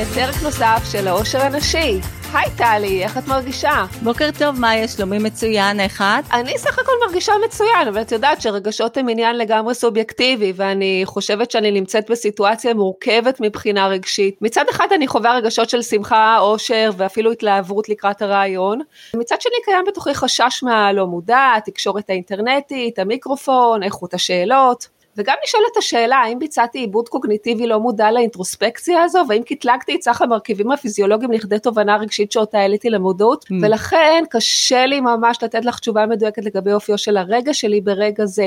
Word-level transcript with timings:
לפרק 0.00 0.42
נוסף 0.42 0.82
של 0.92 1.08
העושר 1.08 1.40
הנשי. 1.40 2.00
היי 2.34 2.50
טלי, 2.56 3.04
איך 3.04 3.18
את 3.18 3.26
מרגישה? 3.28 3.84
בוקר 4.02 4.28
טוב, 4.38 4.60
מה 4.60 4.76
יש? 4.76 4.90
שלומי 4.90 5.18
מצוין, 5.18 5.80
איך 5.80 6.02
את? 6.02 6.24
אני 6.32 6.58
סך 6.58 6.78
הכל 6.78 6.92
מרגישה 7.06 7.32
מצוין, 7.44 7.88
אבל 7.88 8.00
את 8.00 8.12
יודעת 8.12 8.42
שרגשות 8.42 8.96
הם 8.96 9.08
עניין 9.08 9.38
לגמרי 9.38 9.74
סובייקטיבי, 9.74 10.52
ואני 10.56 11.02
חושבת 11.04 11.50
שאני 11.50 11.70
נמצאת 11.70 12.10
בסיטואציה 12.10 12.74
מורכבת 12.74 13.40
מבחינה 13.40 13.86
רגשית. 13.86 14.42
מצד 14.42 14.64
אחד 14.70 14.86
אני 14.94 15.08
חווה 15.08 15.36
רגשות 15.36 15.70
של 15.70 15.82
שמחה, 15.82 16.38
אושר 16.40 16.90
ואפילו 16.96 17.32
התלהבות 17.32 17.88
לקראת 17.88 18.22
הרעיון. 18.22 18.80
מצד 19.16 19.40
שני 19.40 19.56
קיים 19.64 19.84
בתוכי 19.86 20.14
חשש 20.14 20.62
מהלא 20.62 21.06
מודע, 21.06 21.52
התקשורת 21.56 22.10
האינטרנטית, 22.10 22.98
המיקרופון, 22.98 23.82
איכות 23.82 24.14
השאלות. 24.14 25.01
וגם 25.16 25.34
נשאלת 25.44 25.76
השאלה 25.78 26.16
האם 26.16 26.38
ביצעתי 26.38 26.78
עיבוד 26.78 27.08
קוגניטיבי 27.08 27.66
לא 27.66 27.80
מודע 27.80 28.10
לאינטרוספקציה 28.10 29.02
הזו 29.02 29.24
והאם 29.28 29.42
קטלגתי 29.42 29.96
את 29.96 30.02
סך 30.02 30.22
המרכיבים 30.22 30.70
הפיזיולוגיים 30.70 31.32
לכדי 31.32 31.58
תובנה 31.58 31.96
רגשית 31.96 32.32
שאותה 32.32 32.58
העליתי 32.58 32.90
למודעות 32.90 33.44
mm. 33.44 33.54
ולכן 33.62 34.24
קשה 34.30 34.86
לי 34.86 35.00
ממש 35.00 35.42
לתת 35.42 35.64
לך 35.64 35.78
תשובה 35.78 36.06
מדויקת 36.06 36.44
לגבי 36.44 36.72
אופיו 36.72 36.98
של 36.98 37.16
הרגע 37.16 37.54
שלי 37.54 37.80
ברגע 37.80 38.26
זה. 38.26 38.46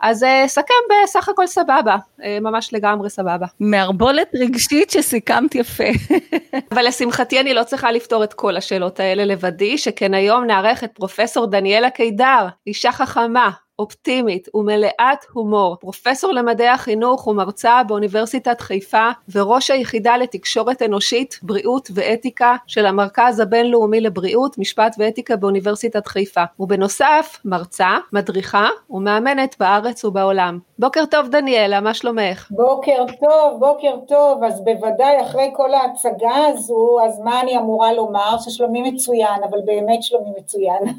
אז 0.00 0.24
אה, 0.24 0.44
סכם 0.46 0.74
בסך 1.04 1.28
הכל 1.28 1.46
סבבה, 1.46 1.96
אה, 2.24 2.38
ממש 2.40 2.74
לגמרי 2.74 3.10
סבבה. 3.10 3.46
מערבולת 3.60 4.28
רגשית 4.34 4.90
שסיכמת 4.90 5.54
יפה. 5.54 5.84
אבל 6.72 6.86
לשמחתי 6.86 7.40
אני 7.40 7.54
לא 7.54 7.64
צריכה 7.64 7.92
לפתור 7.92 8.24
את 8.24 8.34
כל 8.34 8.56
השאלות 8.56 9.00
האלה 9.00 9.24
לבדי, 9.24 9.78
שכן 9.78 10.14
היום 10.14 10.44
נארח 10.44 10.84
את 10.84 10.90
פרופסור 10.94 11.46
דניאלה 11.46 11.90
קידר, 11.90 12.46
אישה 12.66 12.92
חכמה, 12.92 13.50
אופטימית 13.80 14.48
ומלאת 14.54 15.24
הומור, 15.32 15.76
פרופסור 15.80 16.32
למדעי 16.32 16.68
החינוך 16.68 17.26
ומרצה 17.26 17.82
באוניברסיטת 17.88 18.60
חיפה 18.60 19.08
וראש 19.32 19.70
היחידה 19.70 20.16
לתקשורת 20.16 20.82
אנושית, 20.82 21.38
בריאות 21.42 21.88
ואתיקה 21.94 22.56
של 22.66 22.86
המרכז 22.86 23.40
הבינלאומי 23.40 24.00
לבריאות, 24.00 24.58
משפט 24.58 24.96
ואתיקה 24.98 25.36
באוניברסיטת 25.36 26.06
חיפה, 26.06 26.44
ובנוסף 26.60 27.40
מרצה, 27.44 27.90
מדריכה 28.12 28.68
ומאמנת 28.90 29.56
בארץ 29.60 30.04
ובעולם. 30.04 30.58
בוקר 30.78 31.04
טוב 31.10 31.28
דניאלה, 31.28 31.80
מה 31.80 31.94
שלומך? 31.94 32.48
בוקר 32.50 33.04
טוב, 33.20 33.60
בוקר 33.60 33.96
טוב, 34.08 34.44
אז 34.44 34.64
בוודאי 34.64 35.20
אחרי 35.22 35.50
כל 35.56 35.74
ההצגה 35.74 36.46
הזו, 36.48 36.98
אז 37.06 37.20
מה 37.20 37.40
אני 37.40 37.56
אמורה 37.58 37.92
לומר? 37.92 38.36
ששלומי 38.38 38.90
מצוין, 38.90 39.42
אבל 39.50 39.58
באמת 39.64 40.02
שלומי 40.02 40.30
מצוין. 40.38 40.78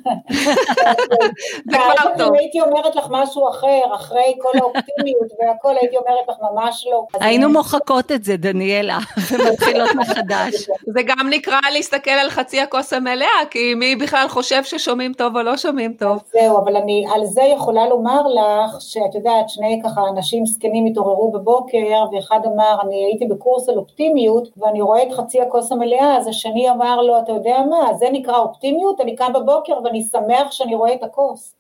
זה 1.72 1.78
כבר 1.98 2.10
טוב. 2.18 2.32
אומרת 2.72 2.96
לך 2.96 3.08
משהו 3.10 3.50
אחר, 3.50 3.82
אחרי 3.96 4.36
כל 4.42 4.58
האופטימיות 4.58 5.32
והכל, 5.40 5.76
הייתי 5.82 5.98
אומרת 5.98 6.28
לך 6.30 6.36
ממש 6.52 6.88
לא. 6.92 7.06
היינו 7.20 7.50
מוחקות 7.50 8.12
את 8.12 8.24
זה, 8.24 8.38
דניאלה, 8.38 8.98
ומתחילות 9.32 9.90
מחדש. 9.96 10.70
זה 10.88 11.02
גם 11.06 11.30
נקרא 11.30 11.60
להסתכל 11.74 12.12
על 12.12 12.30
חצי 12.30 12.62
הכוס 12.62 12.94
המלאה, 12.94 13.28
כי 13.50 13.74
מי 13.76 13.96
בכלל 13.96 14.28
חושב 14.28 14.64
ששומעים 14.64 15.14
טוב 15.14 15.38
או 15.38 15.42
לא 15.42 15.58
שומעים 15.58 15.94
טוב. 15.94 16.22
זהו, 16.32 16.58
אבל 16.64 16.76
אני 16.76 17.06
על 17.16 17.26
זה 17.26 17.42
יכולה 17.42 17.88
לומר 17.88 18.22
לך, 18.28 18.76
שאת 18.80 19.16
יודעת, 19.16 19.50
שני 19.50 19.82
ככה 19.84 20.02
אנשים 20.14 20.46
זקנים 20.46 20.86
התעוררו 20.86 21.32
בבוקר, 21.32 22.06
ואחד 22.12 22.40
אמר, 22.46 22.78
אני 22.84 23.06
הייתי 23.06 23.26
בקורס 23.26 23.70
על 23.70 23.78
אופטימיות, 23.78 24.48
ואני 24.58 24.82
רואה 24.82 25.04
את 25.04 25.12
חצי 25.12 25.42
הכוס 25.42 25.72
המלאה, 25.72 26.18
אז 26.18 26.28
השני 26.28 26.70
אמר 26.70 27.02
לו, 27.02 27.20
אתה 27.20 27.32
יודע 27.32 27.58
מה, 27.70 27.94
זה 27.94 28.06
נקרא 28.12 28.38
אופטימיות, 28.38 29.02
אני 29.02 29.16
קם 29.16 29.34
בבוקר 29.34 29.74
ואני 29.84 30.04
שמח 30.12 30.52
שאני 30.52 30.76
רואה 30.76 30.94
את 30.94 31.04
הכוס. 31.04 31.56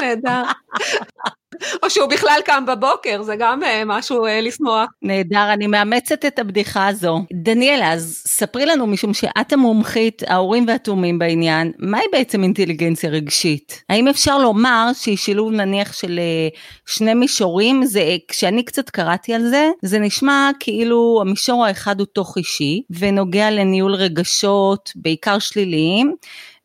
נהדר. 0.00 0.42
או 1.82 1.90
שהוא 1.90 2.08
בכלל 2.08 2.40
קם 2.44 2.64
בבוקר, 2.66 3.22
זה 3.22 3.36
גם 3.38 3.62
uh, 3.62 3.66
משהו 3.86 4.26
uh, 4.26 4.30
לשמוח. 4.42 4.88
נהדר, 5.02 5.52
אני 5.52 5.66
מאמצת 5.66 6.24
את 6.24 6.38
הבדיחה 6.38 6.88
הזו. 6.88 7.20
דניאלה, 7.32 7.92
אז 7.92 8.22
ספרי 8.26 8.66
לנו, 8.66 8.86
משום 8.86 9.14
שאת 9.14 9.52
המומחית, 9.52 10.22
ההורים 10.26 10.64
והתאומים 10.68 11.18
בעניין, 11.18 11.72
מהי 11.78 12.04
בעצם 12.12 12.42
אינטליגנציה 12.42 13.10
רגשית? 13.10 13.82
האם 13.88 14.08
אפשר 14.08 14.38
לומר 14.38 14.90
שהיא 14.94 15.16
שילוב 15.16 15.52
נניח 15.52 15.92
של 15.92 16.20
uh, 16.52 16.58
שני 16.86 17.14
מישורים? 17.14 17.84
זה, 17.84 18.16
כשאני 18.28 18.64
קצת 18.64 18.90
קראתי 18.90 19.34
על 19.34 19.42
זה, 19.42 19.70
זה 19.82 19.98
נשמע 19.98 20.50
כאילו 20.60 21.18
המישור 21.20 21.66
האחד 21.66 22.00
הוא 22.00 22.06
תוך 22.12 22.36
אישי, 22.36 22.82
ונוגע 22.98 23.50
לניהול 23.50 23.94
רגשות, 23.94 24.92
בעיקר 24.96 25.38
שליליים. 25.38 26.14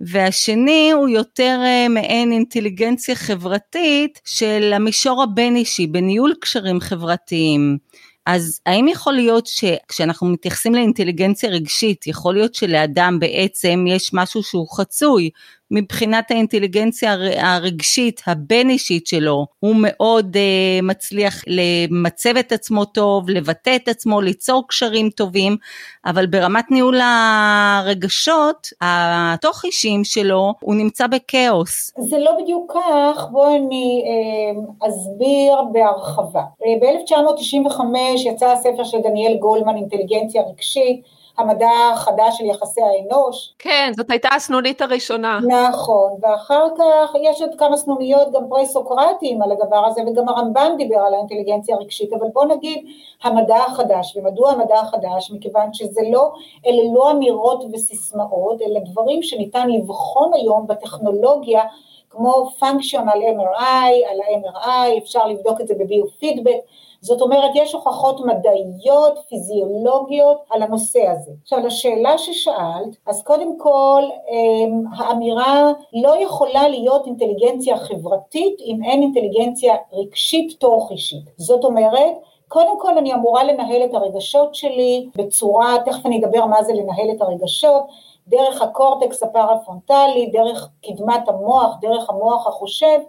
והשני 0.02 0.92
הוא 0.92 1.10
יותר 1.10 1.60
uh, 1.64 1.90
מעין 1.90 2.32
אינטליגנציה 2.32 3.16
חברתית 3.16 4.22
של 4.26 4.72
המישור 4.76 5.24
הבין 5.24 5.56
אישי, 5.56 5.88
בניהול 5.88 6.34
קשרים 6.42 6.80
חברתיים. 6.80 7.78
אז 8.26 8.60
האם 8.66 8.88
יכול 8.88 9.14
להיות 9.14 9.48
שכשאנחנו 9.48 10.28
מתייחסים 10.28 10.76
לאינטליגנציה 10.76 11.50
רגשית, 11.50 12.08
יכול 12.08 12.34
להיות 12.34 12.56
שלאדם 12.56 13.20
בעצם 13.20 13.86
יש 13.88 14.14
משהו 14.14 14.44
שהוא 14.44 14.68
חצוי, 14.78 15.30
מבחינת 15.72 16.32
האינטליגנציה 16.32 17.16
הרגשית 17.38 18.22
הבין 18.28 18.70
אישית 18.70 19.08
שלו, 19.08 19.46
הוא 19.60 19.76
מאוד 19.80 20.36
uh, 20.36 20.86
מצליח 20.86 21.44
למצב 21.48 22.38
את 22.38 22.52
עצמו 22.52 22.86
טוב, 22.86 23.30
לבטא 23.30 23.76
את 23.76 23.88
עצמו, 23.88 24.22
ליצור 24.22 24.68
קשרים 24.68 25.10
טובים, 25.10 25.58
אבל 26.06 26.26
ברמת 26.26 26.72
ניהול 26.72 27.00
הרגשות, 27.02 28.68
התוך 28.82 29.66
אישיים 29.66 30.04
שלו, 30.04 30.54
הוא 30.60 30.76
נמצא 30.76 31.08
בכאוס. 31.08 31.92
זה 31.98 32.18
לא 32.20 32.32
בדיוק 32.42 32.74
כך, 32.74 33.28
בואי 33.32 33.58
אני 33.58 34.04
uh, 34.06 34.88
אסביר 34.88 35.56
בהרחבה. 35.72 36.42
Uh, 36.42 36.66
ב-1995 36.82 37.82
יצא 38.26 38.52
הספר 38.52 38.84
של 38.84 38.98
דניאל 39.04 39.38
גולמן, 39.38 39.76
אינטליגנציה 39.76 40.42
רגשית, 40.42 41.02
המדע 41.38 41.70
החדש 41.94 42.38
של 42.38 42.46
יחסי 42.46 42.82
האנוש. 42.82 43.54
כן, 43.60 43.92
זאת 43.98 44.12
הייתה 44.12 44.30
הסנונית 44.36 44.82
הראשונה. 44.82 45.40
נכון, 45.70 46.12
ואחר 46.22 46.66
כך 46.78 47.16
יש 47.22 47.42
עוד 47.42 47.52
כמה 47.58 47.78
סנוניות 47.78 48.32
גם 48.32 48.42
פרה-סוקרטיים 48.50 49.42
על 49.42 49.52
הדבר 49.52 49.86
הזה, 49.86 50.02
וגם 50.02 50.30
הרמב"ן 50.30 50.72
דיבר 50.78 50.98
על 50.98 51.14
האינטליגנציה 51.14 51.76
הרגשית, 51.76 52.14
אבל 52.14 52.28
בוא 52.34 52.46
נגיד 52.46 52.86
המדע 53.24 53.58
החדש, 53.68 54.18
ומדוע 54.18 54.52
המדע 54.52 54.80
החדש? 54.80 55.32
מכיוון 55.32 55.74
שזה 55.74 56.02
לא, 56.12 56.32
אלה 56.66 56.82
לא 56.94 57.12
אמירות 57.12 57.64
וסיסמאות, 57.74 58.62
אלא 58.62 58.80
דברים 58.80 59.24
שניתן 59.24 59.70
לבחון 59.70 60.32
היום 60.34 60.68
בטכנולוגיה, 60.68 61.62
כמו 62.10 62.50
functional 62.60 63.22
MRI, 63.38 63.92
על 64.10 64.20
ה-MRI, 64.22 64.98
אפשר 64.98 65.28
לבדוק 65.28 65.62
את 65.62 65.68
זה 65.68 65.74
בביו-פידבק, 65.80 66.60
זאת 67.02 67.22
אומרת, 67.22 67.52
יש 67.56 67.74
הוכחות 67.74 68.20
מדעיות, 68.26 69.20
פיזיולוגיות 69.30 70.38
על 70.50 70.64
הנושא 70.64 71.08
הזה. 71.08 71.32
עכשיו, 71.42 71.60
לשאלה 71.60 72.18
ששאלת, 72.18 72.96
אז 73.08 73.24
קודם 73.24 73.60
כל, 73.60 74.04
אמ, 74.30 74.84
האמירה 74.98 75.72
לא 75.94 76.24
יכולה 76.24 76.68
להיות 76.68 77.06
אינטליגנציה 77.06 77.78
חברתית 77.78 78.62
אם 78.66 78.84
אין 78.84 79.02
אינטליגנציה 79.02 79.76
רגשית 79.94 80.60
תוך 80.60 80.92
אישית. 80.92 81.26
זאת 81.38 81.64
אומרת, 81.64 82.14
קודם 82.48 82.80
כל 82.80 82.98
אני 82.98 83.14
אמורה 83.14 83.44
לנהל 83.44 83.86
את 83.86 83.94
הרגשות 83.94 84.56
שלי 84.56 85.10
בצורה, 85.16 85.76
תכף 85.86 86.06
אני 86.06 86.26
אדבר 86.26 86.46
מה 86.46 86.64
זה 86.64 86.74
לנהל 86.74 87.12
את 87.16 87.22
הרגשות, 87.22 87.84
דרך 88.28 88.62
הקורטקס 88.62 89.24
הפרפרונטלי, 89.24 90.26
דרך 90.34 90.70
קדמת 90.86 91.28
המוח, 91.28 91.76
דרך 91.82 92.10
המוח 92.10 92.48
החושב, 92.48 93.00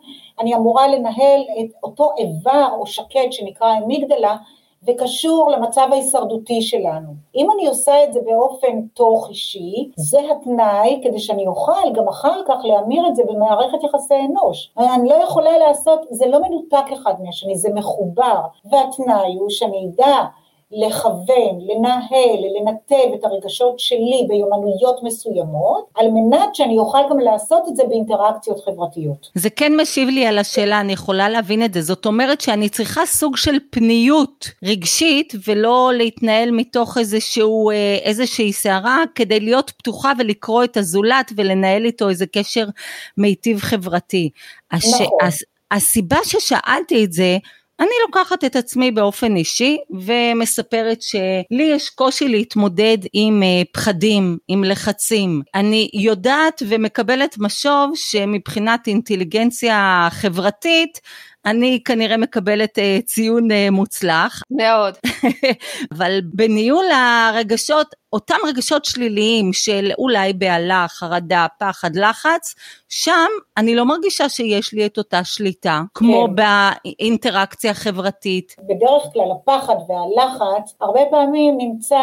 אני 0.41 0.55
אמורה 0.55 0.89
לנהל 0.89 1.41
את 1.61 1.71
אותו 1.83 2.11
איבר 2.19 2.69
או 2.79 2.87
שקט 2.87 3.33
שנקרא 3.33 3.77
אמיגדלה, 3.77 4.37
וקשור 4.87 5.51
למצב 5.51 5.89
ההישרדותי 5.93 6.63
שלנו. 6.63 7.09
אם 7.35 7.51
אני 7.51 7.67
עושה 7.67 8.05
את 8.05 8.13
זה 8.13 8.21
באופן 8.25 8.83
תוך 8.95 9.29
אישי, 9.31 9.91
זה 9.97 10.21
התנאי 10.31 11.01
כדי 11.05 11.19
שאני 11.19 11.47
אוכל 11.47 11.93
גם 11.95 12.09
אחר 12.09 12.43
כך 12.49 12.57
להמיר 12.65 13.09
את 13.09 13.17
זה 13.17 13.23
במערכת 13.29 13.85
יחסי 13.85 14.15
אנוש. 14.31 14.71
אני 14.79 15.09
לא 15.09 15.15
יכולה 15.15 15.59
לעשות, 15.59 16.01
זה 16.11 16.27
לא 16.27 16.41
מנותק 16.43 16.93
אחד 16.93 17.15
מהשני, 17.23 17.57
זה 17.57 17.69
מחובר, 17.75 18.41
והתנאי 18.65 19.35
הוא 19.39 19.51
שאני 19.51 19.87
אדע 19.87 20.25
לכוון, 20.73 21.59
לנהל, 21.61 22.41
לנתב 22.57 23.15
את 23.15 23.25
הרגשות 23.25 23.79
שלי 23.79 24.27
ביומנויות 24.29 25.03
מסוימות, 25.03 25.85
על 25.95 26.07
מנת 26.11 26.55
שאני 26.55 26.79
אוכל 26.79 26.99
גם 27.11 27.19
לעשות 27.19 27.69
את 27.69 27.77
זה 27.77 27.83
באינטראקציות 27.89 28.65
חברתיות. 28.65 29.31
זה 29.35 29.51
כן 29.51 29.77
משיב 29.77 30.09
לי 30.09 30.27
על 30.27 30.39
השאלה, 30.39 30.81
אני 30.81 30.93
יכולה 30.93 31.29
להבין 31.29 31.65
את 31.65 31.75
זה. 31.75 31.83
זאת 31.83 32.07
אומרת 32.07 32.41
שאני 32.41 32.69
צריכה 32.69 33.07
סוג 33.07 33.37
של 33.37 33.57
פניות 33.71 34.51
רגשית, 34.65 35.33
ולא 35.49 35.91
להתנהל 35.95 36.51
מתוך 36.51 36.99
איזשהו, 36.99 37.71
אה, 37.71 37.99
איזושהי 38.03 38.53
סערה, 38.53 39.05
כדי 39.15 39.41
להיות 39.41 39.71
פתוחה 39.71 40.13
ולקרוא 40.19 40.65
את 40.65 40.77
הזולת 40.77 41.33
ולנהל 41.37 41.85
איתו 41.85 42.09
איזה 42.09 42.27
קשר 42.27 42.65
מיטיב 43.19 43.59
חברתי. 43.59 44.31
הש... 44.71 44.85
נכון. 44.85 45.19
הס... 45.23 45.43
הסיבה 45.71 46.17
ששאלתי 46.25 47.05
את 47.05 47.13
זה, 47.13 47.39
אני 47.81 47.91
לוקחת 48.07 48.45
את 48.45 48.57
עצמי 48.57 48.91
באופן 48.91 49.37
אישי 49.37 49.79
ומספרת 49.91 51.03
שלי 51.03 51.63
יש 51.75 51.91
קושי 51.91 52.29
להתמודד 52.29 52.99
עם 53.13 53.43
אה, 53.43 53.63
פחדים, 53.73 54.39
עם 54.49 54.65
לחצים. 54.65 55.43
אני 55.55 55.91
יודעת 55.95 56.63
ומקבלת 56.69 57.37
משוב 57.39 57.93
שמבחינת 57.95 58.87
אינטליגנציה 58.87 60.09
חברתית 60.11 61.01
אני 61.47 61.81
כנראה 61.85 62.17
מקבלת 62.17 62.79
uh, 62.79 63.03
ציון 63.07 63.51
uh, 63.51 63.55
מוצלח. 63.71 64.43
מאוד. 64.51 64.95
אבל 65.95 66.21
בניהול 66.25 66.85
הרגשות, 66.91 67.95
אותם 68.13 68.37
רגשות 68.49 68.85
שליליים 68.85 69.53
של 69.53 69.91
אולי 69.99 70.33
בהלה, 70.33 70.87
חרדה, 70.89 71.47
פחד, 71.59 71.97
לחץ, 71.97 72.55
שם 72.89 73.29
אני 73.57 73.75
לא 73.75 73.85
מרגישה 73.85 74.29
שיש 74.29 74.73
לי 74.73 74.87
את 74.87 74.99
אותה 74.99 75.25
שליטה, 75.25 75.81
כמו 75.95 76.27
כן. 76.27 76.45
באינטראקציה 76.85 77.75
חברתית. 77.75 78.57
בדרך 78.59 79.03
כלל 79.13 79.31
הפחד 79.33 79.75
והלחץ 79.89 80.75
הרבה 80.81 81.01
פעמים 81.11 81.59
נמצא 81.59 82.03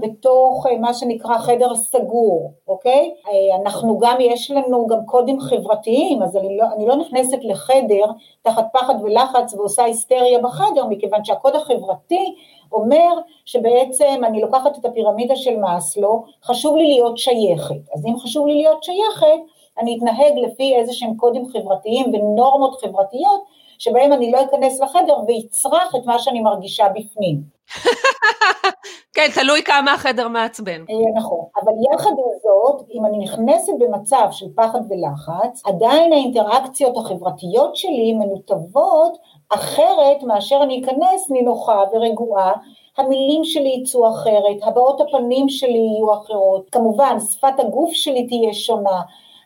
בתוך 0.00 0.66
אה, 0.70 0.78
מה 0.78 0.94
שנקרא 0.94 1.38
חדר 1.38 1.74
סגור, 1.74 2.54
אוקיי? 2.68 3.10
אה, 3.28 3.62
אנחנו 3.62 3.98
גם, 3.98 4.16
יש 4.20 4.50
לנו 4.50 4.86
גם 4.86 4.98
קודים 5.06 5.40
חברתיים, 5.40 6.22
אז 6.22 6.36
אני 6.36 6.56
לא, 6.56 6.64
אני 6.76 6.86
לא 6.86 6.96
נכנסת 6.96 7.38
לחדר 7.42 8.04
תחת 8.42 8.64
פחד 8.72 8.94
ולחץ 9.02 9.54
ועושה 9.54 9.84
היסטריה 9.84 10.38
בחדר, 10.38 10.86
מכיוון 10.86 11.24
שהקוד 11.24 11.54
החברתי 11.54 12.34
אומר 12.76 13.20
שבעצם 13.44 14.22
אני 14.24 14.40
לוקחת 14.40 14.78
את 14.78 14.84
הפירמידה 14.84 15.36
של 15.36 15.56
מאסלו, 15.56 16.24
חשוב 16.44 16.76
לי 16.76 16.86
להיות 16.86 17.18
שייכת. 17.18 17.92
אז 17.94 18.06
אם 18.06 18.18
חשוב 18.18 18.46
לי 18.46 18.54
להיות 18.54 18.84
שייכת, 18.84 19.40
אני 19.80 19.96
אתנהג 19.98 20.38
לפי 20.46 20.76
איזה 20.76 20.92
שהם 20.92 21.16
קודים 21.16 21.46
חברתיים 21.52 22.06
ונורמות 22.14 22.80
חברתיות, 22.80 23.44
שבהם 23.78 24.12
אני 24.12 24.30
לא 24.30 24.42
אכנס 24.42 24.80
לחדר 24.80 25.16
ואצרח 25.28 25.94
את 25.96 26.06
מה 26.06 26.18
שאני 26.18 26.40
מרגישה 26.40 26.86
בפנים. 26.88 27.56
כן, 29.14 29.28
תלוי 29.34 29.62
כמה 29.62 29.92
החדר 29.92 30.28
מעצבן. 30.28 30.80
אה, 30.90 31.18
נכון, 31.20 31.44
אבל 31.62 31.72
יחד 31.92 32.10
עם 32.10 32.38
זאת, 32.42 32.86
אם 32.94 33.06
אני 33.06 33.18
נכנסת 33.18 33.72
במצב 33.78 34.28
של 34.30 34.46
פחד 34.56 34.78
ולחץ, 34.90 35.62
עדיין 35.66 36.12
האינטראקציות 36.12 36.96
החברתיות 36.96 37.76
שלי 37.76 38.12
מנותבות 38.12 39.18
אחרת 39.48 40.22
מאשר 40.22 40.58
אני 40.62 40.82
אכנס 40.84 41.30
נינוחה 41.30 41.82
ורגועה, 41.92 42.52
המילים 42.96 43.44
שלי 43.44 43.68
יצאו 43.68 44.08
אחרת, 44.10 44.56
הבעות 44.62 45.00
הפנים 45.00 45.48
שלי 45.48 45.78
יהיו 45.78 46.14
אחרות, 46.14 46.70
כמובן 46.72 47.16
שפת 47.20 47.60
הגוף 47.60 47.92
שלי 47.92 48.26
תהיה 48.26 48.54
שונה, 48.54 49.00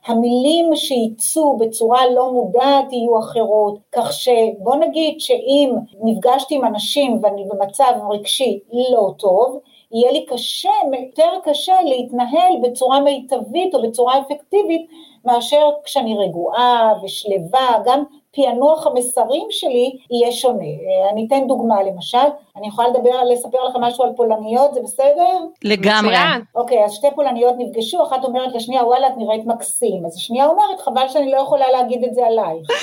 המילים 0.07 0.77
שיצאו 0.77 1.57
בצורה 1.57 2.07
לא 2.15 2.33
מודעת 2.33 2.93
יהיו 2.93 3.19
אחרות, 3.19 3.79
כך 3.93 4.13
שבוא 4.13 4.77
נגיד 4.77 5.21
שאם 5.21 5.75
נפגשתי 6.03 6.55
עם 6.55 6.65
אנשים 6.65 7.19
ואני 7.23 7.45
במצב 7.45 7.93
רגשי 8.11 8.59
לא 8.73 9.11
טוב, 9.19 9.59
יהיה 9.93 10.13
לי 10.13 10.27
קשה, 10.27 10.71
יותר 11.03 11.33
קשה 11.45 11.75
להתנהל 11.85 12.53
בצורה 12.63 13.01
מיטבית 13.01 13.75
או 13.75 13.83
בצורה 13.83 14.19
אפקטיבית 14.19 14.87
מאשר 15.25 15.71
כשאני 15.85 16.17
רגועה 16.19 16.93
ושלווה, 17.03 17.79
גם 17.85 18.05
פענוח 18.33 18.87
המסרים 18.87 19.47
שלי 19.51 19.97
יהיה 20.11 20.33
שונה. 20.33 20.65
אני 21.13 21.27
אתן 21.27 21.47
דוגמה 21.47 21.83
למשל, 21.83 22.19
אני 22.57 22.69
יכולה 22.69 22.89
לדבר, 22.89 23.25
לספר 23.25 23.65
לכם 23.65 23.81
משהו 23.81 24.05
על 24.05 24.11
פולניות, 24.17 24.75
זה 24.75 24.81
בסדר? 24.83 25.39
לגמרי. 25.65 26.17
אוקיי, 26.55 26.85
אז 26.85 26.93
שתי 26.93 27.07
פולניות 27.15 27.55
נפגשו, 27.59 28.03
אחת 28.03 28.25
אומרת 28.25 28.55
לשנייה, 28.55 28.85
וואלה, 28.85 29.07
את 29.07 29.13
נראית 29.17 29.47
מקסים. 29.47 30.07
אז 30.07 30.17
השנייה 30.17 30.47
אומרת, 30.47 30.81
חבל 30.81 31.09
שאני 31.09 31.31
לא 31.31 31.37
יכולה 31.37 31.71
להגיד 31.71 32.05
את 32.05 32.15
זה 32.15 32.27
עלייך. 32.27 32.69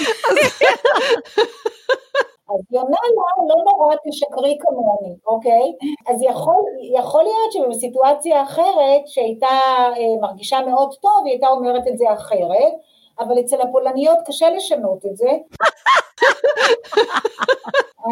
אז 2.49 2.59
היא 2.71 2.79
עונה 2.79 2.97
לה, 3.15 3.55
לא 3.55 3.63
נורא, 3.71 3.95
תשקרי 4.07 4.57
כמוני, 4.61 5.15
אוקיי? 5.27 5.73
אז 6.07 6.21
יכול, 6.21 6.63
יכול 6.93 7.23
להיות 7.23 7.51
שבסיטואציה 7.51 8.43
אחרת, 8.43 9.07
שהייתה 9.07 9.47
אה, 9.97 10.21
מרגישה 10.21 10.59
מאוד 10.67 10.93
טוב, 11.01 11.21
היא 11.25 11.31
הייתה 11.31 11.47
אומרת 11.47 11.87
את 11.87 11.97
זה 11.97 12.13
אחרת, 12.13 12.73
אבל 13.19 13.39
אצל 13.39 13.61
הפולניות 13.61 14.17
קשה 14.25 14.49
לשנות 14.49 15.05
את 15.05 15.17
זה. 15.17 15.29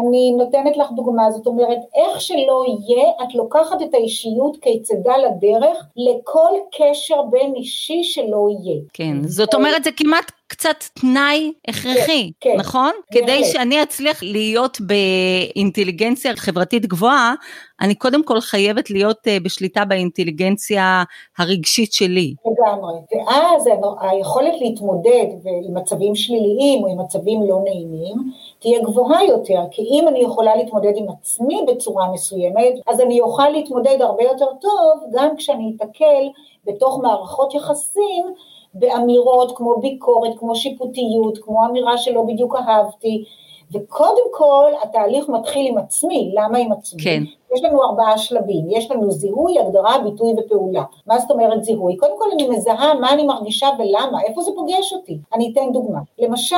אני 0.00 0.32
נותנת 0.38 0.76
לך 0.76 0.90
דוגמה, 0.92 1.30
זאת 1.30 1.46
אומרת, 1.46 1.78
איך 1.94 2.20
שלא 2.20 2.64
יהיה, 2.66 3.10
את 3.22 3.34
לוקחת 3.34 3.82
את 3.82 3.94
האישיות 3.94 4.56
כיצדה 4.56 5.16
לדרך 5.16 5.84
לכל 5.96 6.50
קשר 6.78 7.22
בין 7.22 7.54
אישי 7.54 8.04
שלא 8.04 8.48
יהיה. 8.50 8.80
כן, 8.92 9.22
זאת 9.22 9.54
אומרת, 9.54 9.84
זה 9.84 9.90
כמעט 9.96 10.32
קצת 10.48 10.76
תנאי 11.00 11.52
הכרחי, 11.68 12.32
כן, 12.40 12.50
כן, 12.50 12.56
נכון? 12.58 12.92
כן, 13.12 13.20
כדי 13.20 13.44
שאני 13.44 13.82
אצליח 13.82 14.22
להיות 14.22 14.78
באינטליגנציה 14.80 16.36
חברתית 16.36 16.86
גבוהה, 16.86 17.34
אני 17.80 17.94
קודם 17.94 18.24
כל 18.24 18.40
חייבת 18.40 18.90
להיות 18.90 19.18
uh, 19.26 19.44
בשליטה 19.44 19.84
באינטליגנציה 19.84 21.04
הרגשית 21.38 21.92
שלי. 21.92 22.34
לגמרי, 22.46 22.94
ואז 23.12 23.68
היכולת 24.00 24.54
להתמודד 24.60 25.26
עם 25.68 25.76
מצבים 25.76 26.14
שליליים 26.14 26.82
או 26.82 26.88
עם 26.88 27.00
מצבים 27.00 27.42
לא 27.48 27.60
נעימים, 27.64 28.14
תהיה 28.58 28.78
גבוהה 28.82 29.24
יותר, 29.24 29.60
כי 29.70 29.82
אם 29.82 30.08
אני 30.08 30.20
יכולה 30.20 30.56
להתמודד 30.56 30.92
עם 30.96 31.06
עצמי 31.08 31.64
בצורה 31.68 32.12
מסוימת, 32.12 32.72
אז 32.86 33.00
אני 33.00 33.20
אוכל 33.20 33.48
להתמודד 33.48 33.96
הרבה 34.00 34.22
יותר 34.22 34.48
טוב 34.60 35.10
גם 35.12 35.36
כשאני 35.36 35.72
אתקל 35.76 36.28
בתוך 36.66 37.00
מערכות 37.02 37.54
יחסים 37.54 38.24
באמירות 38.74 39.56
כמו 39.56 39.76
ביקורת, 39.80 40.38
כמו 40.38 40.56
שיפוטיות, 40.56 41.38
כמו 41.42 41.66
אמירה 41.66 41.98
שלא 41.98 42.22
בדיוק 42.22 42.56
אהבתי, 42.56 43.24
וקודם 43.72 44.26
כל 44.32 44.70
התהליך 44.82 45.28
מתחיל 45.28 45.66
עם 45.66 45.78
עצמי, 45.78 46.32
למה 46.34 46.58
עם 46.58 46.72
עצמי? 46.72 47.02
כן. 47.02 47.22
יש 47.56 47.64
לנו 47.64 47.82
ארבעה 47.82 48.18
שלבים, 48.18 48.64
יש 48.70 48.90
לנו 48.90 49.10
זיהוי, 49.10 49.58
הגדרה, 49.58 49.98
ביטוי 49.98 50.32
ופעולה. 50.38 50.82
מה 51.06 51.18
זאת 51.18 51.30
אומרת 51.30 51.64
זיהוי? 51.64 51.96
קודם 51.96 52.18
כל 52.18 52.24
אני 52.34 52.48
מזהה 52.48 52.94
מה 52.94 53.12
אני 53.12 53.22
מרגישה 53.22 53.68
ולמה, 53.78 54.22
איפה 54.22 54.42
זה 54.42 54.50
פוגש 54.56 54.92
אותי. 54.92 55.18
אני 55.34 55.52
אתן 55.52 55.72
דוגמה. 55.72 56.00
למשל, 56.18 56.56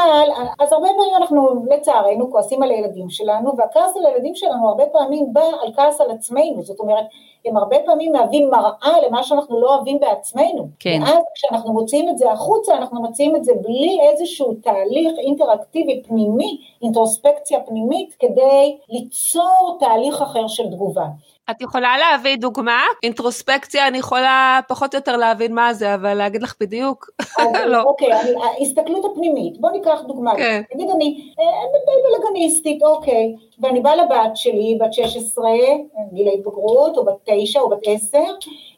אז 0.60 0.72
הרבה 0.72 0.88
פעמים 0.96 1.14
אנחנו 1.16 1.64
לצערנו 1.70 2.30
כועסים 2.30 2.62
על 2.62 2.70
הילדים 2.70 3.10
שלנו, 3.10 3.52
והכעס 3.58 3.96
על 3.96 4.06
הילדים 4.06 4.34
שלנו 4.34 4.68
הרבה 4.68 4.86
פעמים 4.86 5.32
בא 5.32 5.42
על 5.62 5.72
כעס 5.76 6.00
על 6.00 6.10
עצמנו, 6.10 6.62
זאת 6.62 6.80
אומרת, 6.80 7.04
הם 7.44 7.56
הרבה 7.56 7.76
פעמים 7.84 8.12
מהווים 8.12 8.50
מראה 8.50 9.06
למה 9.06 9.22
שאנחנו 9.22 9.60
לא 9.60 9.74
אוהבים 9.74 10.00
בעצמנו. 10.00 10.68
כן. 10.78 11.00
ואז 11.02 11.22
כשאנחנו 11.34 11.72
מוציאים 11.72 12.08
את 12.08 12.18
זה 12.18 12.32
החוצה, 12.32 12.76
אנחנו 12.76 13.02
מוציאים 13.02 13.36
את 13.36 13.44
זה 13.44 13.52
בלי 13.62 13.98
איזשהו 14.00 14.54
תהליך 14.54 15.18
אינטראקטיבי 15.18 16.02
פנימי, 16.02 16.58
אינטרוספקציה 16.82 17.60
פנימית, 17.60 18.14
כדי 18.18 18.78
ליצור 18.88 19.76
תהליך 19.80 20.22
אחר 20.22 20.48
של 20.48 20.70
תגובה. 20.70 20.87
את 21.50 21.62
יכולה 21.62 21.98
להביא 21.98 22.36
דוגמה? 22.36 22.82
אינטרוספקציה, 23.02 23.88
אני 23.88 23.98
יכולה 23.98 24.60
פחות 24.68 24.94
או 24.94 24.98
יותר 24.98 25.16
להבין 25.16 25.54
מה 25.54 25.74
זה, 25.74 25.94
אבל 25.94 26.14
להגיד 26.14 26.42
לך 26.42 26.54
בדיוק, 26.60 27.10
לא. 27.72 27.82
אוקיי, 27.82 28.08
ההסתכלות 28.12 29.04
הפנימית, 29.04 29.60
בוא 29.60 29.70
ניקח 29.70 30.00
דוגמה. 30.06 30.36
כן. 30.36 30.62
נגיד 30.74 30.90
אני 30.90 31.32
אה, 31.40 31.44
די 31.86 32.02
בלגניסטית, 32.08 32.82
אוקיי, 32.82 33.34
ואני 33.60 33.80
באה 33.80 33.96
לבת 33.96 34.36
שלי, 34.36 34.78
בת 34.80 34.92
16, 34.92 35.50
גיל 36.12 36.28
ההתבגרות, 36.28 36.96
או 36.96 37.04
בת 37.04 37.14
9 37.24 37.60
או 37.60 37.68
בת 37.68 37.78
10, 37.86 38.18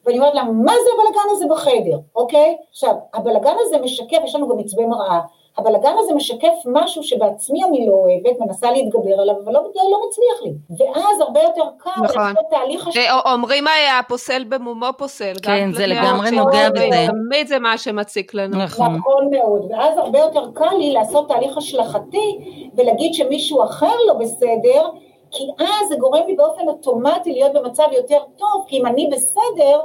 ואני 0.06 0.18
אומרת 0.18 0.34
לה, 0.34 0.42
מה 0.44 0.72
זה 0.72 0.90
הבלגן 0.94 1.30
הזה 1.30 1.46
בחדר, 1.50 1.98
אוקיי? 2.16 2.56
עכשיו, 2.70 2.94
הבלגן 3.14 3.54
הזה 3.60 3.78
משקף, 3.78 4.18
יש 4.24 4.34
לנו 4.34 4.48
גם 4.48 4.56
מצבי 4.56 4.86
מראה. 4.86 5.20
הבלגן 5.60 5.94
הזה 5.98 6.14
משקף 6.14 6.54
משהו 6.66 7.02
שבעצמי 7.02 7.64
אני 7.64 7.86
לא 7.86 7.92
אוהבת, 7.92 8.40
מנסה 8.40 8.70
להתגבר 8.70 9.20
עליו, 9.20 9.34
אבל 9.44 9.52
לא, 9.52 9.60
לא 9.90 10.00
מצליח 10.06 10.42
לי. 10.44 10.52
ואז 10.78 11.20
הרבה 11.20 11.42
יותר 11.42 11.62
קל 11.78 11.90
נכון. 12.02 12.22
לעשות 12.22 12.44
תהליך. 12.50 12.88
אה, 12.96 13.32
אומרים 13.32 13.64
הפוסל 14.00 14.44
במומו 14.44 14.86
פוסל. 14.98 15.32
כן, 15.42 15.70
זה 15.72 15.86
לגמרי 15.86 16.30
נוגע 16.30 16.70
בזה. 16.70 17.06
תמיד 17.06 17.46
זה 17.46 17.58
מה 17.58 17.78
שמציק 17.78 18.34
לנו. 18.34 18.58
נכון. 18.64 18.96
נכון 18.96 19.30
מאוד, 19.30 19.66
ואז 19.70 19.98
הרבה 19.98 20.18
יותר 20.18 20.50
קל 20.54 20.76
לי 20.78 20.92
לעשות 20.92 21.28
תהליך 21.28 21.56
השלכתי, 21.56 22.38
ולהגיד 22.74 23.14
שמישהו 23.14 23.64
אחר 23.64 23.94
לא 24.06 24.14
בסדר, 24.14 24.88
כי 25.30 25.44
אז 25.58 25.88
זה 25.88 25.96
גורם 25.96 26.26
לי 26.26 26.34
באופן 26.34 26.68
אוטומטי 26.68 27.32
להיות 27.32 27.52
במצב 27.52 27.86
יותר 27.92 28.18
טוב, 28.36 28.64
כי 28.66 28.78
אם 28.78 28.86
אני 28.86 29.10
בסדר, 29.12 29.80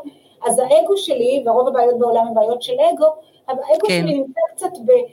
אז 0.46 0.60
האגו 0.60 0.98
שלי, 0.98 1.44
ורוב 1.46 1.68
הבעיות 1.68 2.00
בעולם 2.00 2.28
הן 2.28 2.34
בעיות 2.34 2.62
של 2.62 2.74
אגו, 2.74 3.06
האגו 3.48 3.88
כן. 3.88 4.04
שלי 4.04 4.20
נמצא 4.20 4.40
קצת 4.56 4.72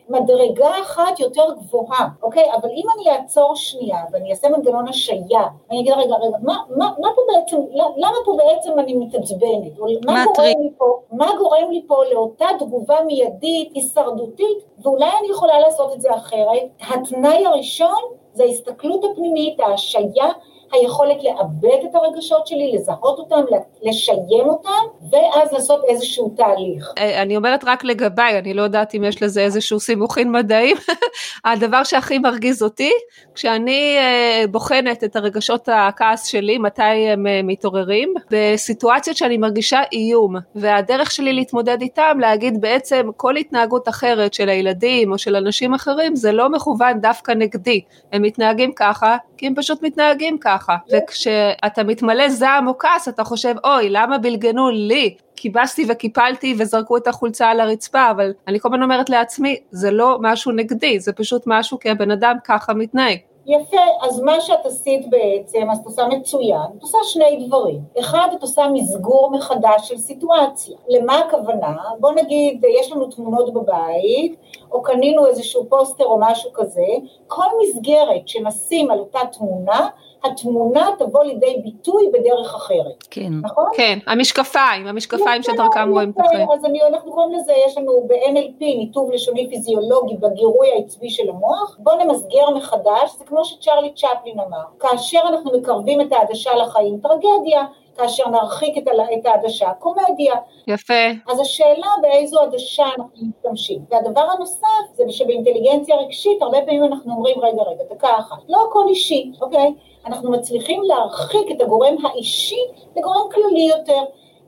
במדרגה 0.08 0.70
אחת 0.82 1.20
יותר 1.20 1.54
גבוהה, 1.58 2.08
אוקיי? 2.22 2.54
אבל 2.54 2.68
אם 2.70 2.84
אני 2.96 3.10
אעצור 3.10 3.56
שנייה 3.56 3.98
ואני 4.12 4.30
אעשה 4.30 4.48
מנגנון 4.48 4.88
השעיה, 4.88 5.42
אני 5.70 5.80
אגיד 5.80 5.92
רגע, 5.92 6.14
רגע, 6.14 6.36
מה, 6.42 6.58
מה, 6.76 6.92
מה 6.98 7.08
פה 7.14 7.22
בעצם, 7.34 7.56
למה 7.96 8.16
פה 8.24 8.36
בעצם 8.36 8.78
אני 8.78 8.94
מתעצבנת? 8.94 9.72
מה, 10.06 10.24
גורם 10.24 10.62
לי 10.62 10.70
פה, 10.78 10.84
מה 11.12 11.26
גורם 11.38 11.70
לי 11.70 11.84
פה 11.86 12.04
לאותה 12.12 12.46
תגובה 12.58 12.96
מיידית, 13.06 13.72
הישרדותית, 13.74 14.64
ואולי 14.82 15.10
אני 15.20 15.28
יכולה 15.30 15.58
לעשות 15.60 15.92
את 15.94 16.00
זה 16.00 16.14
אחרת? 16.14 16.62
התנאי 16.80 17.46
הראשון 17.46 18.02
זה 18.34 18.42
ההסתכלות 18.42 19.04
הפנימית, 19.04 19.60
ההשעיה, 19.60 20.28
היכולת 20.72 21.24
לעבד 21.24 21.84
את 21.90 21.94
הרגשות 21.94 22.46
שלי, 22.46 22.72
לזהות 22.72 23.18
אותם, 23.18 23.40
לשיים 23.82 24.44
אותם, 24.44 25.10
ואז 25.10 25.52
לעשות 25.52 25.80
איזשהו 25.88 26.34
תהליך. 26.36 26.92
אה, 26.98 27.22
אני 27.22 27.36
אומרת 27.36 27.64
רק 27.64 27.84
לגביי, 27.84 28.38
אני 28.38 28.54
לא 28.54 28.62
יודעת 28.62 28.94
אם 28.94 29.04
יש 29.04 29.22
לזה 29.22 29.40
איזשהו 29.40 29.80
סימוכין 29.80 30.32
מדעיים. 30.32 30.76
הדבר 31.44 31.84
שהכי 31.84 32.18
מרגיז 32.18 32.62
אותי, 32.62 32.92
כשאני 33.34 33.96
אה, 33.98 34.44
בוחנת 34.50 35.04
את 35.04 35.16
הרגשות 35.16 35.68
הכעס 35.72 36.26
שלי, 36.26 36.58
מתי 36.58 36.82
הם 36.82 37.26
אה, 37.26 37.40
מתעוררים, 37.44 38.14
בסיטואציות 38.30 39.16
שאני 39.16 39.36
מרגישה 39.36 39.80
איום, 39.92 40.34
והדרך 40.54 41.10
שלי 41.10 41.32
להתמודד 41.32 41.80
איתם, 41.80 42.18
להגיד 42.20 42.60
בעצם 42.60 43.10
כל 43.16 43.36
התנהגות 43.36 43.88
אחרת 43.88 44.34
של 44.34 44.48
הילדים 44.48 45.12
או 45.12 45.18
של 45.18 45.36
אנשים 45.36 45.74
אחרים, 45.74 46.16
זה 46.16 46.32
לא 46.32 46.48
מכוון 46.50 47.00
דווקא 47.00 47.32
נגדי, 47.32 47.80
הם 48.12 48.22
מתנהגים 48.22 48.72
ככה, 48.72 49.16
כי 49.42 49.46
הם 49.46 49.54
פשוט 49.54 49.82
מתנהגים 49.82 50.38
ככה, 50.38 50.76
וכשאתה 50.92 51.84
מתמלא 51.84 52.28
זעם 52.28 52.68
או 52.68 52.78
כעס, 52.78 53.08
אתה 53.08 53.24
חושב, 53.24 53.54
אוי, 53.64 53.90
למה 53.90 54.18
בלגנו 54.18 54.70
לי? 54.70 55.14
כיבסתי 55.36 55.86
וקיפלתי 55.88 56.54
וזרקו 56.58 56.96
את 56.96 57.06
החולצה 57.06 57.48
על 57.48 57.60
הרצפה, 57.60 58.10
אבל 58.10 58.32
אני 58.48 58.60
כל 58.60 58.68
הזמן 58.68 58.82
אומרת 58.82 59.10
לעצמי, 59.10 59.56
זה 59.70 59.90
לא 59.90 60.18
משהו 60.20 60.52
נגדי, 60.52 61.00
זה 61.00 61.12
פשוט 61.12 61.42
משהו 61.46 61.78
כי 61.78 61.90
הבן 61.90 62.10
אדם 62.10 62.36
ככה 62.44 62.74
מתנהג. 62.74 63.18
יפה, 63.46 63.80
אז 64.00 64.20
מה 64.20 64.40
שאת 64.40 64.66
עשית 64.66 65.10
בעצם, 65.10 65.70
אז 65.70 65.78
את 65.78 65.86
עושה 65.86 66.06
מצוין, 66.06 66.62
את 66.78 66.82
עושה 66.82 66.98
שני 67.04 67.44
דברים. 67.46 67.80
אחד, 67.98 68.28
את 68.36 68.42
עושה 68.42 68.62
מסגור 68.72 69.30
מחדש 69.30 69.88
של 69.88 69.98
סיטואציה. 69.98 70.76
למה 70.88 71.18
הכוונה? 71.18 71.76
בוא 72.00 72.12
נגיד, 72.12 72.64
יש 72.80 72.92
לנו 72.92 73.06
תמונות 73.06 73.54
בבית, 73.54 74.36
או 74.72 74.82
קנינו 74.82 75.26
איזשהו 75.26 75.66
פוסטר 75.68 76.04
או 76.04 76.18
משהו 76.20 76.50
כזה, 76.52 76.86
כל 77.26 77.46
מסגרת 77.62 78.28
שנשים 78.28 78.90
על 78.90 78.98
אותה 78.98 79.20
תמונה, 79.32 79.88
התמונה 80.24 80.90
תבוא 80.98 81.24
לידי 81.24 81.56
ביטוי 81.64 82.10
בדרך 82.12 82.54
אחרת. 82.54 83.04
כן. 83.10 83.32
נכון? 83.42 83.64
כן, 83.76 83.98
המשקפיים, 84.06 84.86
המשקפיים 84.86 85.42
שדרכם 85.42 85.90
רואים 85.90 86.10
את 86.10 86.20
החיים. 86.20 86.48
אז 86.50 86.64
אני, 86.64 86.82
אנחנו 86.82 87.12
קוראים 87.12 87.32
לזה, 87.32 87.52
יש 87.66 87.78
לנו 87.78 88.04
ב-NLP, 88.06 88.60
ניתוב 88.60 89.10
לשוני 89.12 89.48
פיזיולוגי 89.48 90.16
בגירוי 90.16 90.68
העצבי 90.72 91.10
של 91.10 91.28
המוח, 91.28 91.76
בוא 91.78 91.94
נמסגר 91.94 92.50
מחדש, 92.56 93.16
זה 93.18 93.24
כמו 93.24 93.44
שצ'רלי 93.44 93.92
צ'פלין 93.96 94.40
אמר, 94.40 94.62
כאשר 94.80 95.20
אנחנו 95.28 95.58
מקרבים 95.58 96.00
את 96.00 96.12
העדשה 96.12 96.54
לחיים, 96.54 96.98
טרגדיה, 97.02 97.64
כאשר 97.96 98.28
נרחיק 98.28 98.78
את 98.78 99.26
העדשה, 99.26 99.72
קומדיה. 99.78 100.34
יפה. 100.66 101.04
אז 101.28 101.40
השאלה 101.40 101.86
באיזו 102.02 102.40
עדשה 102.40 102.84
אנחנו 102.84 103.26
משתמשים. 103.28 103.78
והדבר 103.90 104.20
הנוסף 104.20 104.66
זה 104.94 105.04
שבאינטליגנציה 105.08 105.96
רגשית, 105.96 106.42
הרבה 106.42 106.58
פעמים 106.66 106.84
אנחנו 106.84 107.12
אומרים, 107.12 107.40
רגע, 107.40 107.62
רגע, 107.62 107.84
דקה 107.94 108.18
אחת, 108.18 108.36
לא 108.48 108.58
הכל 108.68 108.84
אישי, 108.88 109.32
אוקיי? 109.40 109.74
אנחנו 110.06 110.30
מצליחים 110.30 110.82
להרחיק 110.82 111.50
את 111.50 111.60
הגורם 111.60 112.06
האישי 112.06 112.60
לגורם 112.96 113.30
כללי 113.32 113.62
יותר. 113.62 114.02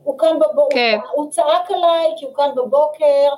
הוא 0.04 0.18
קם 0.18 0.38
בבוקר, 0.38 0.74
כן. 0.74 0.98
הוא 1.14 1.30
צעק 1.30 1.70
עליי 1.70 2.12
כי 2.16 2.24
הוא 2.24 2.34
קם 2.34 2.50
בבוקר 2.56 3.28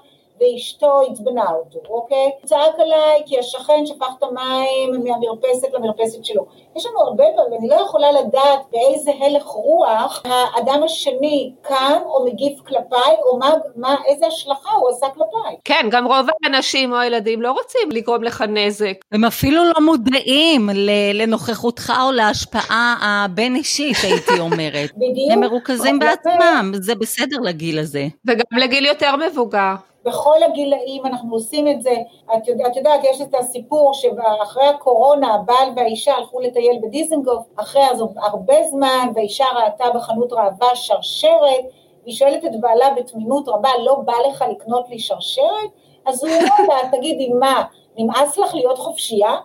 ואשתו 0.40 1.00
עצבנה 1.10 1.50
אותו, 1.50 1.78
אוקיי? 1.88 2.30
הוא 2.40 2.48
צעק 2.48 2.74
עליי 2.78 3.22
כי 3.26 3.38
השכן 3.38 3.86
שפך 3.86 4.08
את 4.18 4.22
המים 4.22 5.04
מהמרפסת 5.04 5.68
למרפסת 5.74 6.24
שלו. 6.24 6.46
יש 6.76 6.86
לנו 6.86 7.00
הרבה 7.00 7.24
פעמים, 7.36 7.52
ואני 7.52 7.68
לא 7.68 7.74
יכולה 7.74 8.12
לדעת 8.12 8.60
באיזה 8.72 9.10
הלך 9.20 9.44
רוח 9.44 10.22
האדם 10.24 10.82
השני 10.82 11.52
קם 11.62 12.00
או 12.04 12.26
מגיב 12.26 12.58
כלפיי, 12.66 13.16
או 13.22 13.38
מה, 13.38 13.50
מה, 13.76 13.96
איזה 14.06 14.26
השלכה 14.26 14.70
הוא 14.80 14.90
עשה 14.90 15.06
כלפיי. 15.08 15.56
כן, 15.64 15.88
גם 15.90 16.06
רוב 16.06 16.26
האנשים 16.44 16.92
או 16.92 16.98
הילדים 16.98 17.42
לא 17.42 17.52
רוצים 17.52 17.90
לגרום 17.90 18.24
לך 18.24 18.44
נזק. 18.48 18.94
הם 19.12 19.24
אפילו 19.24 19.64
לא 19.64 19.86
מודעים 19.86 20.70
לנוכחותך 21.14 21.92
או 22.06 22.12
להשפעה 22.12 22.96
הבין 23.00 23.56
אישית, 23.56 23.96
הייתי 24.02 24.40
אומרת. 24.46 24.90
בדיוק. 24.96 25.32
הם 25.32 25.40
מרוכזים 25.40 25.98
בעצמם, 25.98 26.72
זה 26.74 26.94
בסדר 26.94 27.36
לגיל 27.42 27.78
הזה. 27.78 28.06
וגם 28.26 28.58
לגיל 28.58 28.86
יותר 28.86 29.16
מבוגר. 29.16 29.74
בכל 30.06 30.42
הגילאים 30.42 31.06
אנחנו 31.06 31.34
עושים 31.34 31.68
את 31.68 31.82
זה, 31.82 31.94
את, 32.36 32.48
יודע, 32.48 32.66
את 32.66 32.76
יודעת, 32.76 33.00
יש 33.04 33.20
את 33.20 33.34
הסיפור 33.34 33.94
שאחרי 33.94 34.66
הקורונה 34.66 35.34
הבעל 35.34 35.68
והאישה 35.76 36.12
הלכו 36.12 36.40
לטייל 36.40 36.80
בדיזנגוף, 36.82 37.46
אחרי 37.56 37.82
אז 37.90 38.02
הרבה 38.16 38.54
זמן, 38.70 39.08
והאישה 39.14 39.44
ראתה 39.56 39.84
בחנות 39.94 40.32
ראווה 40.32 40.74
שרשרת, 40.74 41.64
היא 42.04 42.14
שואלת 42.14 42.44
את 42.44 42.60
בעלה 42.60 42.86
בתמימות 42.96 43.48
רבה, 43.48 43.68
לא 43.84 43.94
בא 43.94 44.12
לך 44.28 44.44
לקנות 44.50 44.88
לי 44.88 44.98
שרשרת? 44.98 45.70
אז 46.06 46.24
הוא 46.24 46.32
אומר 46.34 46.74
לה, 46.74 46.90
תגידי 46.98 47.28
מה, 47.28 47.64
נמאס 47.96 48.38
לך 48.38 48.54
להיות 48.54 48.78
חופשייה? 48.78 49.36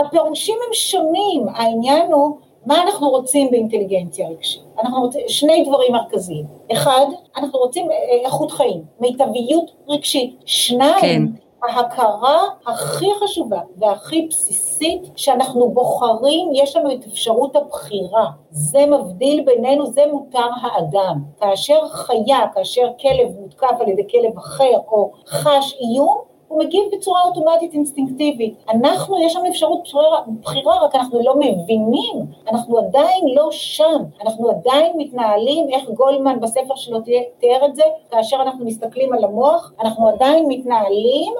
הפירושים 0.00 0.58
הם 0.66 0.74
שונים, 0.74 1.48
העניין 1.54 2.12
הוא 2.12 2.38
מה 2.66 2.82
אנחנו 2.82 3.08
רוצים 3.08 3.50
באינטליגנציה 3.50 4.28
רגשית? 4.28 4.63
אנחנו 4.80 5.00
רוצים 5.00 5.20
שני 5.28 5.64
דברים 5.68 5.92
מרכזיים. 5.92 6.46
אחד, 6.72 7.06
אנחנו 7.36 7.58
רוצים 7.58 7.90
אה, 7.90 7.96
איכות 8.24 8.50
חיים, 8.50 8.82
מיטביות 9.00 9.70
רגשית. 9.88 10.36
שניים, 10.46 11.00
כן. 11.00 11.22
ההכרה 11.68 12.42
הכי 12.66 13.06
חשובה 13.22 13.60
והכי 13.76 14.26
בסיסית 14.30 15.02
שאנחנו 15.16 15.70
בוחרים, 15.70 16.48
יש 16.54 16.76
לנו 16.76 16.92
את 16.92 17.06
אפשרות 17.06 17.56
הבחירה. 17.56 18.30
זה 18.50 18.86
מבדיל 18.86 19.44
בינינו, 19.44 19.86
זה 19.86 20.04
מותר 20.12 20.48
האדם. 20.62 21.22
כאשר 21.40 21.88
חיה, 21.88 22.38
כאשר 22.54 22.88
כלב 23.00 23.40
מותקף 23.40 23.76
על 23.80 23.88
ידי 23.88 24.08
כלב 24.10 24.38
אחר 24.38 24.78
או 24.88 25.12
חש 25.26 25.76
איום, 25.80 26.33
הוא 26.54 26.64
מגיב 26.64 26.82
בצורה 26.92 27.22
אוטומטית 27.22 27.72
אינסטינקטיבית. 27.72 28.54
אנחנו, 28.68 29.22
יש 29.22 29.36
לנו 29.36 29.48
אפשרות 29.48 29.80
בחירה, 29.84 30.20
בחירה, 30.40 30.84
רק 30.84 30.94
אנחנו 30.94 31.20
לא 31.22 31.34
מבינים, 31.36 32.26
אנחנו 32.48 32.78
עדיין 32.78 33.24
לא 33.34 33.48
שם, 33.50 34.02
אנחנו 34.22 34.50
עדיין 34.50 34.92
מתנהלים, 34.96 35.68
איך 35.72 35.90
גולדמן 35.90 36.40
בספר 36.40 36.74
שלו 36.76 36.98
תיאר 37.38 37.66
את 37.66 37.76
זה, 37.76 37.82
כאשר 38.10 38.36
אנחנו 38.42 38.64
מסתכלים 38.64 39.12
על 39.12 39.24
המוח, 39.24 39.72
אנחנו 39.80 40.08
עדיין 40.08 40.44
מתנהלים 40.48 41.34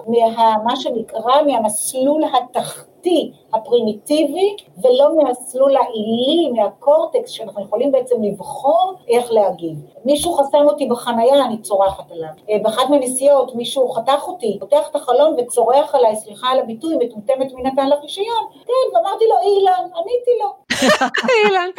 מה 0.64 0.76
שנקרא 0.76 1.42
מהמסלול 1.46 2.24
התחתי. 3.04 3.32
הפרימיטיבי 3.54 4.56
ולא 4.82 5.16
מהסלול 5.16 5.76
העילי, 5.76 6.50
מהקורטקס, 6.56 7.30
שאנחנו 7.30 7.62
יכולים 7.62 7.92
בעצם 7.92 8.22
לבחור 8.22 8.92
איך 9.08 9.32
להגיב. 9.32 9.76
מישהו 10.04 10.32
חסם 10.32 10.64
אותי 10.66 10.86
בחנייה, 10.86 11.44
אני 11.44 11.58
צורחת 11.58 12.12
עליו. 12.12 12.28
אה, 12.50 12.58
באחת 12.62 12.90
מהנסיעות 12.90 13.54
מישהו 13.54 13.88
חתך 13.88 14.28
אותי, 14.28 14.56
פותח 14.60 14.88
את 14.90 14.96
החלון 14.96 15.36
וצורח 15.38 15.94
עליי, 15.94 16.16
סליחה 16.16 16.48
על 16.48 16.58
הביטוי, 16.58 16.96
מטומטמת 16.96 17.52
מי 17.52 17.62
נתן 17.62 17.88
לך 17.88 18.02
רישיון. 18.02 18.44
כן, 18.64 18.96
ואמרתי 18.96 19.24
לו, 19.24 19.34
אילן, 19.42 19.84
עניתי 19.96 20.30
לו. 20.42 20.63
אילן. 21.46 21.70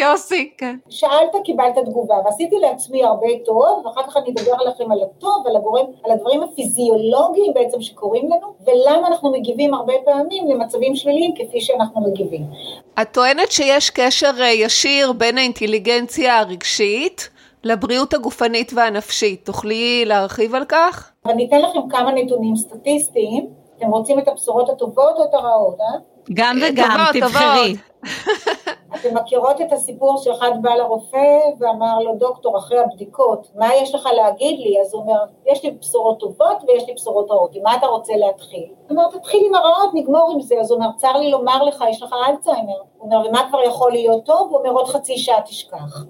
יוסי, 0.00 0.50
כן. 0.58 0.76
שאלת, 0.88 1.30
קיבלת 1.44 1.74
תגובה, 1.84 2.14
ועשיתי 2.24 2.56
לעצמי 2.56 3.04
הרבה 3.04 3.26
טוב, 3.44 3.86
ואחר 3.86 4.02
כך 4.02 4.16
אני 4.16 4.30
אדבר 4.30 4.56
לכם 4.68 4.92
על 4.92 4.98
הטוב, 5.02 5.46
על, 5.46 5.56
הגורם, 5.56 5.86
על 6.04 6.12
הדברים 6.12 6.42
הפיזיולוגיים 6.42 7.54
בעצם 7.54 7.80
שקורים 7.80 8.24
לנו, 8.30 8.54
ולמה 8.66 9.08
אנחנו 9.08 9.32
מגיבים 9.32 9.74
הרבה 9.74 9.92
פעמים 10.04 10.48
למצבים 10.48 10.96
שליליים 10.96 11.34
כפי 11.34 11.60
שאנחנו 11.60 12.00
מגיבים. 12.00 12.42
את 13.02 13.08
טוענת 13.12 13.52
שיש 13.52 13.90
קשר 13.90 14.30
אה, 14.40 14.46
ישיר 14.46 15.12
בין 15.12 15.38
האינטליגנציה 15.38 16.38
הרגשית 16.38 17.30
לבריאות 17.64 18.14
הגופנית 18.14 18.72
והנפשית. 18.74 19.44
תוכלי 19.44 20.04
להרחיב 20.04 20.54
על 20.54 20.64
כך? 20.68 21.10
אני 21.26 21.46
אתן 21.48 21.60
לכם 21.60 21.88
כמה 21.90 22.12
נתונים 22.12 22.56
סטטיסטיים. 22.56 23.46
אתם 23.78 23.86
רוצים 23.86 24.18
את 24.18 24.28
הבשורות 24.28 24.68
הטובות 24.68 25.16
או 25.16 25.24
את 25.24 25.34
הרעות, 25.34 25.80
אה? 25.80 26.15
גם 26.34 26.56
וגם, 26.62 27.06
תבחרי. 27.12 27.76
אתם 28.94 29.14
מכירות 29.16 29.60
את 29.60 29.72
הסיפור 29.72 30.18
שאחד 30.22 30.50
בא 30.60 30.74
לרופא 30.74 31.38
ואמר 31.58 31.98
לו, 31.98 32.14
דוקטור, 32.14 32.58
אחרי 32.58 32.78
הבדיקות, 32.78 33.48
מה 33.54 33.74
יש 33.74 33.94
לך 33.94 34.08
להגיד 34.16 34.58
לי? 34.58 34.80
אז 34.80 34.94
הוא 34.94 35.02
אומר, 35.02 35.24
יש 35.46 35.64
לי 35.64 35.70
בשורות 35.70 36.20
טובות 36.20 36.56
ויש 36.68 36.86
לי 36.86 36.94
בשורות 36.94 37.30
רעות, 37.30 37.54
עם 37.54 37.62
מה 37.62 37.76
אתה 37.76 37.86
רוצה 37.86 38.12
להתחיל? 38.16 38.66
הוא 38.88 38.90
אומר, 38.90 39.10
תתחיל 39.18 39.42
עם 39.46 39.54
הרעות, 39.54 39.90
נגמור 39.94 40.30
עם 40.34 40.40
זה. 40.40 40.54
אז 40.60 40.70
הוא 40.70 40.78
אומר, 40.78 40.90
צר 40.96 41.16
לי 41.16 41.30
לומר 41.30 41.64
לך, 41.64 41.84
יש 41.90 42.02
לך 42.02 42.14
אלצהיימר. 42.28 42.78
הוא 42.98 43.12
אומר, 43.12 43.28
ומה 43.28 43.46
כבר 43.48 43.62
יכול 43.62 43.92
להיות 43.92 44.24
טוב? 44.24 44.48
הוא 44.50 44.58
אומר, 44.58 44.70
עוד 44.70 44.88
חצי 44.88 45.18
שעה 45.18 45.42
תשכח. 45.42 46.04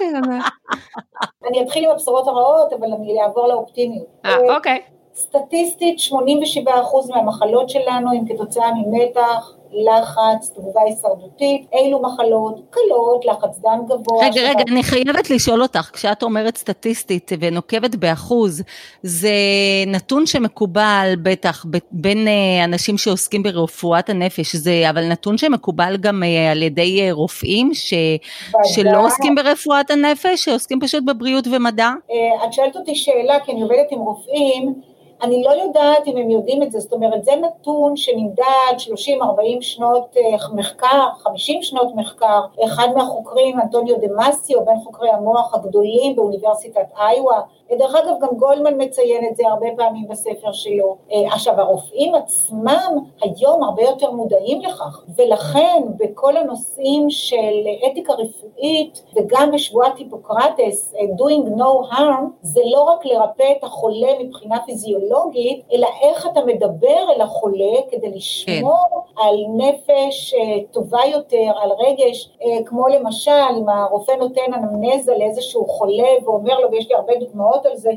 אני 1.48 1.62
אתחיל 1.62 1.84
עם 1.84 1.90
הבשורות 1.90 2.28
הרעות, 2.28 2.72
אבל 2.72 2.92
אני 2.92 3.22
אעבור 3.22 3.46
לאופטימיות. 3.46 4.06
אה, 4.24 4.56
אוקיי. 4.56 4.82
סטטיסטית 5.20 5.98
87% 5.98 7.14
מהמחלות 7.14 7.70
שלנו 7.70 8.10
הן 8.10 8.24
כתוצאה 8.28 8.70
ממתח, 8.74 9.54
לחץ, 9.72 10.50
תגובה 10.54 10.80
הישרדותית, 10.82 11.66
אילו 11.72 12.02
מחלות 12.02 12.60
קלות, 12.70 13.24
לחץ 13.24 13.58
דם 13.58 13.84
גבוה. 13.88 14.26
רגע, 14.26 14.40
רגע, 14.40 14.64
אני 14.68 14.82
חייבת 14.82 15.30
לשאול 15.30 15.62
אותך, 15.62 15.90
כשאת 15.92 16.22
אומרת 16.22 16.56
סטטיסטית 16.56 17.32
ונוקבת 17.40 17.94
באחוז, 17.94 18.62
זה 19.02 19.30
נתון 19.86 20.26
שמקובל 20.26 21.14
בטח 21.22 21.66
בין 21.90 22.28
אה, 22.28 22.64
אנשים 22.64 22.98
שעוסקים 22.98 23.42
ברפואת 23.42 24.10
הנפש, 24.10 24.56
זה 24.56 24.90
אבל 24.90 25.08
נתון 25.08 25.38
שמקובל 25.38 25.96
גם 26.00 26.22
אה, 26.22 26.50
על 26.50 26.62
ידי 26.62 27.00
אה, 27.00 27.12
רופאים 27.12 27.74
ש, 27.74 27.94
שלא 28.64 29.06
עוסקים 29.06 29.34
ברפואת 29.34 29.90
הנפש, 29.90 30.44
שעוסקים 30.44 30.80
פשוט 30.80 31.04
בבריאות 31.04 31.44
ומדע? 31.52 31.90
את 32.44 32.52
שואלת 32.52 32.76
אותי 32.76 32.94
שאלה, 32.94 33.40
כי 33.44 33.52
אני 33.52 33.62
עובדת 33.62 33.86
עם 33.90 33.98
רופאים, 33.98 34.74
אני 35.22 35.42
לא 35.42 35.50
יודעת 35.50 36.06
אם 36.06 36.16
הם 36.16 36.30
יודעים 36.30 36.62
את 36.62 36.72
זה, 36.72 36.80
זאת 36.80 36.92
אומרת 36.92 37.24
זה 37.24 37.32
נתון 37.36 37.96
שנמדד 37.96 38.74
30-40 38.78 38.86
שנות 39.60 40.16
אה, 40.16 40.48
מחקר, 40.54 41.08
50 41.18 41.62
שנות 41.62 41.94
מחקר, 41.94 42.40
אחד 42.64 42.88
מהחוקרים, 42.96 43.60
אנטוניו 43.60 43.96
דמאסיו, 44.00 44.64
בין 44.64 44.76
חוקרי 44.84 45.10
המוח 45.10 45.54
הגדולים 45.54 46.16
באוניברסיטת 46.16 46.86
איווה, 46.98 47.40
ודרך 47.70 47.94
אגב 47.94 48.14
גם 48.20 48.28
גולדמן 48.36 48.82
מציין 48.82 49.24
את 49.30 49.36
זה 49.36 49.42
הרבה 49.48 49.66
פעמים 49.76 50.08
בספר 50.08 50.52
שלו. 50.52 50.96
אה, 51.12 51.26
עכשיו 51.32 51.60
הרופאים 51.60 52.14
עצמם 52.14 52.98
היום 53.22 53.62
הרבה 53.62 53.82
יותר 53.82 54.10
מודעים 54.10 54.60
לכך, 54.60 55.04
ולכן 55.16 55.82
בכל 55.96 56.36
הנושאים 56.36 57.10
של 57.10 57.66
אתיקה 57.86 58.12
רפואית 58.12 59.02
וגם 59.16 59.50
בשבועת 59.52 59.98
היפוקרטס, 59.98 60.94
אה, 60.94 61.00
doing 61.00 61.58
no 61.58 61.94
harm, 61.94 62.24
זה 62.42 62.60
לא 62.64 62.80
רק 62.80 63.06
לרפא 63.06 63.52
את 63.58 63.64
החולה 63.64 64.08
מבחינה 64.20 64.56
פיזיולוגית, 64.66 65.64
אלא 65.72 65.88
איך 66.02 66.26
אתה 66.26 66.40
מדבר 66.44 67.12
אל 67.16 67.20
החולה 67.20 67.76
כדי 67.90 68.10
לשמור 68.10 68.86
כן. 68.90 69.09
על 69.20 69.36
נפש 69.56 70.34
אה, 70.34 70.64
טובה 70.70 71.00
יותר, 71.12 71.52
על 71.62 71.70
רגש, 71.78 72.30
כמו 72.66 72.88
למשל 72.88 73.30
אם 73.58 73.68
הרופא 73.68 74.12
נותן 74.12 74.54
אנמנזה 74.54 75.12
לאיזשהו 75.18 75.66
חולה 75.66 76.08
ואומר 76.24 76.60
לו, 76.60 76.70
ויש 76.70 76.88
לי 76.88 76.94
הרבה 76.94 77.12
דוגמאות 77.20 77.66
על 77.66 77.76
זה, 77.76 77.90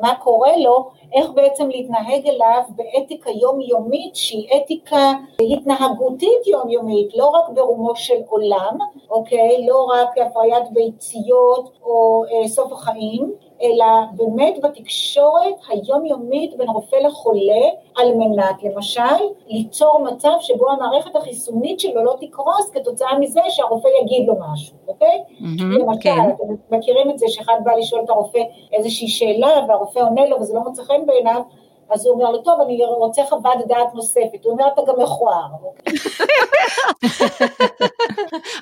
מה 0.00 0.14
קורה 0.14 0.56
לו, 0.56 0.90
איך 1.12 1.30
בעצם 1.30 1.68
להתנהג 1.68 2.26
אליו 2.26 2.62
באתיקה 2.68 3.30
יומיומית 3.30 4.16
שהיא 4.16 4.48
אתיקה 4.56 5.12
התנהגותית 5.40 6.46
יומיומית, 6.46 7.16
לא 7.16 7.26
רק 7.26 7.48
ברומו 7.54 7.96
של 7.96 8.20
עולם, 8.28 8.78
אוקיי? 9.10 9.66
לא 9.66 9.84
רק 9.84 10.18
הפריית 10.18 10.70
ביציות 10.72 11.70
או 11.84 12.24
אה, 12.32 12.48
סוף 12.48 12.72
החיים, 12.72 13.32
אלא 13.62 13.86
באמת 14.12 14.54
בתקשורת 14.62 15.54
היומיומית 15.68 16.56
בין 16.56 16.68
רופא 16.68 16.96
לחולה, 16.96 17.64
על 17.96 18.14
מנת 18.14 18.62
למשל 18.62 19.00
ליצור 19.46 20.04
מצב 20.12 20.32
שבו 20.40 20.70
המערכת 20.70 21.16
החיסונית 21.16 21.80
שלו 21.80 22.04
לא 22.04 22.16
תקרוס 22.20 22.70
כתוצאה 22.74 23.18
מזה 23.18 23.40
שהרופא 23.48 23.88
יגיד 24.02 24.26
לו 24.26 24.34
משהו, 24.52 24.76
אוקיי? 24.88 25.22
Mm-hmm, 25.28 25.62
למשל, 25.62 26.00
כן. 26.00 26.30
אתם 26.30 26.76
מכירים 26.76 27.10
את 27.10 27.18
זה 27.18 27.26
שאחד 27.28 27.60
בא 27.64 27.72
לשאול 27.72 28.04
את 28.04 28.10
הרופא 28.10 28.40
איזושהי 28.72 29.08
שאלה 29.08 29.64
והרופא 29.68 29.98
עונה 29.98 30.26
לו 30.26 30.40
וזה 30.40 30.54
לא 30.54 30.60
מוצא 30.60 30.82
חן 30.82 31.06
בעיניו, 31.06 31.42
אז 31.90 32.06
הוא 32.06 32.14
אומר 32.14 32.30
לו, 32.30 32.38
טוב, 32.38 32.60
אני 32.60 32.84
רוצה 32.84 33.22
חוות 33.28 33.66
דעת 33.68 33.94
נוספת. 33.94 34.44
הוא 34.44 34.52
אומר, 34.52 34.64
אתה 34.74 34.82
גם 34.88 35.02
מכוער. 35.02 35.46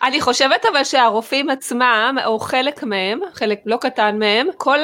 אני 0.06 0.20
חושבת 0.20 0.66
אבל 0.72 0.84
שהרופאים 0.84 1.50
עצמם, 1.50 2.16
או 2.26 2.38
חלק 2.38 2.82
מהם, 2.82 3.20
חלק 3.32 3.60
לא 3.66 3.76
קטן 3.76 4.18
מהם, 4.18 4.46
כל 4.56 4.78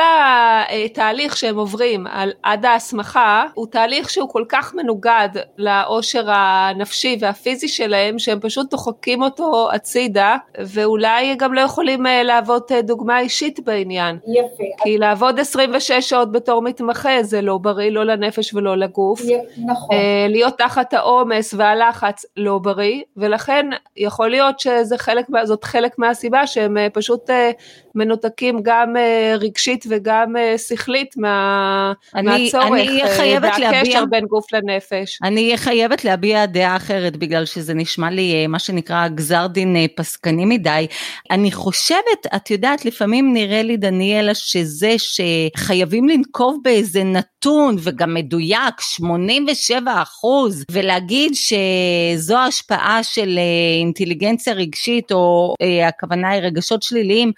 התהליך 0.85 1.37
שהם 1.37 1.59
עוברים 1.59 2.07
על, 2.07 2.33
עד 2.43 2.65
ההסמכה, 2.65 3.45
הוא 3.55 3.67
תהליך 3.67 4.11
שהוא 4.11 4.29
כל 4.29 4.45
כך 4.49 4.75
מנוגד 4.75 5.29
לאושר 5.59 6.25
הנפשי 6.27 7.17
והפיזי 7.21 7.69
שלהם, 7.69 8.19
שהם 8.19 8.41
פשוט 8.41 8.71
דוחקים 8.71 9.23
אותו 9.23 9.69
הצידה, 9.73 10.37
ואולי 10.59 11.35
גם 11.35 11.55
לא 11.55 11.61
יכולים 11.61 12.07
אה, 12.07 12.23
להוות 12.23 12.73
אה, 12.73 12.83
דוגמה 12.83 13.21
אישית 13.21 13.61
בעניין. 13.61 14.19
יפה. 14.27 14.65
כי 14.83 14.99
לעבוד 14.99 15.41
26 15.41 15.93
שעות 15.93 16.33
בתור 16.33 16.63
מתמחה 16.63 17.23
זה 17.23 17.41
לא 17.41 17.59
בריא, 17.59 17.91
לא 17.91 18.05
לנפש. 18.05 18.34
לנפש 18.35 18.55
ולא 18.55 18.77
לגוף. 18.77 19.21
נכון. 19.67 19.97
אה, 19.97 20.27
להיות 20.29 20.59
תחת 20.59 20.95
העומס 20.95 21.55
והלחץ 21.55 22.25
לא 22.37 22.59
בריא, 22.59 23.03
ולכן 23.17 23.67
יכול 23.97 24.31
להיות 24.31 24.61
שזה 24.61 24.99
חלק, 24.99 25.27
זאת 25.45 25.65
חלק 25.65 25.99
מהסיבה 25.99 26.47
שהם 26.47 26.77
אה, 26.77 26.87
פשוט 26.93 27.31
אה, 27.31 27.51
מנותקים 27.95 28.61
גם 28.63 28.95
רגשית 29.41 29.85
וגם 29.89 30.35
שכלית 30.69 31.17
מה, 31.17 31.93
אני, 32.15 32.45
מהצורך 32.45 32.67
אני 32.67 33.03
והקשר 33.43 33.59
להביע, 33.59 34.05
בין 34.11 34.25
גוף 34.25 34.53
לנפש. 34.53 35.19
אני 35.23 35.45
אהיה 35.45 35.57
חייבת 35.57 36.05
להביע 36.05 36.47
דעה 36.47 36.77
אחרת 36.77 37.17
בגלל 37.17 37.45
שזה 37.45 37.75
נשמע 37.75 38.11
לי 38.11 38.47
מה 38.47 38.59
שנקרא 38.59 39.09
גזר 39.09 39.47
דין 39.47 39.77
פסקני 39.97 40.45
מדי. 40.45 40.87
אני 41.31 41.53
חושבת, 41.53 42.27
את 42.37 42.51
יודעת, 42.51 42.85
לפעמים 42.85 43.33
נראה 43.33 43.63
לי 43.63 43.77
דניאלה 43.77 44.35
שזה 44.35 44.95
שחייבים 44.99 46.09
לנקוב 46.09 46.59
באיזה 46.65 47.05
נתון 47.05 47.77
וגם 47.79 48.15
מדויק, 48.15 48.81
87 48.81 50.03
אחוז, 50.03 50.65
ולהגיד 50.71 51.33
שזו 51.35 52.39
השפעה 52.39 53.03
של 53.03 53.39
אה, 53.39 53.79
אינטליגנציה 53.81 54.53
רגשית, 54.53 55.13
או 55.13 55.55
אה, 55.63 55.89
הכוונה 55.89 56.31
היא 56.31 56.43
רגשות 56.43 56.83
שליליים, 56.83 57.33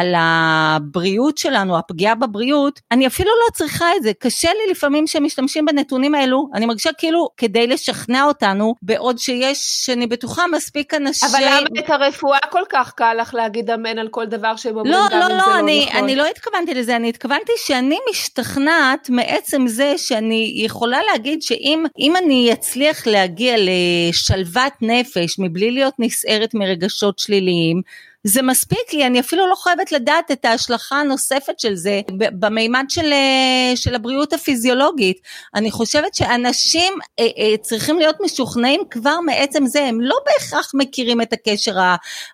על 0.00 0.14
הבריאות 0.16 1.38
שלנו, 1.38 1.78
הפגיעה 1.78 2.14
בבריאות, 2.14 2.80
אני 2.90 3.06
אפילו 3.06 3.30
לא 3.30 3.52
צריכה 3.52 3.86
את 3.96 4.02
זה. 4.02 4.12
קשה 4.18 4.48
לי 4.48 4.70
לפעמים 4.70 5.06
שמשתמשים 5.06 5.64
בנתונים 5.64 6.14
האלו, 6.14 6.48
אני 6.54 6.66
מרגישה 6.66 6.90
כאילו 6.98 7.28
כדי 7.36 7.66
לשכנע 7.66 8.24
אותנו, 8.24 8.74
בעוד 8.82 9.18
שיש, 9.18 9.90
אני 9.92 10.06
בטוחה, 10.06 10.42
מספיק 10.52 10.94
אנשים... 10.94 11.28
אבל 11.32 11.44
למה 11.46 11.66
את 11.78 11.90
הרפואה 11.90 12.38
כל 12.50 12.62
כך 12.68 12.92
קל 12.92 13.14
לך 13.20 13.34
להגיד 13.34 13.70
אמן 13.70 13.98
על 13.98 14.08
כל 14.08 14.26
דבר 14.26 14.56
שהם 14.56 14.76
אומרים, 14.76 14.92
לא, 14.92 15.00
גם 15.10 15.20
לא, 15.20 15.26
אם 15.26 15.30
לא, 15.30 15.44
זה 15.44 15.50
לא 15.50 15.58
אני, 15.58 15.86
נכון? 15.88 16.04
אני 16.04 16.16
לא 16.16 16.26
התכוונתי 16.26 16.74
לזה, 16.74 16.96
אני 16.96 17.08
התכוונתי 17.08 17.52
שאני 17.56 17.98
משתכנעת 18.10 19.10
מעצם 19.10 19.66
זה 19.66 19.94
שאני 19.96 20.30
אני 20.30 20.52
יכולה 20.64 20.98
להגיד 21.12 21.42
שאם 21.42 22.16
אני 22.16 22.52
אצליח 22.52 23.06
להגיע 23.06 23.56
לשלוות 23.58 24.72
נפש 24.80 25.38
מבלי 25.38 25.70
להיות 25.70 25.94
נסערת 25.98 26.54
מרגשות 26.54 27.18
שליליים, 27.18 27.82
זה 28.24 28.42
מספיק 28.42 28.92
לי, 28.92 29.06
אני 29.06 29.20
אפילו 29.20 29.46
לא 29.46 29.54
חייבת 29.54 29.92
לדעת 29.92 30.30
את 30.30 30.44
ההשלכה 30.44 30.96
הנוספת 30.96 31.60
של 31.60 31.74
זה 31.74 32.00
במימד 32.10 32.84
של, 32.88 33.12
אה, 33.12 33.76
של 33.76 33.94
הבריאות 33.94 34.32
הפיזיולוגית. 34.32 35.20
אני 35.54 35.70
חושבת 35.70 36.14
שאנשים 36.14 36.92
אה, 37.20 37.26
אה, 37.38 37.56
צריכים 37.56 37.98
להיות 37.98 38.16
משוכנעים 38.20 38.80
כבר 38.90 39.20
מעצם 39.20 39.66
זה, 39.66 39.84
הם 39.84 40.00
לא 40.00 40.16
בהכרח 40.26 40.72
מכירים 40.74 41.20
את 41.20 41.32
הקשר 41.32 41.74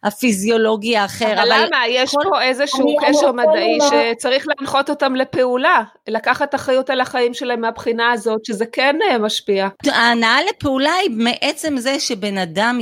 הפיזיולוגי 0.05 0.97
האחר. 0.97 1.33
אבל, 1.33 1.53
אבל 1.53 1.67
למה? 1.67 1.89
יש 1.89 2.11
כל... 2.11 2.29
פה 2.29 2.43
איזשהו 2.43 2.99
אני, 2.99 3.09
קשר 3.09 3.29
אני 3.29 3.37
מדעי 3.37 3.79
למה... 3.79 3.91
שצריך 4.15 4.47
להנחות 4.49 4.91
אותם 4.91 5.17
לפעולה, 5.17 5.83
לקחת 6.09 6.55
אחריות 6.55 6.91
על 6.91 7.01
החיים 7.01 7.35
שלהם 7.35 7.61
מהבחינה 7.61 8.13
הזאת, 8.13 8.45
שזה 8.45 8.67
כן 8.67 8.97
משפיע. 9.21 9.69
ההנאה 9.87 10.39
לפעולה 10.51 10.95
היא 10.95 11.11
מעצם 11.11 11.77
זה 11.77 12.01
שבן 12.01 12.39
אדם 12.39 12.81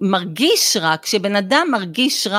מרגיש 0.00 0.76
רע, 0.76 0.94
כשבן 1.02 1.36
אדם 1.36 1.66
מרגיש 1.70 2.26
רע, 2.26 2.31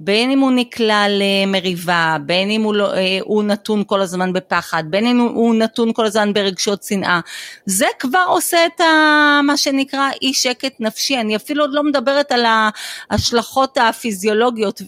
בין 0.00 0.30
אם 0.30 0.38
הוא 0.38 0.50
נקלע 0.50 1.04
למריבה, 1.08 2.16
בין 2.20 2.50
אם 2.50 2.62
הוא, 2.62 2.74
לא, 2.74 2.94
אה, 2.94 3.18
הוא 3.22 3.42
נתון 3.42 3.82
כל 3.86 4.00
הזמן 4.00 4.32
בפחד, 4.32 4.84
בין 4.86 5.06
אם 5.06 5.18
הוא 5.18 5.54
נתון 5.54 5.92
כל 5.92 6.06
הזמן 6.06 6.32
ברגשות 6.32 6.82
שנאה, 6.82 7.20
זה 7.66 7.86
כבר 7.98 8.24
עושה 8.28 8.66
את 8.66 8.80
ה, 8.80 9.40
מה 9.44 9.56
שנקרא 9.56 10.08
אי 10.22 10.34
שקט 10.34 10.72
נפשי, 10.80 11.20
אני 11.20 11.36
אפילו 11.36 11.64
עוד 11.64 11.70
לא 11.72 11.82
מדברת 11.82 12.32
על 12.32 12.44
ההשלכות 13.10 13.78
הפיזיולוגיות 13.78 14.82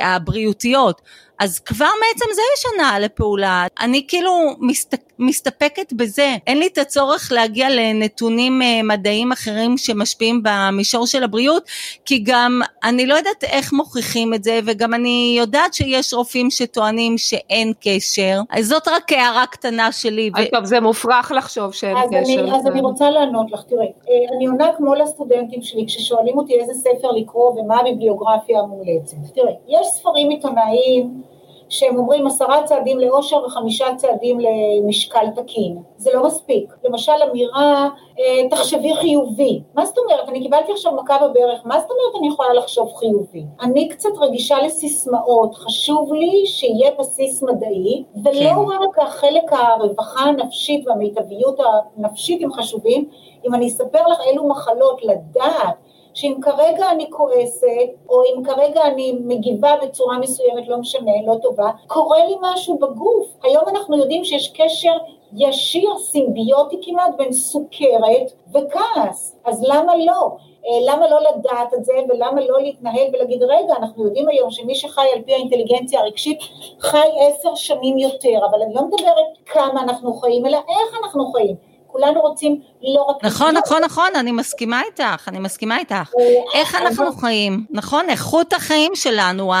והבריאותיות. 0.00 1.00
אז 1.38 1.58
כבר 1.58 1.84
מעצם 2.00 2.34
זה 2.34 2.40
יש 2.56 2.64
הנאה 2.74 2.98
לפעולה. 2.98 3.66
אני 3.80 4.04
כאילו 4.08 4.56
מסת, 4.60 5.05
מסתפקת 5.18 5.92
בזה. 5.92 6.34
אין 6.46 6.58
לי 6.58 6.66
את 6.66 6.78
הצורך 6.78 7.32
להגיע 7.32 7.70
לנתונים 7.70 8.62
אה, 8.62 8.80
מדעיים 8.82 9.32
אחרים 9.32 9.78
שמשפיעים 9.78 10.40
במישור 10.44 11.06
של 11.06 11.24
הבריאות, 11.24 11.62
כי 12.04 12.18
גם 12.18 12.60
אני 12.84 13.06
לא 13.06 13.14
יודעת 13.14 13.44
איך 13.44 13.72
מוכיחים 13.72 14.34
את 14.34 14.44
זה, 14.44 14.60
וגם 14.64 14.94
אני 14.94 15.34
יודעת 15.38 15.74
שיש 15.74 16.14
רופאים 16.14 16.50
שטוענים 16.50 17.18
שאין 17.18 17.72
קשר. 17.80 18.40
אז 18.50 18.66
זאת 18.66 18.88
רק 18.88 19.12
הערה 19.12 19.46
קטנה 19.46 19.92
שלי. 19.92 20.30
ו... 20.30 20.50
טוב, 20.52 20.64
זה 20.64 20.80
מופרך 20.80 21.32
לחשוב 21.36 21.72
שאין 21.72 21.96
אז 21.96 22.08
קשר. 22.10 22.40
אני, 22.40 22.54
אז 22.56 22.66
אני 22.66 22.80
רוצה 22.80 23.10
לענות 23.10 23.52
לך, 23.52 23.62
תראי, 23.62 23.86
אה, 23.86 24.36
אני 24.36 24.46
עונה 24.46 24.68
כמו 24.76 24.94
לסטודנטים 24.94 25.62
שלי 25.62 25.84
כששואלים 25.86 26.38
אותי 26.38 26.60
איזה 26.60 26.72
ספר 26.74 27.10
לקרוא 27.10 27.60
ומה 27.60 27.80
הביבליוגרפיה 27.80 28.60
המומלצת. 28.60 29.16
תראי, 29.34 29.52
יש 29.68 29.86
ספרים 29.86 30.30
עיתונאיים 30.30 31.22
שהם 31.68 31.96
אומרים 31.96 32.26
עשרה 32.26 32.62
צעדים 32.62 32.98
לאושר 32.98 33.44
וחמישה 33.46 33.86
צעדים 33.96 34.38
למשקל 34.40 35.26
תקין. 35.34 35.82
זה 35.96 36.10
לא 36.14 36.26
מספיק. 36.26 36.74
למשל 36.84 37.12
אמירה, 37.30 37.88
אה, 38.18 38.48
תחשבי 38.50 38.94
חיובי. 38.94 39.60
מה 39.74 39.86
זאת 39.86 39.98
אומרת? 39.98 40.28
אני 40.28 40.42
קיבלתי 40.42 40.72
עכשיו 40.72 40.92
מכה 40.92 41.18
בברך, 41.18 41.60
מה 41.64 41.80
זאת 41.80 41.90
אומרת 41.90 42.20
אני 42.20 42.28
יכולה 42.28 42.54
לחשוב 42.54 42.92
חיובי? 42.94 43.44
אני 43.62 43.88
קצת 43.88 44.10
רגישה 44.20 44.56
לסיסמאות, 44.62 45.54
חשוב 45.54 46.12
לי 46.12 46.46
שיהיה 46.46 46.90
בסיס 46.98 47.42
מדעי, 47.42 48.04
ולא 48.24 48.50
כן. 48.50 48.84
רק 48.84 48.98
החלק 48.98 49.52
הרווחה 49.52 50.20
הנפשית 50.20 50.86
והמיטביות 50.88 51.60
הנפשית 51.96 52.42
הם 52.42 52.52
חשובים, 52.52 53.08
אם 53.46 53.54
אני 53.54 53.66
אספר 53.66 54.08
לך 54.08 54.20
אילו 54.20 54.48
מחלות 54.48 55.04
לדעת 55.04 55.85
שאם 56.16 56.34
כרגע 56.42 56.90
אני 56.90 57.10
כועסת, 57.10 57.90
או 58.08 58.22
אם 58.24 58.44
כרגע 58.44 58.82
אני 58.86 59.12
מגיבה 59.24 59.74
בצורה 59.82 60.18
מסוימת, 60.18 60.68
לא 60.68 60.78
משנה, 60.78 61.12
לא 61.26 61.34
טובה, 61.42 61.70
קורה 61.86 62.26
לי 62.26 62.34
משהו 62.40 62.78
בגוף. 62.78 63.26
היום 63.42 63.64
אנחנו 63.68 63.96
יודעים 63.96 64.24
שיש 64.24 64.52
קשר 64.56 64.92
ישיר, 65.36 65.98
סימביוטי 65.98 66.76
כמעט, 66.82 67.10
בין 67.16 67.32
סוכרת 67.32 68.32
וכעס. 68.54 69.36
אז 69.44 69.64
למה 69.68 69.96
לא? 69.96 70.36
אה, 70.66 70.94
למה 70.94 71.08
לא 71.08 71.18
לדעת 71.20 71.74
את 71.74 71.84
זה 71.84 71.92
ולמה 72.08 72.40
לא 72.40 72.62
להתנהל 72.62 73.06
ולהגיד 73.12 73.42
רגע 73.42 73.74
אנחנו 73.76 74.04
יודעים 74.04 74.28
היום 74.28 74.50
שמי 74.50 74.74
שחי 74.74 75.06
על 75.14 75.22
פי 75.22 75.34
האינטליגנציה 75.34 76.00
הרגשית 76.00 76.38
חי 76.80 77.08
עשר 77.20 77.54
שנים 77.54 77.98
יותר 77.98 78.38
אבל 78.50 78.62
אני 78.62 78.74
לא 78.74 78.82
מדברת 78.82 79.26
כמה 79.46 79.82
אנחנו 79.82 80.14
חיים 80.14 80.46
אלא 80.46 80.58
איך 80.58 80.98
אנחנו 81.02 81.32
חיים 81.32 81.56
כולנו 81.96 82.20
רוצים 82.20 82.60
לא 82.82 83.02
רק... 83.02 83.24
נכון, 83.24 83.56
נכון, 83.56 83.82
נכון, 83.84 84.08
אני 84.20 84.32
מסכימה 84.32 84.82
איתך, 84.86 85.28
אני 85.28 85.38
מסכימה 85.38 85.78
איתך. 85.78 86.12
איך 86.54 86.74
אנחנו 86.74 87.12
חיים, 87.12 87.66
נכון? 87.70 88.08
איכות 88.08 88.52
החיים 88.52 88.92
שלנו. 88.94 89.52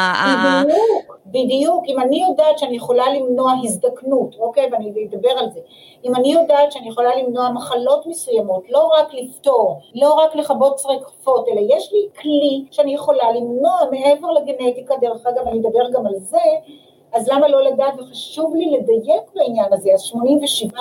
בדיוק, 0.64 1.18
בדיוק. 1.26 1.84
אם 1.86 2.00
אני 2.00 2.22
יודעת 2.28 2.58
שאני 2.58 2.76
יכולה 2.76 3.04
למנוע 3.14 3.52
הזדקנות, 3.64 4.36
אוקיי, 4.38 4.68
ואני 4.72 4.92
אדבר 5.10 5.30
על 5.38 5.50
זה. 5.54 5.60
אם 6.04 6.14
אני 6.14 6.32
יודעת 6.32 6.72
שאני 6.72 6.88
יכולה 6.88 7.16
למנוע 7.16 7.50
מחלות 7.50 8.06
מסוימות, 8.06 8.62
לא 8.70 8.90
רק 8.98 9.14
לפתור, 9.14 9.80
לא 9.94 10.14
רק 10.14 10.36
לכבות 10.36 10.78
שרפות, 10.78 11.48
אלא 11.48 11.60
יש 11.76 11.92
לי 11.92 12.08
כלי 12.20 12.64
שאני 12.70 12.94
יכולה 12.94 13.32
למנוע 13.32 13.78
מעבר 13.90 14.30
לגנטיקה, 14.30 14.94
דרך 15.00 15.26
אגב, 15.26 15.48
אני 15.48 15.60
אדבר 15.60 15.90
גם 15.90 16.06
על 16.06 16.14
זה, 16.18 16.46
אז 17.12 17.28
למה 17.28 17.48
לא 17.48 17.62
לדעת, 17.62 17.94
וחשוב 17.98 18.54
לי 18.54 18.70
לדייק 18.70 19.22
בעניין 19.34 19.72
הזה, 19.72 19.90
אז 19.94 20.02
87 20.02 20.80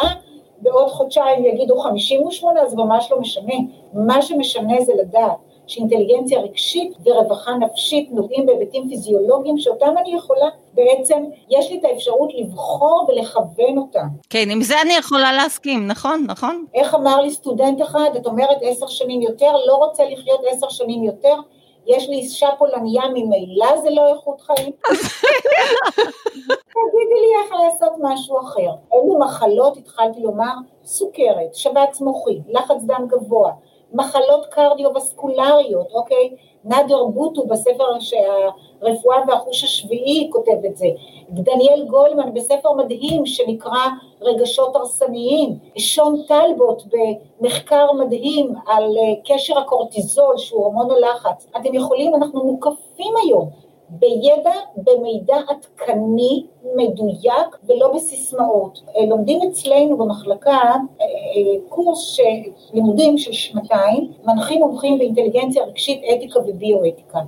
בעוד 0.66 0.88
חודשיים 0.88 1.46
יגידו 1.46 1.80
58, 1.80 2.66
זה 2.66 2.78
ממש 2.78 3.12
לא 3.12 3.20
משנה. 3.20 3.54
מה 3.94 4.22
שמשנה 4.22 4.82
זה 4.82 4.94
לדעת 5.02 5.38
שאינטליגנציה 5.68 6.40
רגשית 6.42 6.94
ורווחה 7.06 7.54
נפשית 7.54 8.12
נוגעים 8.12 8.46
בהיבטים 8.46 8.90
פיזיולוגיים 8.90 9.58
שאותם 9.58 9.94
אני 9.98 10.16
יכולה, 10.16 10.46
בעצם 10.74 11.24
יש 11.50 11.72
לי 11.72 11.78
את 11.78 11.84
האפשרות 11.84 12.30
לבחור 12.38 13.08
ולכוון 13.10 13.78
אותם. 13.78 14.08
כן, 14.30 14.48
עם 14.52 14.62
זה 14.62 14.82
אני 14.82 14.94
יכולה 14.94 15.34
להסכים, 15.34 15.88
נכון, 15.88 16.26
נכון. 16.28 16.66
איך 16.74 16.96
אמר 16.96 17.22
לי 17.22 17.32
סטודנט 17.32 17.82
אחד, 17.82 18.10
את 18.16 18.26
אומרת 18.26 18.58
עשר 18.62 18.88
שנים 18.88 19.22
יותר, 19.22 19.52
לא 19.68 19.76
רוצה 19.76 20.04
לחיות 20.10 20.42
עשר 20.52 20.70
שנים 20.70 21.04
יותר, 21.04 21.36
יש 21.88 22.10
לי 22.10 22.16
אישה 22.16 22.48
פולניה 22.58 23.04
ממילא 23.14 23.82
זה 23.82 23.90
לא 23.90 24.14
איכות 24.14 24.42
חיים. 24.42 24.72
תגידי 26.76 27.20
לי 27.22 27.44
איך 27.44 27.54
לעשות 27.54 27.94
משהו 28.02 28.40
אחר. 28.40 28.72
אילו 28.94 29.20
מחלות 29.20 29.78
התחלתי 29.78 30.20
לומר? 30.20 30.54
סוכרת, 30.86 31.56
שבץ 31.56 32.02
מוחי, 32.02 32.40
לחץ 32.48 32.84
דם 32.86 33.08
גבוה, 33.08 33.52
מחלות 33.94 34.46
קרדיו-וסקולריות, 34.46 35.92
אוקיי? 35.94 36.36
נאדר 36.66 37.04
בוטו 37.04 37.46
בספר 37.46 38.00
שהרפואה 38.00 39.18
והחוש 39.28 39.64
השביעי 39.64 40.30
כותב 40.32 40.66
את 40.66 40.78
זה, 40.78 40.88
דניאל 41.30 41.86
גולמן 41.88 42.34
בספר 42.34 42.74
מדהים 42.74 43.26
שנקרא 43.26 43.88
רגשות 44.22 44.76
הרסניים, 44.76 45.58
שון 45.78 46.22
טלבוט 46.28 46.84
במחקר 47.42 47.92
מדהים 47.94 48.54
על 48.68 48.98
אה, 48.98 49.14
קשר 49.26 49.60
הקורטיזול 49.60 50.38
שהוא 50.38 50.66
הורמון 50.66 50.92
הלחץ, 50.92 51.48
אתם 51.58 51.74
יכולים, 51.74 52.16
אנחנו 52.16 52.44
מוקפים 52.44 53.14
היום 53.24 53.50
בידע, 53.90 54.52
במידע 54.78 55.36
עדכני, 55.48 56.46
מדויק 56.76 57.58
ולא 57.68 57.94
בסיסמאות. 57.96 58.82
אה, 58.98 59.06
לומדים 59.06 59.40
אצלנו 59.50 59.98
במחלקה 59.98 60.52
אה, 60.52 60.76
אה, 61.02 61.60
קורס 61.70 62.20
לימודים 62.74 63.18
של 63.18 63.32
שנתיים, 63.32 64.12
מנחים 64.24 64.60
מומחים 64.60 64.98
באינטליגנציה 64.98 65.64
רגשית, 65.64 66.02
אתיקה 66.14 66.40
וביואתיקה. 66.40 67.20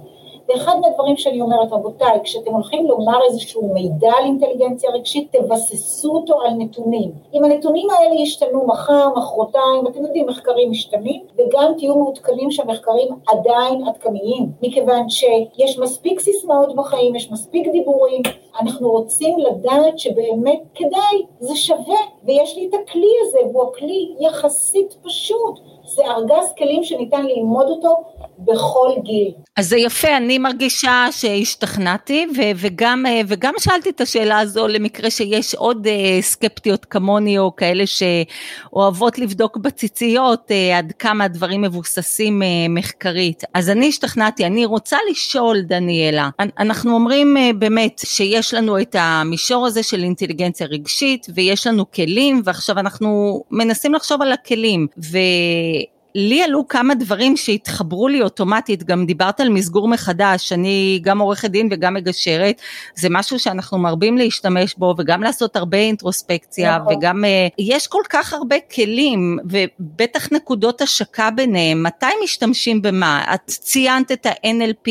ואחד 0.50 0.76
מהדברים 0.82 1.18
שאני 1.18 1.42
אומרת, 1.42 1.72
רבותיי, 1.72 2.20
כשאתם 2.24 2.54
הולכים 2.54 2.88
לומר 2.88 3.20
איזשהו 3.28 3.74
מידע 3.74 4.12
על 4.18 4.24
אינטליגנציה 4.24 4.92
רגשית, 4.92 5.36
תבססו 5.36 6.12
אותו 6.12 6.42
על 6.42 6.54
נתונים. 6.58 7.12
אם 7.34 7.44
הנתונים 7.46 7.88
האלה 7.90 8.16
ישתנו 8.16 8.68
מחר, 8.68 9.10
מחרתיים, 9.18 9.88
אתם 9.88 10.04
יודעים, 10.04 10.28
מחקרים 10.28 10.72
משתנים, 10.72 11.22
וגם 11.38 11.74
תהיו 11.78 11.96
מעודכנים 11.96 12.52
שהמחקרים 12.52 13.08
עדיין 13.28 13.88
עדכניים, 13.88 14.52
מכיוון 14.62 15.10
שיש 15.10 15.80
מספיק 15.80 16.20
סיסמאות 16.20 16.76
בחיים, 16.76 17.16
יש 17.16 17.32
מספיק 17.32 17.68
דיבורים, 17.72 18.22
אנחנו 18.60 18.92
רוצים 18.92 19.40
לדעת 19.40 20.00
שבאמת 20.00 20.60
כדאי, 20.76 21.26
זה 21.40 21.56
שווה, 21.56 22.00
ויש 22.24 22.56
לי 22.56 22.68
את 22.70 22.74
הכלי 22.74 23.12
הזה, 23.22 23.40
והוא 23.52 23.64
הכלי 23.64 24.16
יחסית 24.20 24.96
פשוט. 25.04 25.60
זה 25.84 26.04
ארגז 26.06 26.54
כלים 26.58 26.84
שניתן 26.84 27.26
ללמוד 27.26 27.70
אותו 27.70 27.96
בכל 28.40 28.90
גיל. 29.04 29.32
אז 29.58 29.70
זה 29.70 29.78
יפה, 29.78 30.18
אני 30.18 30.38
מרגישה 30.38 31.08
שהשתכנעתי 31.12 32.28
ו- 32.38 32.52
וגם, 32.56 33.06
אה, 33.06 33.22
וגם 33.28 33.54
שאלתי 33.60 33.90
את 33.90 34.02
השאלה 34.02 34.40
הזו 34.40 34.68
למקרה 34.68 35.10
שיש 35.10 35.56
עוד 35.56 35.88
אה, 35.88 36.22
סקפטיות 36.22 36.86
כמוני 36.86 37.40
או 37.40 37.56
כאלה 37.56 37.84
שאוהבות 37.88 39.20
לבדוק 39.20 39.58
בציציות 39.58 40.52
אה, 40.52 40.78
עד 40.78 40.94
כמה 41.00 41.24
הדברים 41.24 41.62
מבוססים 41.62 42.42
מחקרית. 42.70 43.44
אז 43.54 43.70
אני 43.70 43.88
השתכנעתי, 43.88 44.46
אני 44.46 44.66
רוצה 44.66 44.98
לשאול 45.12 45.62
דניאלה, 45.62 46.30
אנחנו 46.60 46.94
אומרים 46.94 47.38
באמת 47.60 48.02
שיש 48.06 48.54
לנו 48.54 48.82
את 48.82 48.96
המישור 49.00 49.66
הזה 49.66 49.84
של 49.84 50.04
אינטליגנציה 50.04 50.68
רגשית 50.68 51.28
ויש 51.36 51.68
לנו 51.68 51.92
כלים 51.92 52.42
ועכשיו 52.44 52.80
אנחנו 52.80 53.44
מנסים 53.52 53.94
לחשוב 53.94 54.22
על 54.22 54.32
הכלים. 54.32 54.88
ו... 55.12 55.18
לי 56.16 56.44
עלו 56.44 56.68
כמה 56.68 56.96
דברים 56.96 57.38
שהתחברו 57.38 58.08
לי 58.08 58.22
אוטומטית, 58.22 58.84
גם 58.84 59.06
דיברת 59.06 59.40
על 59.40 59.50
מסגור 59.50 59.88
מחדש, 59.88 60.54
אני 60.54 61.00
גם 61.04 61.20
עורכת 61.20 61.50
דין 61.50 61.68
וגם 61.72 61.94
מגשרת, 61.94 62.62
זה 62.96 63.08
משהו 63.12 63.40
שאנחנו 63.40 63.78
מרבים 63.78 64.18
להשתמש 64.18 64.76
בו 64.78 64.96
וגם 64.98 65.24
לעשות 65.24 65.56
הרבה 65.56 65.78
אינטרוספקציה 65.78 66.78
נכון. 66.78 66.96
וגם 66.96 67.24
אה, 67.24 67.54
יש 67.58 67.88
כל 67.88 68.02
כך 68.10 68.34
הרבה 68.34 68.56
כלים 68.76 69.40
ובטח 69.46 70.32
נקודות 70.32 70.82
השקה 70.82 71.32
ביניהם, 71.32 71.84
מתי 71.84 72.06
משתמשים 72.24 72.82
במה? 72.82 73.24
את 73.34 73.42
ציינת 73.48 74.12
את 74.12 74.26
ה-NLP, 74.26 74.90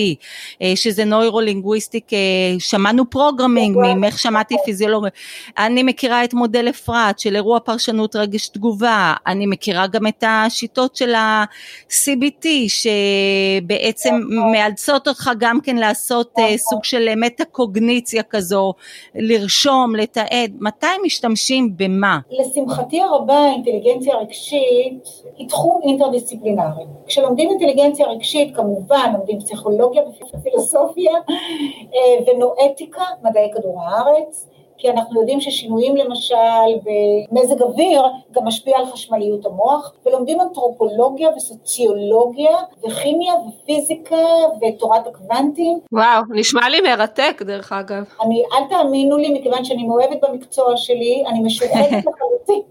אה, 0.62 0.72
שזה 0.74 1.04
neuro-linguistic, 1.04 2.10
אה, 2.10 2.14
שמענו 2.58 3.10
programming, 3.10 3.76
ממך 3.76 4.18
שמעתי 4.18 4.54
פיזיולוגיה, 4.64 5.10
אני 5.58 5.82
מכירה 5.82 6.24
את 6.24 6.34
מודל 6.34 6.68
אפרת 6.68 7.18
של 7.18 7.36
אירוע 7.36 7.60
פרשנות 7.60 8.16
רגש 8.16 8.48
תגובה, 8.48 9.14
אני 9.26 9.46
מכירה 9.46 9.86
גם 9.86 10.06
את 10.06 10.24
השיטות 10.26 10.96
של 10.96 11.05
ה-CBT 11.14 12.46
שבעצם 12.68 14.14
מאלצות 14.52 15.08
אותך 15.08 15.30
גם 15.38 15.60
כן 15.60 15.76
לעשות 15.76 16.34
uh, 16.38 16.42
סוג 16.56 16.84
של 16.84 17.14
מטה 17.16 17.44
קוגניציה 17.44 18.22
כזו, 18.22 18.74
לרשום, 19.14 19.96
לתעד, 19.96 20.52
מתי 20.60 20.86
משתמשים 21.04 21.76
במה? 21.76 22.18
לשמחתי 22.30 23.00
הרבה 23.00 23.46
אינטליגנציה 23.46 24.14
רגשית 24.16 25.08
היא 25.36 25.48
תחום 25.48 25.80
אינטרדיסציפלינרי. 25.84 26.84
כשלומדים 27.06 27.50
אינטליגנציה 27.50 28.06
רגשית 28.06 28.56
כמובן 28.56 29.12
לומדים 29.12 29.40
פסיכולוגיה 29.40 30.02
ופילוסופיה 30.34 31.12
אה, 31.94 32.32
ונואטיקה, 32.34 33.04
מדעי 33.22 33.50
כדור 33.54 33.82
הארץ, 33.82 34.46
כי 34.78 34.90
אנחנו 34.90 35.20
יודעים 35.20 35.40
ששינויים 35.40 35.96
למשל 35.96 36.36
במזג 37.32 37.62
אוויר 37.62 38.02
גם 38.32 38.44
משפיע 38.44 38.78
על 38.78 38.86
חשמליות 38.86 39.46
המוח, 39.46 39.92
ולומדים 40.06 40.40
אנתרופולוגיה 40.40 41.28
וסוציולוגיה 41.36 42.56
וכימיה 42.84 43.34
ופיזיקה 43.34 44.26
ותורת 44.62 45.06
הקוונטים. 45.06 45.78
וואו, 45.92 46.22
נשמע 46.30 46.68
לי 46.68 46.80
מרתק 46.80 47.42
דרך 47.46 47.72
אגב. 47.72 48.04
אני, 48.22 48.42
אל 48.52 48.64
תאמינו 48.70 49.16
לי, 49.16 49.38
מכיוון 49.38 49.64
שאני 49.64 49.84
מאוהבת 49.84 50.18
במקצוע 50.22 50.76
שלי, 50.76 51.24
אני 51.26 51.40
משוחדת 51.40 51.90
לחלוטין, 52.08 52.62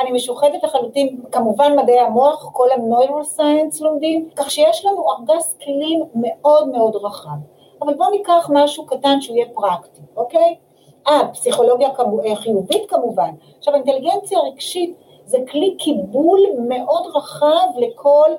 אני 0.00 0.12
משוחדת 0.12 0.64
לחלוטין, 0.64 1.20
כמובן 1.32 1.76
מדעי 1.76 2.00
המוח, 2.00 2.50
כל 2.52 2.68
הנוירוסיינס 2.70 3.80
לומדים, 3.80 4.28
כך 4.36 4.50
שיש 4.50 4.84
לנו 4.84 5.04
ארגז 5.10 5.56
כלים 5.64 6.00
מאוד 6.14 6.68
מאוד 6.68 6.96
רחב. 6.96 7.28
אבל 7.82 7.94
בואו 7.94 8.10
ניקח 8.10 8.50
משהו 8.52 8.86
קטן 8.86 9.20
שהוא 9.20 9.36
יהיה 9.36 9.46
פרקטי, 9.54 10.00
אוקיי? 10.16 10.54
אה, 11.08 11.28
פסיכולוגיה 11.32 11.88
אה, 11.88 12.36
חיובית 12.36 12.90
כמובן. 12.90 13.30
עכשיו, 13.58 13.74
אינטליגנציה 13.74 14.38
רגשית 14.38 14.96
זה 15.24 15.38
כלי 15.50 15.76
קיבול 15.78 16.40
מאוד 16.68 17.06
רחב 17.14 17.68
לכל 17.76 18.30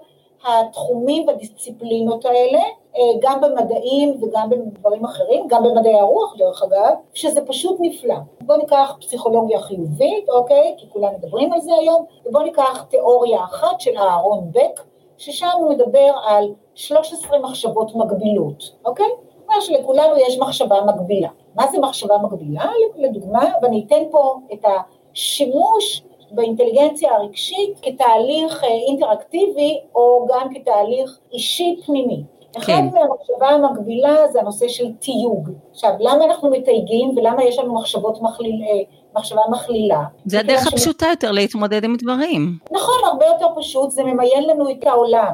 התחומים 0.48 1.28
והדיסציפלינות 1.28 2.26
האלה, 2.26 2.60
אה, 2.98 3.02
גם 3.22 3.42
במדעים 3.42 4.24
וגם 4.24 4.50
בדברים 4.50 5.06
אחרים, 5.06 5.48
גם 5.48 5.64
במדעי 5.64 6.00
הרוח 6.00 6.36
דרך 6.38 6.64
אגב, 6.64 6.94
שזה 7.14 7.42
פשוט 7.46 7.78
נפלא. 7.80 8.16
בואו 8.42 8.58
ניקח 8.58 8.96
פסיכולוגיה 9.00 9.60
חיובית, 9.60 10.30
אוקיי? 10.30 10.76
כי 10.78 10.86
כולם 10.90 11.10
מדברים 11.18 11.54
על 11.54 11.62
זה 11.62 11.72
היום, 11.80 12.06
ובואו 12.26 12.44
ניקח 12.44 12.86
תיאוריה 12.90 13.44
אחת 13.44 13.82
של 13.82 13.98
אהרון 13.98 14.52
בק, 14.52 14.82
ששם 15.18 15.50
הוא 15.54 15.70
מדבר 15.70 16.12
על 16.26 16.54
13 16.76 17.40
מחשבות 17.40 17.96
מגבילות, 17.96 18.64
אוקיי? 18.86 19.10
אומר 19.52 19.62
שלכולנו 19.62 20.18
יש 20.18 20.40
מחשבה 20.40 20.76
מגבילה. 20.88 21.30
מה 21.56 21.68
זה 21.72 21.80
מחשבה 21.80 22.18
מגבילה? 22.24 22.72
לדוגמה, 22.98 23.46
ואני 23.62 23.84
אתן 23.88 24.04
פה 24.12 24.36
את 24.54 24.66
השימוש 25.14 26.04
באינטליגנציה 26.32 27.16
הרגשית 27.16 27.80
כתהליך 27.82 28.64
אה, 28.64 28.70
אינטראקטיבי 28.70 29.80
או 29.96 30.28
גם 30.30 30.48
כתהליך 30.54 31.20
אישי 31.34 31.76
פנימי. 31.86 32.24
כן. 32.54 32.60
אחד 32.60 32.82
מהמחשבה 32.84 33.48
המקבילה 33.50 34.16
זה 34.32 34.40
הנושא 34.40 34.68
של 34.68 34.92
תיוג. 35.00 35.50
עכשיו, 35.72 35.92
למה 36.00 36.26
אנחנו 36.26 36.50
מתייגים 36.50 37.18
ולמה 37.18 37.44
יש 37.44 37.60
לנו 37.60 37.74
מחשבות 37.74 38.22
מכליל, 38.22 38.62
אה, 38.62 38.82
מחשבה 39.16 39.42
מכלילה? 39.52 40.04
זה 40.26 40.40
הדרך 40.40 40.68
הפשוטה 40.68 41.06
יותר 41.10 41.32
להתמודד 41.32 41.84
עם 41.84 41.96
דברים. 42.02 42.58
נכון, 42.72 42.96
הרבה 43.06 43.26
יותר 43.26 43.48
פשוט, 43.56 43.92
זה 43.92 44.04
ממיין 44.04 44.44
לנו 44.44 44.72
את 44.72 44.88
העולם. 44.88 45.34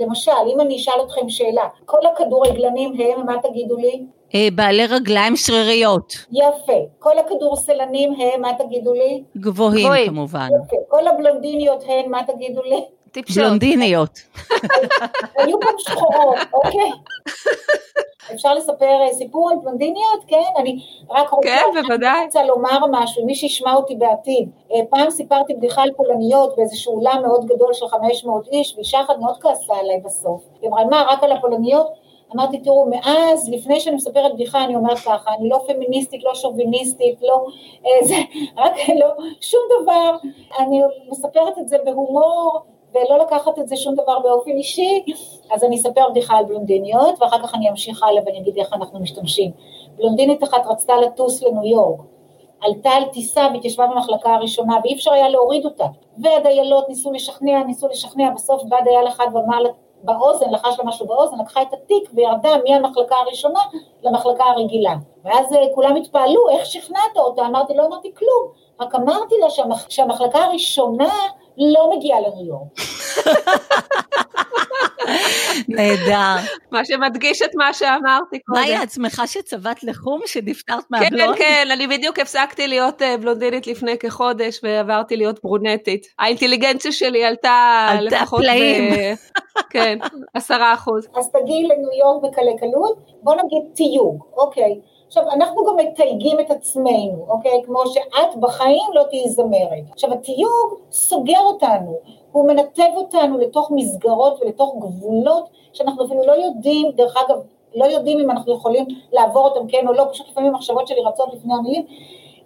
למשל, 0.00 0.32
אם 0.54 0.60
אני 0.60 0.76
אשאל 0.76 1.00
אתכם 1.06 1.28
שאלה, 1.28 1.62
כל 1.84 1.98
הכדורגלנים 2.12 2.92
הם, 3.00 3.26
מה 3.26 3.34
תגידו 3.42 3.76
לי? 3.76 4.04
אה, 4.34 4.48
בעלי 4.54 4.86
רגליים 4.86 5.36
שריריות. 5.36 6.12
יפה. 6.32 6.72
כל 6.98 7.18
הכדורסלנים 7.18 8.12
הם, 8.12 8.40
מה 8.40 8.50
תגידו 8.58 8.92
לי? 8.94 9.22
גבוהים, 9.36 9.84
גבוהים. 9.86 10.08
כמובן. 10.08 10.48
יפה. 10.64 10.76
כל 10.88 11.06
הבלונדיניות 11.06 11.84
הן, 11.86 12.10
מה 12.10 12.20
תגידו 12.26 12.62
לי? 12.62 12.84
טיפשות. 13.22 13.44
בלונדיניות. 13.44 14.20
היו 15.38 15.58
גם 15.58 15.74
שחורות, 15.78 16.38
אוקיי? 16.52 16.90
אפשר 18.34 18.54
לספר 18.54 19.02
אה, 19.02 19.12
סיפור 19.12 19.50
על 19.50 19.56
בלונדיניות? 19.56 20.24
כן, 20.26 20.50
אני 20.58 20.80
רק 21.10 21.30
רוצה, 21.30 21.48
כן, 21.48 21.82
בוודאי. 21.82 22.18
אני 22.18 22.24
רוצה 22.24 22.44
לומר 22.44 22.78
משהו, 22.90 23.26
מי 23.26 23.34
שישמע 23.34 23.74
אותי 23.74 23.94
בעתיד. 23.94 24.50
אה, 24.72 24.80
פעם 24.90 25.10
סיפרתי 25.10 25.54
בדיחה 25.54 25.82
על 25.82 25.90
פולניות 25.96 26.56
באיזשהו 26.56 26.94
אולם 26.94 27.22
מאוד 27.22 27.44
גדול 27.44 27.72
של 27.72 27.88
500 27.88 28.48
איש, 28.48 28.74
ואישה 28.76 29.00
אחת 29.00 29.18
מאוד 29.20 29.36
כעסה 29.40 29.74
עליי 29.80 30.00
בסוף. 30.04 30.42
היא 30.62 30.70
אמרה, 30.70 30.84
מה, 30.84 31.04
רק 31.08 31.24
על 31.24 31.32
הפולניות? 31.32 32.08
אמרתי, 32.34 32.58
תראו, 32.58 32.86
מאז, 32.90 33.48
לפני 33.48 33.80
שאני 33.80 33.96
מספרת 33.96 34.34
בדיחה, 34.34 34.64
אני 34.64 34.76
אומרת 34.76 34.98
ככה, 34.98 35.30
אני 35.38 35.48
לא 35.48 35.64
פמיניסטית, 35.66 36.24
לא 36.24 36.34
שוביניסטית, 36.34 37.22
לא, 37.22 37.46
אה, 37.86 38.06
זה, 38.06 38.14
רק 38.56 38.72
לא, 39.00 39.06
שום 39.40 39.60
דבר, 39.82 40.16
אני 40.58 40.80
מספרת 41.08 41.58
את 41.58 41.68
זה 41.68 41.76
בהומור, 41.84 42.60
ולא 42.94 43.18
לקחת 43.18 43.58
את 43.58 43.68
זה 43.68 43.76
שום 43.76 43.94
דבר 43.94 44.18
באופן 44.18 44.50
אישי, 44.50 45.04
אז 45.50 45.64
אני 45.64 45.76
אספר 45.76 46.08
בדיחה 46.10 46.36
על 46.36 46.44
בלונדיניות, 46.44 47.14
ואחר 47.20 47.42
כך 47.42 47.54
אני 47.54 47.70
אמשיך 47.70 48.02
הלאה 48.02 48.22
ואני 48.26 48.38
אגיד 48.38 48.58
איך 48.58 48.72
אנחנו 48.72 49.00
משתמשים. 49.00 49.50
בלונדינית 49.96 50.44
אחת 50.44 50.66
רצתה 50.66 50.96
לטוס 50.96 51.42
לניו 51.42 51.64
יורק, 51.64 52.00
עלתה 52.60 52.90
על 52.90 53.04
טיסה 53.04 53.48
והתיישבה 53.52 53.86
במחלקה 53.86 54.34
הראשונה 54.34 54.76
ואי 54.84 54.94
אפשר 54.94 55.12
היה 55.12 55.28
להוריד 55.28 55.64
אותה. 55.64 55.86
והדיילות 56.22 56.88
ניסו 56.88 57.12
לשכנע, 57.12 57.64
ניסו 57.66 57.88
לשכנע, 57.88 58.30
בסוף 58.34 58.62
בא 58.62 58.76
דייל 58.84 59.08
אחד 59.08 59.26
ואמר 59.34 59.62
באוזן, 60.02 60.50
לחש 60.50 60.78
לה 60.78 60.84
משהו 60.84 61.06
באוזן, 61.06 61.38
לקחה 61.38 61.62
את 61.62 61.72
התיק 61.72 62.10
וירדה 62.14 62.50
מהמחלקה 62.68 63.16
הראשונה 63.16 63.60
למחלקה 64.02 64.44
הרגילה. 64.44 64.94
ואז 65.24 65.52
אה, 65.52 65.64
כולם 65.74 65.96
התפעלו, 65.96 66.48
איך 66.50 66.66
שכנעת 66.66 67.16
אותה? 67.16 67.46
אמרתי, 67.46 67.74
לא 67.74 67.86
אמרתי 67.86 68.14
כלום, 68.14 68.48
רק 68.80 68.94
אמרתי 68.94 69.34
לה 69.42 69.50
שהמח... 69.50 69.86
שהמחלקה 69.88 70.38
הראשונה 70.38 71.14
לא 71.58 71.92
מגיעה 71.96 72.20
לניו 72.20 72.46
יורק. 72.46 72.68
נהדר. 75.68 76.36
מה 76.70 76.84
שמדגיש 76.84 77.42
את 77.42 77.54
מה 77.54 77.72
שאמרתי 77.72 78.38
קודם. 78.38 78.60
מאי, 78.60 78.82
את 78.82 78.90
שמחה 78.90 79.26
שצבעת 79.26 79.82
לחום, 79.82 80.20
שנפטרת 80.26 80.84
מהבלונד? 80.90 81.36
כן, 81.36 81.44
כן, 81.44 81.68
אני 81.72 81.86
בדיוק 81.86 82.18
הפסקתי 82.18 82.66
להיות 82.66 83.02
אה, 83.02 83.16
בלונדינית 83.16 83.66
לפני 83.66 83.98
כחודש, 83.98 84.60
ועברתי 84.62 85.16
להיות 85.16 85.42
ברונטית. 85.42 86.06
האינטליגנציה 86.18 86.92
שלי 86.92 87.24
עלתה, 87.24 87.86
עלתה 87.90 88.20
פלאים. 88.30 88.92
כן, 89.72 89.98
עשרה 90.34 90.74
אחוז. 90.74 91.08
אז 91.16 91.30
תגיעי 91.30 91.62
לניו 91.62 91.92
יורק 92.00 92.22
בקלי 92.22 92.56
קלות, 92.60 92.98
בוא 93.22 93.34
נגיד 93.34 93.62
תיוג, 93.74 94.24
אוקיי. 94.36 94.80
עכשיו, 95.08 95.30
אנחנו 95.30 95.64
גם 95.64 95.76
מתייגים 95.76 96.40
את 96.40 96.50
עצמנו, 96.50 97.26
אוקיי? 97.28 97.62
כמו 97.66 97.82
שאת 97.86 98.36
בחיים 98.40 98.90
לא 98.94 99.02
תהיי 99.02 99.28
זמרת. 99.28 99.84
עכשיו, 99.92 100.12
התיוג 100.12 100.74
סוגר 100.90 101.40
אותנו, 101.40 101.98
הוא 102.32 102.48
מנתב 102.48 102.90
אותנו 102.94 103.38
לתוך 103.38 103.70
מסגרות 103.74 104.38
ולתוך 104.40 104.74
גבולות 104.78 105.48
שאנחנו 105.72 106.04
אפילו 106.06 106.26
לא 106.26 106.32
יודעים, 106.32 106.90
דרך 106.94 107.14
אגב, 107.16 107.36
לא 107.74 107.84
יודעים 107.84 108.18
אם 108.20 108.30
אנחנו 108.30 108.54
יכולים 108.54 108.84
לעבור 109.12 109.44
אותם 109.48 109.66
כן 109.68 109.88
או 109.88 109.92
לא, 109.92 110.04
פשוט 110.12 110.28
לפעמים 110.30 110.54
המחשבות 110.54 110.88
שלי 110.88 111.00
רצות 111.06 111.34
לפני 111.34 111.54
המילים. 111.54 111.86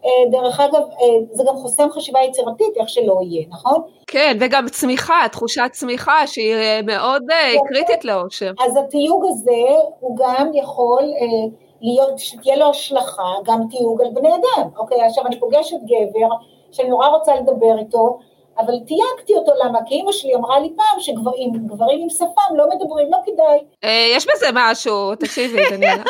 אה, 0.05 0.31
דרך 0.31 0.61
אגב, 0.61 0.83
אה, 1.01 1.07
זה 1.33 1.43
גם 1.49 1.57
חוסם 1.57 1.89
חשיבה 1.91 2.19
יצירתית, 2.23 2.77
איך 2.77 2.89
שלא 2.89 3.21
יהיה, 3.23 3.47
נכון? 3.49 3.83
כן, 4.07 4.37
וגם 4.41 4.69
צמיחה, 4.69 5.23
תחושת 5.33 5.69
צמיחה 5.73 6.27
שהיא 6.27 6.55
אה, 6.55 6.81
מאוד 6.83 7.23
כן. 7.29 7.59
קריטית 7.69 8.05
לאושר. 8.05 8.53
אז 8.67 8.77
התיוג 8.77 9.25
הזה 9.29 9.75
הוא 10.01 10.17
גם 10.17 10.51
יכול 10.55 11.05
להיות, 11.83 12.19
שתהיה 12.19 12.57
לו 12.57 12.71
השלכה, 12.71 13.33
גם 13.45 13.61
תיוג 13.71 14.03
על 14.03 14.11
בני 14.15 14.29
אדם, 14.29 14.69
אוקיי? 14.77 15.03
עכשיו 15.03 15.27
אני 15.27 15.41
פוגשת 15.41 15.77
גבר 15.85 16.29
שאני 16.73 16.89
נורא 16.89 17.09
רוצה 17.09 17.35
לדבר 17.35 17.79
איתו, 17.79 18.19
אבל 18.59 18.75
תייגתי 18.87 19.35
אותו, 19.37 19.53
למה? 19.65 19.79
כי 19.87 19.95
אימא 19.95 20.13
שלי 20.13 20.35
אמרה 20.35 20.61
לי 20.61 20.73
פעם 20.77 21.01
שגברים 21.01 22.03
עם 22.03 22.09
שפם 22.11 22.57
לא 22.57 22.65
מדברים, 22.69 23.13
לא 23.13 23.19
כדאי. 23.27 23.59
אה, 23.85 24.07
יש 24.17 24.27
בזה 24.27 24.47
משהו, 24.55 25.15
תקשיבי, 25.15 25.63
דניאלה. 25.71 26.05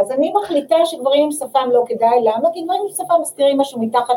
אז 0.00 0.12
אני 0.12 0.32
מחליטה 0.42 0.76
שגברים 0.86 1.24
עם 1.24 1.32
שפם 1.32 1.68
לא 1.72 1.84
כדאי, 1.86 2.20
למה? 2.20 2.48
כי 2.52 2.62
גברים 2.62 2.80
עם 2.82 2.88
שפם 2.88 3.20
מסתירים 3.20 3.60
משהו 3.60 3.80
מתחת 3.80 4.14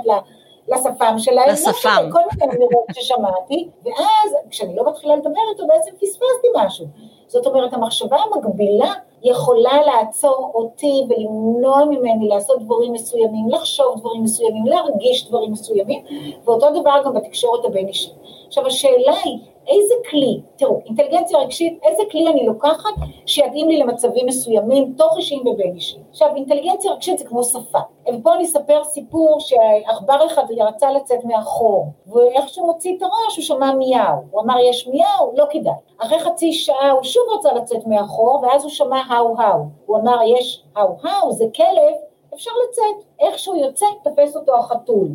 לשפם 0.67 1.15
שלהם. 1.17 1.49
לשפם. 1.49 2.09
כל 2.11 2.19
מיני 2.31 2.53
אמירות 2.55 2.85
ששמעתי, 2.93 3.69
ואז 3.83 4.35
כשאני 4.49 4.75
לא 4.75 4.89
מתחילה 4.89 5.15
לדבר 5.15 5.41
איתו 5.51 5.67
בעצם 5.67 5.91
פספסתי 5.91 6.47
משהו. 6.55 6.85
זאת 7.27 7.45
אומרת, 7.45 7.73
המחשבה 7.73 8.17
המקבילה 8.17 8.93
יכולה 9.25 9.81
לעצור 9.85 10.51
אותי 10.53 11.03
ולמנוע 11.09 11.85
ממני 11.85 12.27
לעשות 12.27 12.59
דברים 12.59 12.93
מסוימים, 12.93 13.49
לחשוב 13.49 13.99
דברים 13.99 14.23
מסוימים, 14.23 14.65
להרגיש 14.65 15.27
דברים 15.27 15.51
מסוימים, 15.51 16.03
ואותו 16.45 16.81
דבר 16.81 17.01
גם 17.05 17.13
בתקשורת 17.13 17.65
הבין 17.65 17.87
אישית. 17.87 18.13
עכשיו 18.47 18.67
השאלה 18.67 19.13
היא, 19.23 19.37
איזה 19.67 19.93
כלי, 20.09 20.39
תראו, 20.55 20.79
אינטליגנציה 20.85 21.39
רגשית, 21.39 21.79
איזה 21.83 22.03
כלי 22.11 22.27
אני 22.27 22.45
לוקחת 22.45 22.93
שיתאים 23.25 23.69
לי 23.69 23.77
למצבים 23.77 24.25
מסוימים, 24.25 24.93
תוך 24.97 25.17
אישיים 25.17 25.47
ובין 25.47 25.75
אישיים. 25.75 26.03
עכשיו, 26.11 26.27
אינטליגנציה 26.35 26.91
רגשית 26.91 27.19
זה 27.19 27.25
כמו 27.25 27.43
שפה. 27.43 27.79
אני 28.07 28.45
אספר 28.45 28.83
סיפור 28.83 29.37
שעכבר 29.39 30.25
אחד 30.25 30.43
רצה 30.59 30.91
לצאת 30.91 31.23
מהחור, 31.23 31.87
ואיך 32.07 32.49
שהוא 32.49 32.67
מוציא 32.67 32.97
את 32.97 33.01
הרעש 33.01 33.37
הוא 33.37 33.43
שמע 33.43 33.71
מיהו. 33.71 34.17
הוא 34.31 34.41
אמר, 34.41 34.55
יש 34.69 34.87
מיהו? 34.87 35.31
לא 35.33 35.45
כדאי. 35.49 35.73
אחרי 35.97 36.19
חצי 36.19 36.53
שעה 36.53 36.91
הוא 36.91 37.03
שוב 37.03 37.23
רצה 37.37 37.53
לצאת 37.53 37.87
מהחור, 37.87 38.39
ואז 38.43 38.63
הוא 38.63 38.71
שמע 38.71 39.01
האו 39.09 39.41
האו. 39.41 39.63
הוא 39.85 39.97
אמר, 39.97 40.17
יש 40.37 40.63
האו 40.75 40.95
האו, 41.03 41.31
זה 41.31 41.45
כלב, 41.55 41.93
אפשר 42.33 42.51
לצאת. 42.69 43.05
איך 43.19 43.39
שהוא 43.39 43.55
יוצא, 43.55 43.85
תפס 44.03 44.35
אותו 44.35 44.55
החתול. 44.55 45.07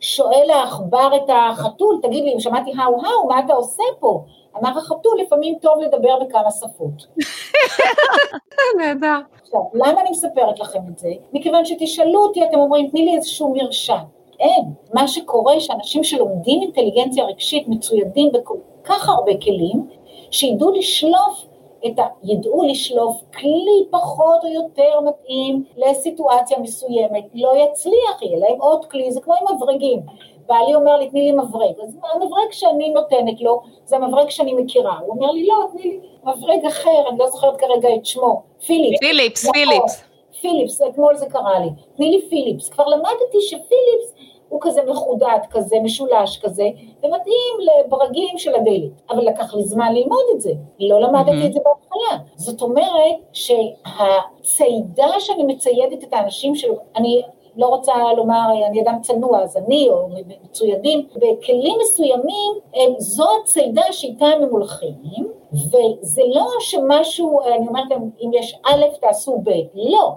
שואל 0.00 0.50
העכבר 0.50 1.10
את 1.16 1.30
החתול, 1.32 1.98
תגיד 2.02 2.24
לי, 2.24 2.34
אם 2.34 2.40
שמעתי 2.40 2.72
האו 2.78 2.96
האו, 3.06 3.28
מה 3.28 3.40
אתה 3.40 3.54
עושה 3.54 3.82
פה? 4.00 4.20
אמר 4.56 4.78
החתול, 4.78 5.20
לפעמים 5.20 5.54
טוב 5.60 5.80
לדבר 5.80 6.18
בכמה 6.20 6.50
שפות. 6.50 7.06
נהדר. 8.78 9.18
עכשיו, 9.42 9.60
למה 9.74 10.00
אני 10.00 10.10
מספרת 10.10 10.60
לכם 10.60 10.80
את 10.92 10.98
זה? 10.98 11.08
מכיוון 11.32 11.64
שתשאלו 11.64 12.24
אותי, 12.24 12.44
אתם 12.44 12.58
אומרים, 12.58 12.90
תני 12.90 13.04
לי 13.04 13.16
איזשהו 13.16 13.54
מרשם. 13.54 14.04
אין. 14.40 14.64
מה 14.94 15.08
שקורה, 15.08 15.60
שאנשים 15.60 16.04
שלומדים 16.04 16.62
אינטליגנציה 16.62 17.24
רגשית 17.24 17.68
מצוידים 17.68 18.32
בכל 18.32 18.56
כך 18.84 19.08
הרבה 19.08 19.32
כלים, 19.44 19.86
שידעו 20.30 20.70
לשלוף 20.70 21.44
את 21.86 21.98
ה... 21.98 22.02
ידעו 22.24 22.62
לשלוף 22.62 23.20
כלי 23.38 23.86
פחות 23.90 24.44
או 24.44 24.48
יותר 24.48 25.00
מתאים 25.00 25.64
לסיטואציה 25.76 26.58
מסוימת, 26.58 27.24
לא 27.34 27.52
יצליח, 27.56 28.22
יהיה 28.22 28.38
להם 28.38 28.60
עוד 28.60 28.84
כלי, 28.84 29.12
זה 29.12 29.20
כמו 29.20 29.34
עם 29.34 29.56
מברגים. 29.56 30.00
בעלי 30.48 30.74
אומר 30.74 30.96
לי, 30.96 31.10
תני 31.10 31.20
לי 31.20 31.32
מברג, 31.32 31.80
אז 31.82 31.98
המברג 32.14 32.52
שאני 32.52 32.90
נותנת 32.90 33.40
לו, 33.40 33.60
זה 33.84 33.96
המברג 33.96 34.30
שאני 34.30 34.54
מכירה. 34.54 34.98
הוא 34.98 35.10
אומר 35.10 35.30
לי, 35.30 35.46
לא, 35.46 35.54
תני 35.72 35.82
לי 35.82 36.00
מברג 36.22 36.66
אחר, 36.66 37.08
אני 37.08 37.18
לא 37.18 37.26
זוכרת 37.26 37.56
כרגע 37.56 37.88
את 37.94 38.06
שמו, 38.06 38.42
פיליפס. 38.66 38.98
פיליפס, 39.00 39.44
נכון. 39.44 39.52
פיליפס. 39.52 40.04
פיליפס, 40.40 40.82
אתמול 40.82 41.16
זה 41.16 41.26
קרה 41.26 41.58
לי. 41.58 41.68
תני 41.96 42.10
לי 42.10 42.28
פיליפס. 42.28 42.68
כבר 42.68 42.86
למדתי 42.86 43.40
שפיליפס 43.40 44.14
הוא 44.48 44.60
כזה 44.62 44.82
מחודד 44.82 45.38
כזה, 45.50 45.76
משולש 45.82 46.38
כזה, 46.38 46.68
ומתאים 47.02 47.54
לברגים 47.60 48.38
של 48.38 48.54
הדלת. 48.54 48.90
אבל 49.10 49.26
לקח 49.26 49.54
לי 49.54 49.64
זמן 49.64 49.94
ללמוד 49.94 50.24
את 50.34 50.40
זה, 50.40 50.52
לא 50.80 51.00
למדתי 51.00 51.30
mm-hmm. 51.30 51.46
את 51.46 51.52
זה 51.52 51.60
בהתחלה. 51.64 52.24
זאת 52.36 52.62
אומרת 52.62 53.16
שהציידה 53.32 55.20
שאני 55.20 55.42
מציידת 55.42 56.04
את 56.04 56.12
האנשים 56.12 56.54
שלו, 56.54 56.74
אני 56.96 57.22
לא 57.58 57.66
רוצה 57.66 57.92
לומר, 58.16 58.46
אני 58.66 58.82
אדם 58.82 58.98
צנוע, 59.02 59.42
אז 59.42 59.56
אני 59.56 59.88
או 59.90 60.08
מצוידים, 60.44 61.06
בכלים 61.16 61.74
מסוימים, 61.82 62.52
זו 62.98 63.24
הצידה 63.42 63.82
שאיתה 63.90 64.26
הם 64.26 64.42
הולכים, 64.50 65.28
וזה 65.52 66.22
לא 66.34 66.46
שמשהו, 66.60 67.40
אני 67.40 67.68
אומרת 67.68 67.84
להם, 67.90 68.10
אם 68.20 68.30
יש 68.34 68.58
א' 68.64 68.84
תעשו 69.00 69.38
ב', 69.44 69.50
לא. 69.74 70.12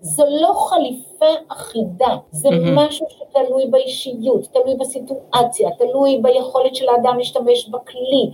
זו 0.00 0.24
לא 0.40 0.52
חליפה 0.52 1.26
אחידה, 1.48 2.16
זה 2.30 2.48
mm-hmm. 2.48 2.72
משהו 2.74 3.06
שתלוי 3.08 3.66
באישיות, 3.66 4.46
תלוי 4.52 4.74
בסיטואציה, 4.76 5.70
תלוי 5.78 6.20
ביכולת 6.22 6.74
של 6.74 6.88
האדם 6.88 7.18
להשתמש 7.18 7.68
בכלי, 7.68 8.30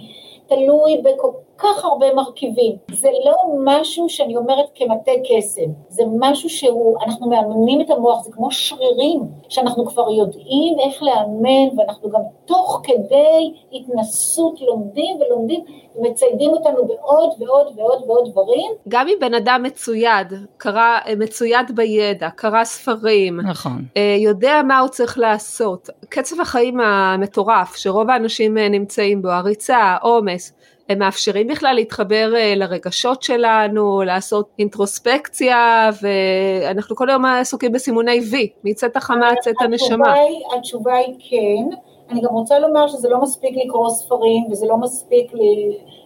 תלוי 0.54 0.96
בכל 1.02 1.30
כך 1.58 1.84
הרבה 1.84 2.14
מרכיבים. 2.14 2.76
זה 2.92 3.08
לא 3.24 3.34
משהו 3.64 4.08
שאני 4.08 4.36
אומרת 4.36 4.70
כמטה 4.74 5.12
קסם, 5.24 5.70
זה 5.88 6.02
משהו 6.18 6.48
שהוא, 6.48 6.96
אנחנו 7.06 7.30
מאמנים 7.30 7.80
את 7.80 7.90
המוח, 7.90 8.24
זה 8.24 8.32
כמו 8.32 8.50
שרירים, 8.50 9.20
שאנחנו 9.48 9.86
כבר 9.86 10.10
יודעים 10.10 10.78
איך 10.78 11.02
לאמן, 11.02 11.78
ואנחנו 11.78 12.10
גם 12.10 12.20
תוך 12.44 12.80
כדי 12.84 13.52
התנסות 13.72 14.60
לומדים 14.60 15.16
ולומדים, 15.20 15.64
ומציידים 15.96 16.50
אותנו 16.50 16.86
בעוד 16.86 17.30
ועוד 17.38 17.66
ועוד 17.76 18.02
ועוד 18.06 18.30
דברים. 18.30 18.72
גם 18.88 19.08
אם 19.08 19.14
בן 19.20 19.34
אדם 19.34 19.62
מצויד, 19.62 20.26
קרא, 20.56 20.98
מצויד 21.18 21.76
בידע, 21.76 22.30
קרא 22.30 22.64
ספרים, 22.64 23.40
נכון. 23.40 23.84
אה, 23.96 24.16
יודע 24.18 24.60
מה 24.68 24.78
הוא 24.78 24.88
צריך 24.88 25.18
לעשות, 25.18 25.88
קצב 26.08 26.40
החיים 26.40 26.80
המטורף 26.80 27.76
שרוב 27.76 28.10
האנשים 28.10 28.58
אה, 28.58 28.68
נמצאים 28.68 29.22
בו, 29.22 29.28
הריצה, 29.28 29.78
העומס, 29.78 30.52
הם 30.88 30.98
מאפשרים 30.98 31.46
בכלל 31.46 31.74
להתחבר 31.74 32.32
אה, 32.36 32.54
לרגשות 32.56 33.22
שלנו, 33.22 34.02
לעשות 34.02 34.48
אינטרוספקציה, 34.58 35.90
ואנחנו 36.02 36.96
כל 36.96 37.10
היום 37.10 37.24
עסוקים 37.24 37.72
בסימוני 37.72 38.20
וי, 38.30 38.48
מצאת 38.64 38.96
החמה 38.96 39.30
צאת 39.40 39.54
הנשמה. 39.60 40.14
התשובה 40.58 40.96
היא 40.96 41.14
כן. 41.30 41.76
אני 42.12 42.20
גם 42.20 42.34
רוצה 42.34 42.58
לומר 42.58 42.88
שזה 42.88 43.08
לא 43.08 43.20
מספיק 43.20 43.56
לקרוא 43.64 43.90
ספרים 43.90 44.44
וזה 44.50 44.66
לא 44.66 44.76
מספיק 44.76 45.32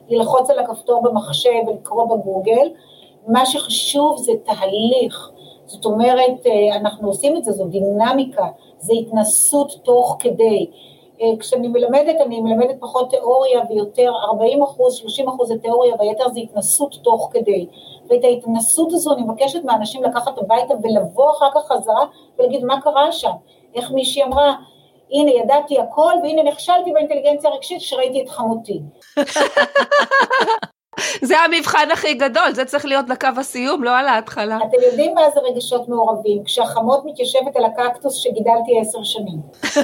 ללחוץ 0.08 0.50
על 0.50 0.58
הכפתור 0.58 1.02
במחשב 1.02 1.50
ולקרוא 1.68 2.04
בגוגל, 2.04 2.68
מה 3.26 3.46
שחשוב 3.46 4.18
זה 4.18 4.32
תהליך, 4.44 5.30
זאת 5.66 5.84
אומרת 5.84 6.46
אה, 6.46 6.76
אנחנו 6.76 7.08
עושים 7.08 7.36
את 7.36 7.44
זה, 7.44 7.52
זו 7.52 7.64
דינמיקה, 7.64 8.46
זה 8.78 8.92
התנסות 9.00 9.72
תוך 9.82 10.16
כדי. 10.18 10.66
אה, 11.22 11.26
כשאני 11.38 11.68
מלמדת, 11.68 12.20
אני 12.20 12.40
מלמדת 12.40 12.76
פחות 12.80 13.10
תיאוריה 13.10 13.60
ויותר 13.70 14.12
40 14.24 14.62
אחוז, 14.62 14.94
30 14.94 15.28
אחוז 15.28 15.48
זה 15.48 15.58
תיאוריה 15.58 15.94
והיתר 15.98 16.28
זה 16.28 16.40
התנסות 16.40 16.94
תוך 17.02 17.28
כדי. 17.32 17.66
ואת 18.08 18.24
ההתנסות 18.24 18.92
הזו 18.92 19.12
אני 19.12 19.22
מבקשת 19.22 19.64
מאנשים 19.64 20.02
לקחת 20.02 20.38
הביתה 20.38 20.74
ולבוא 20.82 21.30
אחר 21.30 21.50
כך 21.54 21.66
חזרה 21.72 22.06
ולהגיד 22.38 22.64
מה 22.64 22.80
קרה 22.80 23.12
שם. 23.12 23.32
איך 23.74 23.90
מישהי 23.90 24.24
אמרה, 24.24 24.54
הנה 25.12 25.30
ידעתי 25.30 25.80
הכל 25.80 26.12
והנה 26.22 26.42
נכשלתי 26.42 26.92
באינטליגנציה 26.92 27.50
הרגשית 27.50 27.80
שראיתי 27.80 28.22
את 28.22 28.28
חמותי. 28.28 28.80
זה 31.28 31.38
המבחן 31.38 31.90
הכי 31.92 32.14
גדול, 32.14 32.54
זה 32.54 32.64
צריך 32.64 32.84
להיות 32.84 33.08
לקו 33.08 33.28
הסיום, 33.36 33.84
לא 33.84 33.98
על 33.98 34.08
ההתחלה. 34.08 34.56
אתם 34.56 34.82
יודעים 34.86 35.14
מה 35.14 35.30
זה 35.34 35.40
רגשות 35.40 35.88
מעורבים, 35.88 36.44
כשהחמות 36.44 37.02
מתיישבת 37.04 37.56
על 37.56 37.64
הקקטוס 37.64 38.14
שגידלתי 38.14 38.80
עשר 38.80 38.98
שנים. 39.02 39.40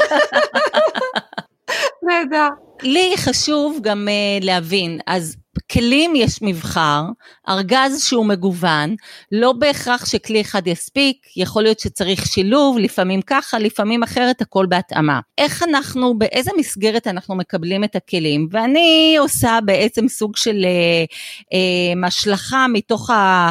נהדר. 2.02 2.48
לי 2.82 3.14
חשוב 3.16 3.78
גם 3.82 4.08
uh, 4.08 4.44
להבין, 4.44 4.98
אז 5.06 5.36
כלים 5.72 6.16
יש 6.16 6.38
מבחר, 6.42 7.02
ארגז 7.48 8.04
שהוא 8.04 8.26
מגוון, 8.26 8.94
לא 9.32 9.52
בהכרח 9.52 10.06
שכלי 10.06 10.40
אחד 10.40 10.66
יספיק, 10.66 11.16
יכול 11.36 11.62
להיות 11.62 11.80
שצריך 11.80 12.26
שילוב, 12.26 12.78
לפעמים 12.78 13.22
ככה, 13.22 13.58
לפעמים 13.58 14.02
אחרת, 14.02 14.40
הכל 14.40 14.66
בהתאמה. 14.66 15.20
איך 15.38 15.62
אנחנו, 15.62 16.18
באיזה 16.18 16.50
מסגרת 16.58 17.06
אנחנו 17.06 17.34
מקבלים 17.34 17.84
את 17.84 17.96
הכלים? 17.96 18.48
ואני 18.50 19.16
עושה 19.18 19.58
בעצם 19.64 20.08
סוג 20.08 20.36
של 20.36 20.64
אה, 20.64 21.04
אה, 21.52 22.06
השלכה 22.06 22.66
מתוך 22.72 23.10
ה... 23.10 23.50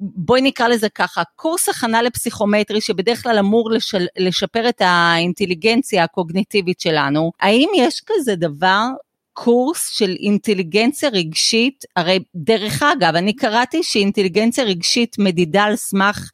בואי 0.00 0.40
נקרא 0.40 0.68
לזה 0.68 0.88
ככה, 0.88 1.22
קורס 1.36 1.68
הכנה 1.68 2.02
לפסיכומטרי 2.02 2.80
שבדרך 2.80 3.22
כלל 3.22 3.38
אמור 3.38 3.70
לשל, 3.70 4.06
לשפר 4.18 4.68
את 4.68 4.82
האינטליגנציה 4.84 6.04
הקוגניטיבית 6.04 6.80
שלנו, 6.80 7.32
האם 7.40 7.68
יש 7.76 8.02
כזה 8.06 8.36
דבר 8.36 8.84
קורס 9.44 9.88
של 9.88 10.16
אינטליגנציה 10.20 11.08
רגשית, 11.08 11.84
הרי 11.96 12.18
דרך 12.34 12.82
אגב, 12.82 13.14
אני 13.14 13.36
קראתי 13.36 13.82
שאינטליגנציה 13.82 14.64
רגשית 14.64 15.16
מדידה 15.18 15.64
על 15.64 15.76
סמך 15.76 16.30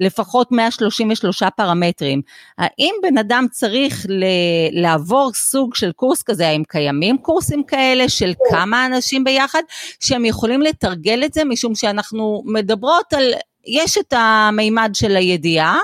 לפחות 0.00 0.52
133 0.52 1.42
פרמטרים. 1.56 2.22
האם 2.58 2.94
בן 3.02 3.18
אדם 3.18 3.46
צריך 3.50 4.06
ל- 4.08 4.82
לעבור 4.82 5.30
סוג 5.34 5.74
של 5.74 5.92
קורס 5.92 6.22
כזה, 6.22 6.48
האם 6.48 6.62
קיימים 6.68 7.18
קורסים 7.18 7.64
כאלה 7.64 8.08
של. 8.08 8.32
כמה 8.50 8.86
אנשים 8.86 9.24
ביחד, 9.24 9.62
שהם 10.00 10.24
יכולים 10.24 10.62
לתרגל 10.62 11.24
את 11.24 11.34
זה, 11.34 11.44
משום 11.44 11.74
שאנחנו 11.74 12.42
מדברות 12.46 13.12
על, 13.12 13.32
יש 13.66 13.98
את 13.98 14.12
המימד 14.16 14.90
של 14.94 15.16
הידיעה, 15.16 15.78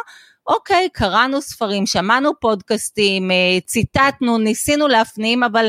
אוקיי, 0.47 0.89
קראנו 0.93 1.41
ספרים, 1.41 1.87
שמענו 1.87 2.31
פודקאסטים, 2.41 3.31
אה, 3.31 3.59
ציטטנו, 3.67 4.39
ניסינו 4.39 4.89
להפנים, 4.89 5.43
אבל 5.43 5.69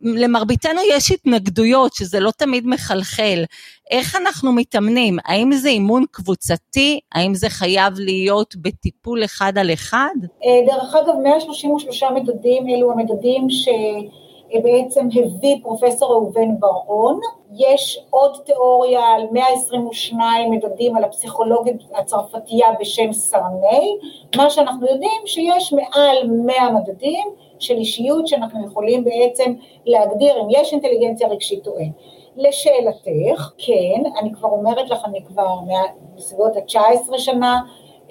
למרביתנו 0.00 0.80
יש 0.90 1.10
התנגדויות, 1.10 1.94
שזה 1.94 2.20
לא 2.20 2.30
תמיד 2.30 2.66
מחלחל. 2.66 3.44
איך 3.90 4.16
אנחנו 4.16 4.52
מתאמנים? 4.52 5.16
האם 5.24 5.52
זה 5.52 5.68
אימון 5.68 6.04
קבוצתי? 6.10 7.00
האם 7.12 7.34
זה 7.34 7.48
חייב 7.48 7.92
להיות 7.96 8.56
בטיפול 8.56 9.24
אחד 9.24 9.58
על 9.58 9.72
אחד? 9.72 10.14
אה, 10.44 10.74
דרך 10.74 10.94
אגב, 10.94 11.14
133 11.22 12.02
מדדים 12.02 12.68
אלו 12.68 12.92
המדדים 12.92 13.50
ש... 13.50 13.68
בעצם 14.60 15.08
הביא 15.14 15.56
פרופסור 15.62 16.12
ראובן 16.12 16.60
בר-און. 16.60 17.20
יש 17.56 18.04
עוד 18.10 18.38
תיאוריה 18.44 19.04
על 19.04 19.26
122 19.32 20.50
מדדים 20.50 20.96
על 20.96 21.04
הפסיכולוגית 21.04 21.76
הצרפתייה 21.94 22.66
בשם 22.80 23.12
סרני, 23.12 23.96
מה 24.36 24.50
שאנחנו 24.50 24.86
יודעים 24.86 25.22
שיש 25.26 25.72
מעל 25.72 26.30
100 26.30 26.70
מדדים 26.70 27.28
של 27.58 27.74
אישיות 27.74 28.28
שאנחנו 28.28 28.66
יכולים 28.66 29.04
בעצם 29.04 29.54
להגדיר 29.86 30.40
אם 30.40 30.46
יש 30.50 30.72
אינטליגנציה 30.72 31.28
רגשית 31.28 31.66
או 31.66 31.78
אין. 31.78 31.92
לשאלתך, 32.36 33.50
כן, 33.58 34.02
אני 34.20 34.32
כבר 34.34 34.48
אומרת 34.48 34.90
לך, 34.90 35.04
אני 35.04 35.24
כבר 35.24 35.56
בסביבות 36.16 36.56
ה-19 36.56 37.18
שנה 37.18 37.60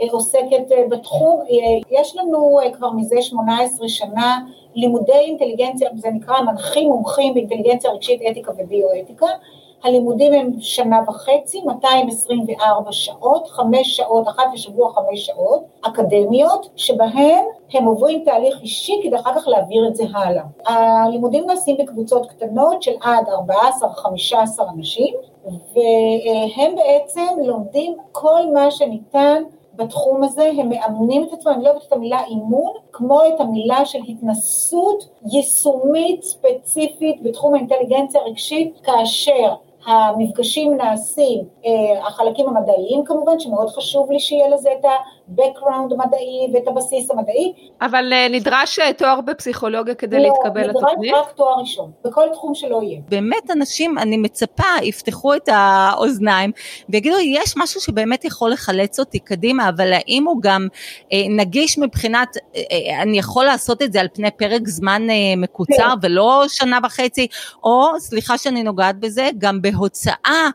עוסקת 0.10 0.72
אה, 0.72 0.84
בתחום, 0.90 1.42
אה, 1.42 2.00
יש 2.00 2.16
לנו 2.16 2.60
כבר 2.74 2.90
מזה 2.92 3.22
18 3.22 3.90
שנה 3.90 4.40
לימודי 4.76 5.14
אינטליגנציה, 5.14 5.90
זה 5.96 6.10
נקרא 6.12 6.42
מנחים 6.42 6.90
מומחים 6.90 7.34
באינטליגנציה 7.34 7.92
רגשית, 7.92 8.22
אתיקה 8.32 8.52
וביואתיקה, 8.58 9.28
הלימודים 9.84 10.34
הם 10.34 10.52
שנה 10.60 11.00
וחצי, 11.08 11.62
224 11.66 12.92
שעות, 12.92 13.48
חמש 13.48 13.98
שעות, 13.98 14.28
אחת 14.28 14.44
לשבוע 14.54 14.94
חמש 14.94 15.26
שעות, 15.26 15.64
אקדמיות, 15.82 16.70
שבהן 16.76 17.46
הם 17.74 17.86
עוברים 17.86 18.24
תהליך 18.26 18.62
אישי 18.62 18.94
כדי 19.04 19.16
אחר 19.16 19.36
כך 19.36 19.48
להעביר 19.48 19.88
את 19.88 19.96
זה 19.96 20.04
הלאה. 20.14 20.44
הלימודים 20.66 21.46
נעשים 21.48 21.78
בקבוצות 21.78 22.26
קטנות 22.26 22.84
של 22.84 22.92
עד 23.02 23.26
14-15 23.28 24.64
אנשים, 24.78 25.16
והם 25.46 26.76
בעצם 26.76 27.28
לומדים 27.44 27.96
כל 28.12 28.42
מה 28.54 28.72
שניתן 28.72 29.44
בתחום 29.76 30.24
הזה, 30.24 30.52
הם 30.58 30.70
מאמנים 30.70 31.24
את 31.24 31.34
עצמם, 31.34 31.52
אני 31.52 31.64
לא 31.64 31.70
אוהבת 31.70 31.88
את 31.88 31.94
המילה 31.94 32.24
אימון, 32.26 32.74
כמו 32.92 33.22
את 33.28 33.40
המילה 33.40 33.86
של 33.86 34.00
התנסות 34.08 35.10
יישומית 35.32 36.24
ספציפית 36.24 37.24
בתחום 37.24 37.56
האינטליגנציה 37.56 38.22
הרגשית, 38.22 38.80
כאשר 38.84 39.54
המפגשים 39.86 40.74
נעשים, 40.74 41.44
אה, 41.66 42.08
החלקים 42.08 42.48
המדעיים 42.48 43.04
כמובן, 43.06 43.40
שמאוד 43.40 43.70
חשוב 43.70 44.12
לי 44.12 44.20
שיהיה 44.20 44.50
לזה 44.50 44.70
את 44.80 44.86
ה-background 45.38 45.94
המדעי 45.94 46.48
ואת 46.54 46.68
הבסיס 46.68 47.12
המדעי. 47.12 47.54
אבל 47.82 48.14
אה, 48.14 48.28
נדרש 48.30 48.80
אה, 48.80 48.94
תואר 48.94 49.22
בפסיכולוגיה 49.22 49.96
כדי 49.96 50.18
לא, 50.18 50.24
להתקבל 50.24 50.70
לתוכנית? 50.70 50.98
לא, 50.98 51.04
נדרש 51.04 51.28
רק 51.28 51.32
תואר 51.32 51.60
ראשון, 51.60 51.92
בכל 52.06 52.28
תחום 52.34 52.56
שלא 52.56 52.80
יהיה. 52.84 53.00
באמת 53.10 53.52
אנשים, 53.52 53.98
אני 53.98 54.18
מצפה, 54.18 54.64
יפתחו 54.82 55.36
את 55.36 55.50
האוזניים 55.52 56.52
ויגידו, 56.90 57.16
יש 57.20 57.54
משהו 57.58 57.82
שבאמת 57.82 58.26
יכול 58.26 58.52
לחלץ 58.52 59.00
אותי 59.00 59.20
קדימה, 59.20 59.70
אבל 59.70 59.94
האם 59.94 60.24
הוא 60.28 60.42
גם 60.42 60.68
אה, 61.14 61.24
נגיש 61.30 61.78
מבחינת, 61.78 62.38
אה, 62.56 63.02
אני 63.02 63.20
יכול 63.20 63.46
לעשות 63.46 63.82
את 63.82 63.94
זה 63.94 64.00
על 64.00 64.08
פני 64.14 64.32
פרק 64.32 64.68
זמן 64.68 65.10
אה, 65.10 65.16
מקוצר 65.38 65.94
כן. 66.02 66.08
ולא 66.08 66.44
שנה 66.48 66.80
וחצי, 66.84 67.28
או, 67.64 68.00
סליחה 68.00 68.38
שאני 68.38 68.64
נוגעת 68.64 69.00
בזה, 69.00 69.30
גם 69.38 69.62
בהוצאה 69.62 70.50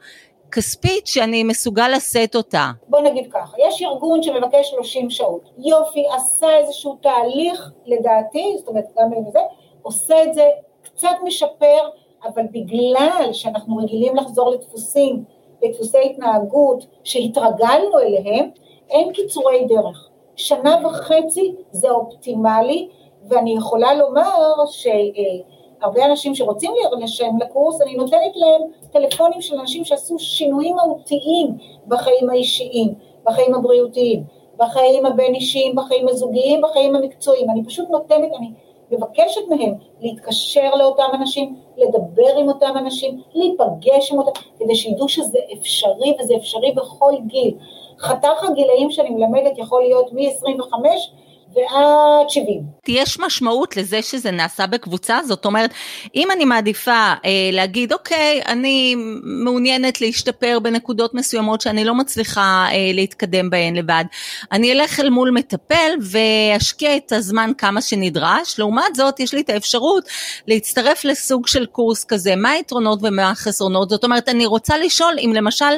כספית 0.56 1.06
שאני 1.06 1.44
מסוגל 1.44 1.88
לשאת 1.96 2.36
אותה. 2.36 2.70
בוא 2.88 3.00
נגיד 3.00 3.32
ככה, 3.32 3.56
יש 3.58 3.82
ארגון 3.82 4.22
שמבקש 4.22 4.70
30 4.70 5.10
שעות, 5.10 5.50
יופי, 5.58 6.04
עשה 6.16 6.56
איזשהו 6.56 6.98
תהליך 7.02 7.70
לדעתי, 7.86 8.54
זאת 8.58 8.68
אומרת 8.68 8.84
גם 8.98 9.12
עם 9.16 9.30
זה, 9.30 9.38
עושה 9.82 10.22
את 10.22 10.34
זה, 10.34 10.48
קצת 10.82 11.16
משפר, 11.24 11.88
אבל 12.24 12.42
בגלל 12.52 13.28
שאנחנו 13.32 13.76
רגילים 13.76 14.16
לחזור 14.16 14.50
לדפוסים, 14.50 15.24
לדפוסי 15.62 15.98
התנהגות 16.04 16.86
שהתרגלנו 17.04 17.98
אליהם, 17.98 18.50
אין 18.90 19.12
קיצורי 19.12 19.64
דרך. 19.64 20.08
שנה 20.36 20.76
וחצי 20.86 21.54
זה 21.70 21.90
אופטימלי, 21.90 22.88
ואני 23.28 23.54
יכולה 23.56 23.94
לומר 23.94 24.66
ש... 24.66 24.86
אה, 24.86 25.55
הרבה 25.82 26.04
אנשים 26.04 26.34
שרוצים 26.34 26.70
לשלם 26.98 27.38
לקורס, 27.40 27.80
אני 27.82 27.94
נותנת 27.94 28.36
להם 28.36 28.60
טלפונים 28.92 29.40
של 29.40 29.54
אנשים 29.60 29.84
שעשו 29.84 30.18
שינויים 30.18 30.76
מהותיים 30.76 31.46
בחיים 31.86 32.30
האישיים, 32.30 32.94
בחיים 33.24 33.54
הבריאותיים, 33.54 34.22
בחיים 34.56 35.06
הבין-אישיים, 35.06 35.74
בחיים 35.76 36.08
הזוגיים, 36.08 36.60
בחיים 36.62 36.96
המקצועיים. 36.96 37.50
אני 37.50 37.64
פשוט 37.64 37.88
נותנת, 37.90 38.30
אני 38.38 38.50
מבקשת 38.90 39.40
מהם 39.48 39.74
להתקשר 40.00 40.74
לאותם 40.74 41.08
אנשים, 41.14 41.56
לדבר 41.76 42.36
עם 42.38 42.48
אותם 42.48 42.74
אנשים, 42.78 43.20
להיפגש 43.34 44.12
עם 44.12 44.18
אותם, 44.18 44.40
כדי 44.58 44.74
שידעו 44.74 45.08
שזה 45.08 45.38
אפשרי 45.52 46.14
וזה 46.20 46.36
אפשרי 46.36 46.72
בכל 46.72 47.12
גיל. 47.26 47.54
חתך 47.98 48.44
הגילאים 48.50 48.90
שאני 48.90 49.10
מלמדת 49.10 49.58
יכול 49.58 49.82
להיות 49.82 50.12
מ-25 50.12 50.74
ועד 51.56 52.30
70. 52.30 52.62
יש 52.88 53.20
משמעות 53.20 53.76
לזה 53.76 54.02
שזה 54.02 54.30
נעשה 54.30 54.66
בקבוצה? 54.66 55.18
זאת 55.26 55.44
אומרת, 55.44 55.70
אם 56.14 56.30
אני 56.30 56.44
מעדיפה 56.44 56.92
אה, 56.92 57.50
להגיד, 57.52 57.92
אוקיי, 57.92 58.42
אני 58.46 58.94
מעוניינת 59.22 60.00
להשתפר 60.00 60.58
בנקודות 60.62 61.14
מסוימות 61.14 61.60
שאני 61.60 61.84
לא 61.84 61.94
מצליחה 61.94 62.66
אה, 62.70 62.90
להתקדם 62.94 63.50
בהן 63.50 63.76
לבד, 63.76 64.04
אני 64.52 64.72
אלך 64.72 65.00
אל 65.00 65.10
מול 65.10 65.30
מטפל 65.30 65.92
ואשקיע 66.00 66.96
את 66.96 67.12
הזמן 67.12 67.50
כמה 67.58 67.80
שנדרש, 67.80 68.58
לעומת 68.58 68.94
זאת 68.94 69.20
יש 69.20 69.34
לי 69.34 69.40
את 69.40 69.50
האפשרות 69.50 70.04
להצטרף 70.46 71.04
לסוג 71.04 71.46
של 71.46 71.66
קורס 71.66 72.04
כזה, 72.04 72.36
מה 72.36 72.50
היתרונות 72.50 72.98
ומה 73.02 73.30
החסרונות, 73.30 73.90
זאת 73.90 74.04
אומרת, 74.04 74.28
אני 74.28 74.46
רוצה 74.46 74.78
לשאול 74.78 75.16
אם 75.18 75.32
למשל 75.34 75.74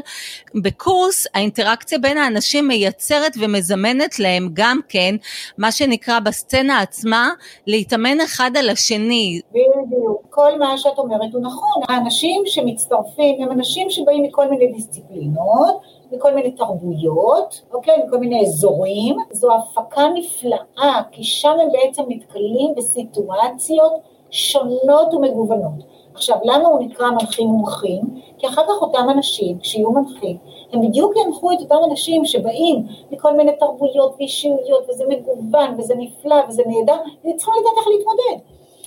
בקורס 0.55 1.27
האינטראקציה 1.35 1.99
בין 1.99 2.19
האנשים 2.19 2.69
מייצרת 2.69 3.33
ומזמנת 3.41 4.19
להם 4.19 4.49
גם 4.53 4.81
כן, 4.89 5.15
מה 5.59 5.68
שנקרא 5.73 6.21
בסצנה 6.21 6.81
עצמה, 6.81 7.31
להתאמן 7.67 8.21
אחד 8.21 8.51
על 8.59 8.71
השני. 8.71 9.41
בדיוק, 9.53 10.23
כל 10.31 10.59
מה 10.59 10.79
שאת 10.79 10.99
אומרת 10.99 11.33
הוא 11.33 11.43
נכון. 11.43 11.83
האנשים 11.89 12.43
שמצטרפים 12.47 13.43
הם 13.43 13.53
אנשים 13.53 13.91
שבאים 13.91 14.23
מכל 14.23 14.51
מיני 14.51 14.73
דיסציפלינות, 14.73 15.81
מכל 16.13 16.35
מיני 16.35 16.51
תרבויות, 16.51 17.61
אוקיי? 17.73 17.95
מכל 18.07 18.19
מיני 18.19 18.41
אזורים. 18.41 19.17
זו 19.33 19.49
הפקה 19.55 20.03
נפלאה, 20.15 21.03
כי 21.13 21.25
שם 21.25 21.57
הם 21.63 21.69
בעצם 21.73 22.03
נתקלים 22.09 22.75
בסיטואציות 22.77 23.93
שונות 24.31 25.15
ומגוונות. 25.15 25.99
עכשיו, 26.15 26.37
למה 26.45 26.69
הוא 26.69 26.81
נקרא 26.81 27.11
מנחים 27.11 27.47
מומחים? 27.47 28.03
כי 28.39 28.47
אחר 28.47 28.63
כך 28.63 28.83
אותם 28.83 29.07
אנשים, 29.11 29.59
כשיהיו 29.59 29.91
מנחים, 29.91 30.37
הם 30.73 30.89
בדיוק 30.89 31.13
ינחו 31.17 31.53
את 31.53 31.59
אותם 31.61 31.77
אנשים 31.91 32.25
שבאים 32.25 32.87
מכל 33.11 33.37
מיני 33.37 33.53
תרבויות 33.53 34.15
ואישיויות, 34.19 34.87
וזה 34.89 35.05
מגוון, 35.09 35.75
וזה 35.79 35.95
נפלא, 35.95 36.37
וזה 36.49 36.63
נהדר, 36.67 36.97
וצריכים 37.21 37.55
לדעת 37.61 37.75
איך 37.79 37.87
להתמודד. 37.87 38.45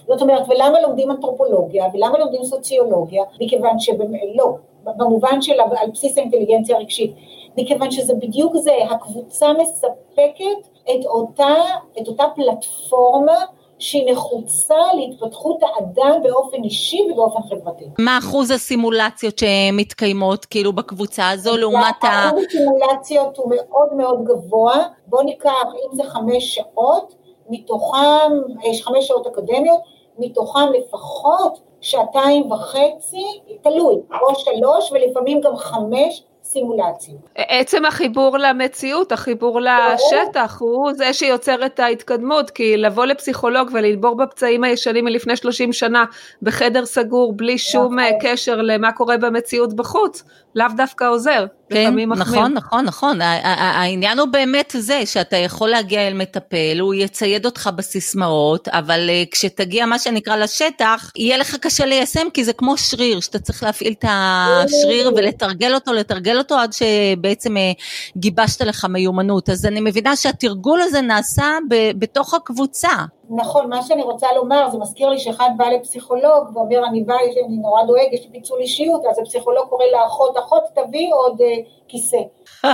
זאת 0.07 0.21
אומרת, 0.21 0.43
ולמה 0.49 0.81
לומדים 0.81 1.11
אנתרופולוגיה, 1.11 1.85
ולמה 1.93 2.19
לומדים 2.19 2.43
סוציולוגיה? 2.43 3.23
מכיוון 3.41 3.79
שלא, 3.79 4.55
במובן 4.83 5.41
של 5.41 5.59
על 5.59 5.91
בסיס 5.91 6.17
האינטליגנציה 6.17 6.77
הרגשית, 6.77 7.15
מכיוון 7.57 7.91
שזה 7.91 8.13
בדיוק 8.13 8.55
זה, 8.55 8.71
הקבוצה 8.89 9.53
מספקת 9.53 10.69
את 10.83 11.05
אותה, 11.05 11.55
את 12.01 12.07
אותה 12.07 12.23
פלטפורמה 12.35 13.35
שהיא 13.81 14.11
נחוצה 14.11 14.75
להתפתחות 14.93 15.59
האדם 15.63 16.23
באופן 16.23 16.63
אישי 16.63 17.01
ובאופן 17.11 17.39
חברתי. 17.49 17.85
מה 17.99 18.17
אחוז 18.17 18.51
הסימולציות 18.51 19.39
שמתקיימות 19.39 20.45
כאילו 20.45 20.73
בקבוצה 20.73 21.29
הזו 21.29 21.57
לעומת 21.57 22.03
ה... 22.03 22.29
אחוז 22.29 22.43
הסימולציות 22.45 23.37
הוא 23.37 23.53
מאוד 23.55 23.93
מאוד 23.93 24.23
גבוה, 24.23 24.87
בוא 25.07 25.23
ניקח 25.23 25.65
אם 25.65 25.95
זה 25.95 26.03
חמש 26.03 26.55
שעות, 26.55 27.15
מתוכם, 27.49 28.31
יש 28.63 28.83
חמש 28.83 29.07
שעות 29.07 29.27
אקדמיות, 29.27 29.79
מתוכם 30.17 30.67
לפחות 30.79 31.59
שעתיים 31.81 32.51
וחצי, 32.51 33.25
תלוי, 33.61 33.95
או 34.21 34.35
שלוש 34.35 34.91
ולפעמים 34.91 35.41
גם 35.41 35.57
חמש 35.57 36.23
סימולציות. 36.51 37.17
עצם 37.35 37.85
החיבור 37.85 38.37
למציאות, 38.37 39.11
החיבור 39.11 39.59
לשטח, 39.61 40.57
הוא 40.59 40.93
זה 40.93 41.13
שיוצר 41.13 41.65
את 41.65 41.79
ההתקדמות, 41.79 42.49
כי 42.49 42.77
לבוא 42.77 43.05
לפסיכולוג 43.05 43.69
וללבור 43.73 44.15
בפצעים 44.17 44.63
הישנים 44.63 45.05
מלפני 45.05 45.35
30 45.35 45.73
שנה 45.73 46.05
בחדר 46.41 46.85
סגור, 46.85 47.33
בלי 47.33 47.57
שום 47.57 47.99
נכון. 47.99 48.17
קשר 48.21 48.61
למה 48.61 48.91
קורה 48.91 49.17
במציאות 49.17 49.73
בחוץ, 49.73 50.23
לאו 50.55 50.67
דווקא 50.77 51.03
עוזר. 51.03 51.45
כן, 51.69 51.95
נכון, 52.05 52.53
נכון, 52.53 52.85
נכון, 52.85 53.19
העניין 53.21 54.19
הוא 54.19 54.27
באמת 54.27 54.75
זה 54.77 55.05
שאתה 55.05 55.37
יכול 55.37 55.69
להגיע 55.69 56.07
אל 56.07 56.13
מטפל, 56.13 56.79
הוא 56.79 56.93
יצייד 56.93 57.45
אותך 57.45 57.69
בסיסמאות, 57.75 58.67
אבל 58.67 59.09
אה, 59.09 59.23
כשתגיע 59.31 59.85
מה 59.85 59.99
שנקרא 59.99 60.35
לשטח, 60.35 61.11
יהיה 61.15 61.37
לך 61.37 61.55
קשה 61.55 61.85
ליישם, 61.85 62.27
כי 62.33 62.43
זה 62.43 62.53
כמו 62.53 62.77
שריר, 62.77 63.19
שאתה 63.19 63.39
צריך 63.39 63.63
להפעיל 63.63 63.93
את 63.99 64.05
השריר 64.07 65.11
ולתרגל 65.15 65.73
אותו, 65.73 65.93
לתרגל 65.93 66.37
אותו 66.37 66.55
עד 66.55 66.73
שבעצם 66.73 67.57
אה, 67.57 67.71
גיבשת 68.17 68.61
לך 68.61 68.85
מיומנות. 68.85 69.49
אז 69.49 69.65
אני 69.65 69.81
מבינה 69.81 70.15
שהתרגול 70.15 70.81
הזה 70.81 71.01
נעשה 71.01 71.57
בתוך 71.97 72.33
הקבוצה. 72.33 72.91
נכון, 73.29 73.69
מה 73.69 73.83
שאני 73.83 74.03
רוצה 74.03 74.27
לומר, 74.35 74.69
זה 74.69 74.77
מזכיר 74.77 75.09
לי 75.09 75.19
שאחד 75.19 75.49
בא 75.57 75.65
לפסיכולוג 75.65 76.49
ואומר, 76.53 76.85
אני 76.87 77.03
בא, 77.03 77.15
אני 77.47 77.57
נורא 77.57 77.83
דואג, 77.83 78.07
יש 78.13 78.25
לי 78.25 78.31
פיצול 78.31 78.59
אישיות, 78.59 79.05
אז 79.05 79.19
הפסיכולוג 79.19 79.67
קורא 79.67 79.85
לאחות, 79.91 80.37
אחות 80.37 80.63
תביא 80.73 81.13
עוד 81.13 81.41
uh, 81.41 81.43
כיסא. 81.87 82.17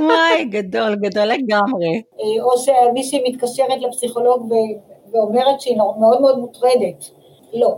וואי, 0.00 0.44
גדול, 0.44 0.96
גדול 0.96 1.24
לגמרי. 1.24 2.02
אה, 2.20 2.42
או 2.42 2.58
שמישהי 2.58 3.30
מתקשרת 3.30 3.80
לפסיכולוג 3.80 4.52
ואומרת 5.12 5.60
שהיא 5.60 5.76
מאוד 5.76 6.20
מאוד 6.20 6.38
מוטרדת. 6.38 7.10
לא, 7.52 7.76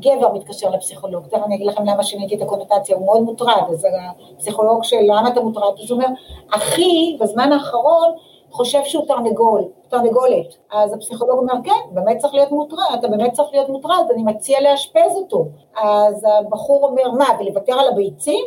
גבר 0.00 0.32
מתקשר 0.32 0.70
לפסיכולוג, 0.70 1.26
תכף 1.26 1.40
אני 1.46 1.54
אגיד 1.54 1.66
לכם 1.66 1.84
למה 1.86 2.02
שיניתי 2.02 2.34
את 2.34 2.42
הקונוטציה, 2.42 2.96
הוא 2.96 3.06
מאוד 3.06 3.20
מוטרד, 3.20 3.62
אז 3.70 3.86
הפסיכולוג 4.34 4.84
של 4.84 4.96
למה 5.02 5.28
אתה 5.28 5.40
מוטרד, 5.40 5.78
הוא 5.78 5.86
אומר, 5.90 6.06
אחי, 6.50 7.16
בזמן 7.20 7.52
האחרון, 7.52 8.14
חושב 8.56 8.80
שהוא 8.84 9.06
תרנגול, 9.06 9.64
תרנגולת. 9.88 10.46
אז 10.72 10.94
הפסיכולוג 10.94 11.38
אומר, 11.38 11.54
כן, 11.64 11.94
באמת 11.94 12.18
צריך 12.18 12.34
להיות 12.34 12.52
מוטרד, 12.52 12.96
אתה 12.98 13.08
באמת 13.08 13.32
צריך 13.32 13.48
להיות 13.52 13.68
מוטרד, 13.68 14.04
אני 14.14 14.22
מציע 14.22 14.60
לאשפז 14.60 15.16
אותו. 15.16 15.44
אז 15.82 16.26
הבחור 16.38 16.84
אומר, 16.84 17.10
מה, 17.18 17.26
ולוותר 17.40 17.72
על 17.72 17.88
הביצים? 17.88 18.44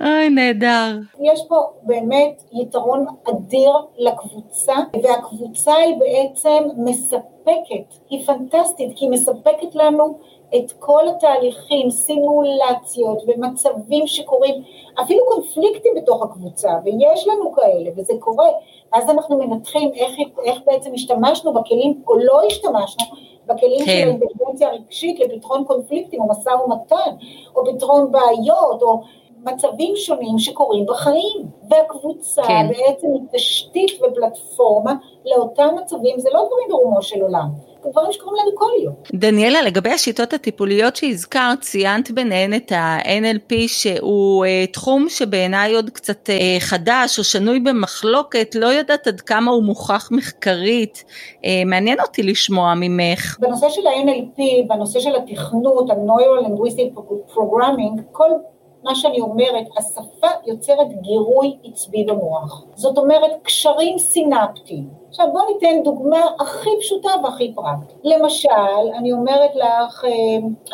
אוי, 0.00 0.28
נהדר. 0.30 0.98
יש 1.20 1.44
פה 1.48 1.56
באמת 1.82 2.42
יתרון 2.52 3.06
אדיר 3.30 3.72
לקבוצה, 3.98 4.74
והקבוצה 5.02 5.74
היא 5.74 5.96
בעצם 5.98 6.64
מספקת, 6.76 7.98
היא 8.10 8.26
פנטסטית, 8.26 8.92
כי 8.96 9.04
היא 9.04 9.10
מספקת 9.10 9.74
לנו 9.74 10.18
את 10.56 10.72
כל 10.78 11.08
התהליכים, 11.08 11.90
סימולציות 11.90 13.22
ומצבים 13.26 14.06
שקורים, 14.06 14.62
אפילו 15.02 15.24
קונפליקטים 15.34 15.92
בתוך 15.96 16.22
הקבוצה, 16.22 16.70
ויש 16.84 17.28
לנו 17.28 17.52
כאלה, 17.52 17.90
וזה 17.96 18.12
קורה, 18.18 18.48
ואז 18.92 19.10
אנחנו 19.10 19.38
מנתחים 19.38 19.90
איך, 19.94 20.12
איך 20.44 20.58
בעצם 20.66 20.90
השתמשנו 20.94 21.52
בכלים, 21.52 22.02
או 22.08 22.14
לא 22.18 22.42
השתמשנו, 22.46 23.04
בכלים 23.46 23.84
כן. 23.84 23.92
של 24.00 24.08
האינטליגנציה 24.08 24.68
הרגשית 24.68 25.20
לפתרון 25.20 25.64
קונפליקטים, 25.64 26.20
או 26.20 26.28
משא 26.28 26.50
ומתן, 26.50 27.16
או 27.56 27.62
פתרון 27.66 28.12
בעיות, 28.12 28.82
או 28.82 29.00
מצבים 29.44 29.96
שונים 29.96 30.38
שקורים 30.38 30.86
בחיים, 30.86 31.46
והקבוצה 31.70 32.42
כן. 32.42 32.68
בעצם 32.68 33.06
היא 33.12 33.22
תשתית 33.32 34.00
ופלטפורמה 34.02 34.94
לאותם 35.24 35.68
מצבים, 35.82 36.18
זה 36.18 36.28
לא 36.32 36.46
דברים 36.46 36.68
ברומו 36.68 37.02
של 37.02 37.22
עולם. 37.22 37.48
דברים 37.90 38.12
שקורים 38.12 38.42
לנו 38.42 38.56
כל 38.56 38.70
יום. 38.84 38.94
דניאלה, 39.12 39.62
לגבי 39.62 39.90
השיטות 39.90 40.32
הטיפוליות 40.32 40.96
שהזכרת, 40.96 41.60
ציינת 41.60 42.10
ביניהן 42.10 42.54
את 42.54 42.72
ה-NLP 42.72 43.54
שהוא 43.66 44.44
uh, 44.44 44.72
תחום 44.72 45.08
שבעיניי 45.08 45.74
עוד 45.74 45.90
קצת 45.90 46.28
uh, 46.28 46.60
חדש 46.60 47.18
או 47.18 47.24
שנוי 47.24 47.60
במחלוקת, 47.60 48.54
לא 48.54 48.66
יודעת 48.66 49.06
עד 49.06 49.20
כמה 49.20 49.50
הוא 49.50 49.64
מוכח 49.64 50.08
מחקרית, 50.12 51.04
uh, 51.08 51.46
מעניין 51.66 52.00
אותי 52.00 52.22
לשמוע 52.22 52.74
ממך. 52.76 53.36
בנושא 53.40 53.68
של 53.68 53.86
ה-NLP, 53.86 54.68
בנושא 54.68 55.00
של 55.00 55.16
התכנות, 55.16 55.90
ה-Neuro-Linguistic 55.90 56.98
Programming, 57.34 58.02
כל 58.12 58.30
מה 58.84 58.94
שאני 58.94 59.20
אומרת, 59.20 59.66
השפה 59.76 60.26
יוצרת 60.46 60.86
גירוי 61.00 61.56
עצבי 61.64 62.04
במוח. 62.04 62.64
זאת 62.74 62.98
אומרת, 62.98 63.30
קשרים 63.42 63.98
סינפטיים. 63.98 64.88
עכשיו 65.08 65.26
בואו 65.32 65.44
ניתן 65.52 65.82
דוגמה 65.82 66.20
הכי 66.40 66.70
פשוטה 66.80 67.08
והכי 67.24 67.54
פרקטית. 67.54 67.96
למשל, 68.04 68.48
אני 68.98 69.12
אומרת 69.12 69.50
לך, 69.54 70.04
אה, 70.04 70.10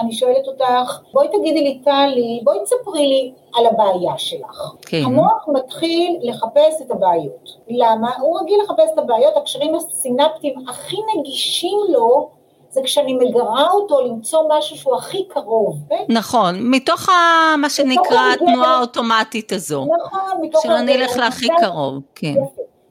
אני 0.00 0.12
שואלת 0.12 0.46
אותך, 0.46 1.00
בואי 1.12 1.28
תגידי 1.28 1.60
לי 1.60 1.80
טלי, 1.84 2.40
בואי 2.44 2.58
תספרי 2.64 3.06
לי 3.06 3.32
על 3.54 3.66
הבעיה 3.66 4.18
שלך. 4.18 4.74
כן. 4.82 5.02
המוח 5.04 5.48
מתחיל 5.48 6.18
לחפש 6.22 6.82
את 6.82 6.90
הבעיות. 6.90 7.50
למה? 7.68 8.10
הוא 8.20 8.40
רגיל 8.40 8.60
לחפש 8.64 8.90
את 8.94 8.98
הבעיות, 8.98 9.36
הקשרים 9.36 9.74
הסינפטיים 9.74 10.54
הכי 10.68 10.96
נגישים 11.16 11.78
לו 11.88 12.39
זה 12.70 12.80
כשאני 12.84 13.14
מגרה 13.14 13.70
אותו 13.70 14.00
למצוא 14.00 14.42
משהו 14.48 14.76
שהוא 14.76 14.96
הכי 14.96 15.24
קרוב. 15.28 15.76
כן? 15.88 16.04
נכון, 16.08 16.54
מתוך 16.60 17.08
ה, 17.08 17.12
מה 17.58 17.70
שנקרא 17.70 18.32
התנועה 18.34 18.76
האוטומטית 18.76 19.52
הזו. 19.52 19.86
נכון, 20.04 20.40
מתוך... 20.42 20.62
שלא 20.62 20.80
נלך 20.80 21.16
להכי 21.16 21.48
קרוב, 21.60 22.02
כן. 22.14 22.34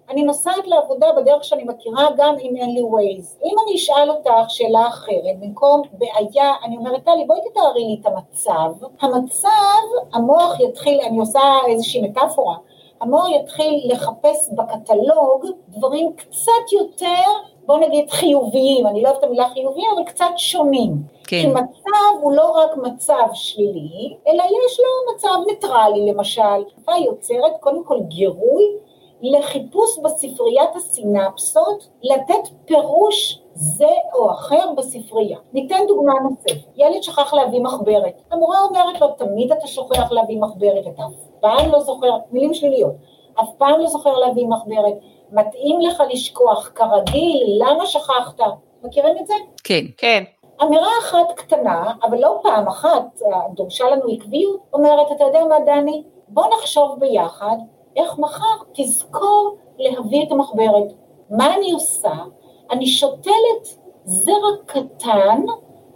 אני 0.09 0.23
נוסעת 0.23 0.67
לעבודה 0.67 1.07
בדרך 1.17 1.43
שאני 1.43 1.63
מכירה 1.63 2.07
גם 2.17 2.35
אם 2.41 2.55
אין 2.55 2.73
לי 2.73 2.81
ווייז. 2.81 3.37
אם 3.45 3.55
אני 3.63 3.75
אשאל 3.75 4.09
אותך 4.09 4.49
שאלה 4.49 4.87
אחרת, 4.87 5.39
במקום 5.39 5.81
בעיה, 5.91 6.53
אני 6.63 6.77
אומרת, 6.77 7.03
טלי, 7.03 7.25
בואי 7.27 7.39
תתארי 7.49 7.83
לי 7.83 7.97
את 8.01 8.05
המצב. 8.05 8.85
המצב, 9.01 9.49
המוח 10.13 10.59
יתחיל, 10.59 10.99
אני 11.01 11.19
עושה 11.19 11.39
איזושהי 11.67 12.01
מטאפורה, 12.01 12.55
המוח 13.01 13.29
יתחיל 13.29 13.91
לחפש 13.91 14.49
בקטלוג 14.51 15.45
דברים 15.69 16.13
קצת 16.15 16.71
יותר 16.71 17.31
בוא 17.69 17.77
נגיד 17.77 18.09
חיוביים, 18.09 18.87
אני 18.87 19.01
לא 19.01 19.07
אוהבת 19.07 19.19
את 19.19 19.23
המילה 19.23 19.49
חיוביים, 19.49 19.87
אבל 19.95 20.03
קצת 20.03 20.25
שונים. 20.37 20.93
כן. 21.27 21.41
כי 21.41 21.47
מצב 21.47 22.21
הוא 22.21 22.31
לא 22.31 22.51
רק 22.51 22.77
מצב 22.77 23.27
שלילי, 23.33 24.15
אלא 24.27 24.43
יש 24.43 24.79
לו 24.79 25.15
מצב 25.15 25.35
ניטרלי 25.47 26.11
למשל. 26.11 26.63
היא 26.87 27.05
יוצרת 27.05 27.51
קודם 27.59 27.83
כל 27.83 27.99
גירוי 28.01 28.63
לחיפוש 29.21 29.99
בספריית 30.03 30.75
הסינפסות, 30.75 31.87
לתת 32.03 32.49
פירוש 32.65 33.41
זה 33.53 33.93
או 34.13 34.31
אחר 34.31 34.71
בספרייה. 34.77 35.37
ניתן 35.53 35.79
דוגמה 35.87 36.13
נוספת, 36.23 36.67
ילד 36.77 37.03
שכח 37.03 37.33
להביא 37.33 37.61
מחברת, 37.61 38.21
המורה 38.31 38.57
אומרת 38.61 39.01
לו 39.01 39.07
תמיד 39.07 39.51
אתה 39.51 39.67
שוכח 39.67 40.11
להביא 40.11 40.39
מחברת, 40.39 40.87
אתה 40.87 41.03
אף 41.03 41.13
פעם 41.39 41.71
לא 41.71 41.79
זוכר, 41.79 42.17
מילים 42.31 42.53
שליליות, 42.53 42.93
אף 43.41 43.49
פעם 43.57 43.79
לא 43.79 43.87
זוכר 43.87 44.13
להביא 44.13 44.47
מחברת, 44.47 44.93
מתאים 45.31 45.81
לך 45.81 46.03
לשכוח 46.09 46.71
כרגיל, 46.75 47.59
למה 47.59 47.85
שכחת? 47.85 48.39
מכירים 48.83 49.17
את 49.17 49.27
זה? 49.27 49.33
כן. 49.63 49.85
כן. 49.97 50.23
אמירה 50.61 50.89
אחת 51.01 51.31
קטנה, 51.35 51.93
אבל 52.03 52.19
לא 52.19 52.39
פעם 52.43 52.67
אחת, 52.67 53.21
דורשה 53.53 53.89
לנו 53.89 54.03
עקביות, 54.11 54.59
אומרת, 54.73 55.11
אתה 55.11 55.23
יודע 55.23 55.39
מה 55.49 55.55
דני? 55.65 56.03
בוא 56.27 56.45
נחשוב 56.53 56.99
ביחד 56.99 57.57
איך 57.95 58.19
מחר 58.19 58.63
תזכור 58.73 59.57
להביא 59.77 60.23
את 60.23 60.31
המחברת. 60.31 60.93
מה 61.29 61.55
אני 61.55 61.71
עושה? 61.71 62.13
אני 62.71 62.87
שותלת 62.87 63.77
זרע 64.05 64.51
קטן 64.65 65.41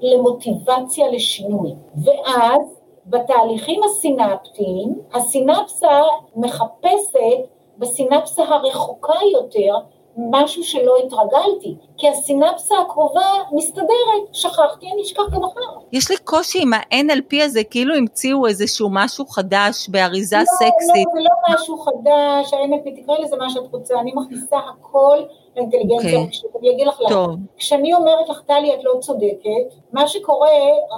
למוטיבציה 0.01 1.11
לשינוי. 1.11 1.71
ואז 1.95 2.79
בתהליכים 3.05 3.81
הסינפטיים, 3.83 5.01
הסינפסה 5.13 6.01
מחפשת 6.35 7.47
בסינפסה 7.83 8.43
הרחוקה 8.43 9.13
יותר 9.33 9.75
משהו 10.17 10.63
שלא 10.63 10.95
התרגלתי, 11.05 11.75
כי 11.97 12.09
הסינפסה 12.09 12.75
הקרובה 12.85 13.25
מסתדרת, 13.51 14.23
שכחתי, 14.33 14.91
אני 14.93 15.01
אשכח 15.01 15.23
גם 15.31 15.41
מחר. 15.41 15.79
יש 15.91 16.11
לי 16.11 16.17
קושי 16.17 16.61
עם 16.61 16.73
ה-NLP 16.73 17.43
הזה, 17.43 17.63
כאילו 17.63 17.95
המציאו 17.95 18.47
איזשהו 18.47 18.89
משהו 18.91 19.25
חדש 19.25 19.89
באריזה 19.89 20.37
לא, 20.37 20.43
סקסית. 20.45 21.07
לא, 21.07 21.13
זה 21.13 21.19
לא 21.19 21.53
משהו 21.53 21.77
חדש, 21.77 22.53
ה-NLP, 22.53 23.01
תקראי 23.01 23.23
לזה 23.23 23.35
מה 23.35 23.49
שאת 23.49 23.63
רוצה, 23.71 23.99
אני 23.99 24.11
מכניסה 24.15 24.57
הכל 24.57 25.17
לאינטליגנציה 25.55 25.97
אוקיי. 25.97 26.15
הרגשית, 26.15 26.55
אני 26.59 26.71
אגיד 26.71 26.87
לך 26.87 27.01
למה. 27.01 27.27
כשאני 27.57 27.93
אומרת 27.93 28.29
לך, 28.29 28.41
טלי, 28.41 28.73
את 28.73 28.83
לא 28.83 28.93
צודקת, 28.99 29.75
מה 29.93 30.07
שקורה, 30.07 30.49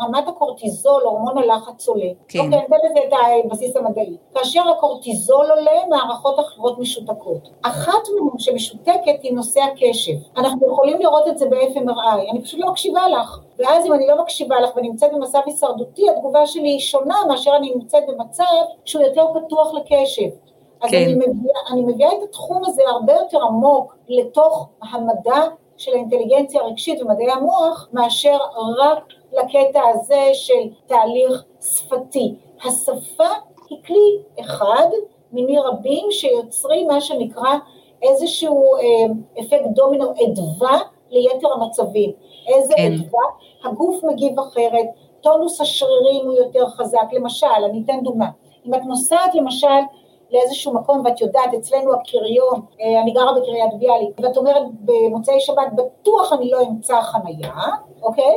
רמת 0.04 0.28
הקורטיזול, 0.28 1.04
הורמון 1.04 1.38
הלחץ 1.38 1.88
עולה. 1.88 2.10
כן. 2.28 2.40
אוקיי, 2.40 2.58
אני 2.58 2.66
אתן 2.66 2.76
לזה 2.90 3.00
את 3.08 3.14
הבסיס 3.46 3.78
המדעי. 3.78 4.18
כאשר 4.34 4.62
הקורטיזול 4.78 5.52
עולה, 5.52 5.86
מערכות 5.90 6.40
אחרות 6.40 6.80
משותקות. 6.80 7.50
אחת 7.62 7.92
מהן 7.92 8.40
שמשותקת 8.40 9.24
היא 9.24 9.34
נושא 9.34 9.60
הקשב. 9.62 10.14
אנחנו 10.38 10.68
יכולים 10.68 11.00
לראות 11.00 11.28
את 11.28 11.38
זה 11.38 11.46
ב-FMRI, 11.50 12.32
אני 12.32 12.42
פשוט 12.44 12.60
לא 12.60 12.72
מקשיבה 12.72 13.08
לך. 13.08 13.40
ואז 13.60 13.86
אם 13.86 13.94
אני 13.94 14.08
לא 14.08 14.22
מקשיבה 14.22 14.60
לך 14.60 14.70
ונמצאת 14.76 15.14
במצב 15.14 15.40
הישרדותי, 15.46 16.10
התגובה 16.10 16.48
שלי 16.48 16.70
היא 16.70 16.80
שונה 16.80 17.16
מאשר 17.28 17.52
אני 17.56 17.72
נמצאת 17.76 18.04
במצב 18.08 18.44
שהוא 18.86 19.04
יותר 19.04 19.26
פתוח 19.34 19.74
לקשב. 19.74 20.30
אז 20.86 20.92
כן. 20.92 21.04
אני, 21.04 21.14
מביאה, 21.14 21.60
אני 21.72 21.82
מביאה 21.82 22.10
את 22.10 22.24
התחום 22.30 22.66
הזה 22.66 22.82
הרבה 22.88 23.14
יותר 23.14 23.44
עמוק 23.44 23.96
לתוך 24.08 24.70
המדע 24.82 25.42
של 25.78 25.94
האינטליגנציה 25.94 26.62
הרגשית 26.62 27.02
ומדעי 27.02 27.32
המוח, 27.32 27.90
מאשר 27.94 28.38
רק 28.78 29.04
לקטע 29.34 29.82
הזה 29.94 30.30
של 30.34 30.70
תהליך 30.86 31.44
שפתי. 31.62 32.36
השפה 32.66 33.30
היא 33.70 33.78
כלי 33.86 34.20
אחד 34.40 34.88
מיני 35.32 35.60
רבים 35.60 36.12
שיוצרים 36.12 36.88
מה 36.88 37.02
שנקרא 37.02 37.58
איזשהו 38.02 38.76
אה, 38.76 39.14
אפקט 39.40 39.66
דומינו, 39.76 40.06
אדווה 40.12 40.80
ליתר 41.12 41.54
המצבים. 41.54 42.12
איזה 42.48 42.74
כן. 42.78 42.94
אדווה? 42.94 43.24
הגוף 43.64 44.04
מגיב 44.04 44.40
אחרת, 44.40 44.86
טונוס 45.22 45.62
השרירים 45.62 46.26
הוא 46.26 46.34
יותר 46.34 46.70
חזק. 46.70 47.08
למשל, 47.14 47.48
אני 47.70 47.82
אתן 47.86 48.04
דוגמה. 48.04 48.30
אם 48.68 48.74
את 48.74 48.82
נוסעת 48.86 49.36
למשל 49.36 49.68
לאיזשהו 50.36 50.74
מקום 50.74 51.02
ואת 51.06 51.22
יודעת, 51.22 51.54
אצלנו 51.54 51.94
הקריון, 51.94 52.62
אה, 52.82 53.02
אני 53.02 53.12
גרה 53.12 53.34
בקריית 53.34 53.74
ביאליק, 53.80 54.20
ואת 54.20 54.38
אומרת 54.38 54.64
במוצאי 54.82 55.40
שבת, 55.40 55.68
בטוח 55.76 56.34
אני 56.34 56.52
לא 56.52 56.62
אמצא 56.62 57.02
חנייה, 57.02 57.54
אוקיי? 58.04 58.36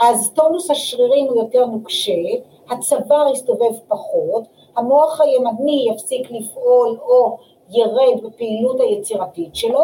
אז 0.00 0.32
טונוס 0.34 0.70
השרירים 0.70 1.26
הוא 1.26 1.36
יותר 1.38 1.66
נוקשה, 1.66 2.12
הצוואר 2.70 3.32
יסתובב 3.32 3.72
פחות, 3.88 4.42
המוח 4.76 5.20
הימני 5.20 5.86
יפסיק 5.92 6.30
לפעול 6.30 6.98
או 7.02 7.38
ירד 7.70 8.22
בפעילות 8.24 8.80
היצירתית 8.80 9.56
שלו, 9.56 9.82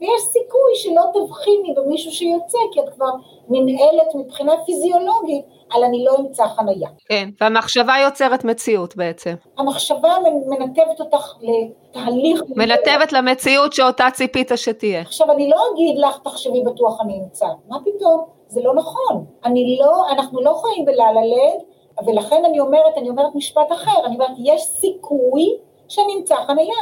ויש 0.00 0.22
סיכוי 0.22 0.72
שלא 0.74 1.02
תבחיני 1.14 1.74
במישהו 1.76 2.12
שיוצא, 2.12 2.58
כי 2.72 2.80
את 2.80 2.88
כבר 2.94 3.10
ננעלת 3.48 4.14
מבחינה 4.14 4.52
פיזיולוגית 4.66 5.44
על 5.70 5.84
אני 5.84 6.04
לא 6.04 6.16
אמצא 6.18 6.46
חנייה. 6.46 6.88
כן, 7.08 7.28
והמחשבה 7.40 7.94
יוצרת 8.04 8.44
מציאות 8.44 8.96
בעצם. 8.96 9.34
המחשבה 9.58 10.08
מנתבת 10.46 11.00
אותך 11.00 11.34
לתהליך... 11.40 12.42
מנתבת 12.56 13.12
למציאות 13.12 13.72
שאותה 13.72 14.06
ציפית 14.12 14.50
שתהיה. 14.56 15.00
עכשיו, 15.00 15.32
אני 15.32 15.50
לא 15.50 15.56
אגיד 15.72 15.98
לך, 15.98 16.18
תחשבי 16.24 16.62
בטוח 16.62 17.00
אני 17.00 17.20
אמצא. 17.24 17.46
מה 17.68 17.76
פתאום? 17.84 18.24
זה 18.48 18.60
לא 18.62 18.74
נכון. 18.74 19.24
אני 19.44 19.78
לא, 19.80 20.10
אנחנו 20.10 20.40
לא 20.40 20.60
חיים 20.62 20.84
בלה-לה 20.84 21.20
לנד, 21.20 21.62
ולכן 22.06 22.44
אני 22.44 22.60
אומרת, 22.60 22.96
אני 22.96 23.08
אומרת 23.08 23.34
משפט 23.34 23.72
אחר, 23.72 24.06
אני 24.06 24.14
אומרת, 24.14 24.30
יש 24.44 24.62
סיכוי 24.62 25.56
שאני 25.88 26.14
אמצא 26.18 26.34
חנייה. 26.46 26.76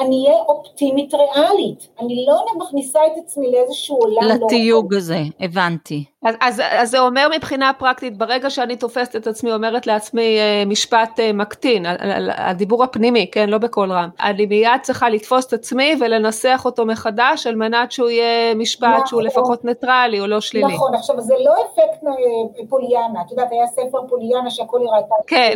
אני 0.00 0.24
אהיה 0.26 0.38
אופטימית 0.38 1.14
ריאלית. 1.14 1.88
אני 2.00 2.26
לא 2.28 2.44
מכניסה 2.56 3.00
את 3.06 3.12
עצמי 3.24 3.52
לאיזשהו 3.52 3.96
עולם 3.96 4.22
לא... 4.22 4.46
לתיוג 4.46 4.94
הזה, 4.94 5.22
הבנתי. 5.40 6.04
אז, 6.24 6.34
אז, 6.40 6.62
אז 6.70 6.90
זה 6.90 7.00
אומר 7.00 7.28
מבחינה 7.36 7.72
פרקטית, 7.78 8.18
ברגע 8.18 8.50
שאני 8.50 8.76
תופסת 8.76 9.16
את 9.16 9.26
עצמי, 9.26 9.52
אומרת 9.52 9.86
לעצמי 9.86 10.38
אה, 10.38 10.62
משפט 10.66 11.20
אה, 11.20 11.32
מקטין, 11.32 11.86
הדיבור 12.28 12.84
הפנימי, 12.84 13.30
כן, 13.32 13.48
לא 13.48 13.58
בקול 13.58 13.92
רם, 13.92 14.08
אני 14.20 14.46
מיד 14.46 14.70
צריכה 14.82 15.08
לתפוס 15.08 15.46
את 15.46 15.52
עצמי 15.52 15.96
ולנסח 16.00 16.62
אותו 16.64 16.86
מחדש, 16.86 17.46
על 17.46 17.54
מנת 17.54 17.92
שהוא 17.92 18.10
יהיה 18.10 18.54
משפט 18.54 18.88
נכון. 18.94 19.06
שהוא 19.06 19.22
לפחות 19.22 19.64
ניטרלי 19.64 20.20
או 20.20 20.26
לא 20.26 20.40
שלילי. 20.40 20.74
נכון, 20.74 20.94
עכשיו 20.94 21.20
זה 21.20 21.34
לא 21.44 21.52
אפקט 21.52 22.04
אה, 22.04 22.66
פוליאנה, 22.68 23.20
את 23.26 23.30
יודעת, 23.30 23.52
היה 23.52 23.66
ספר 23.66 23.98
פוליאנה 24.08 24.50
שהכל 24.50 24.78
נראתה. 24.78 25.14
כן, 25.26 25.54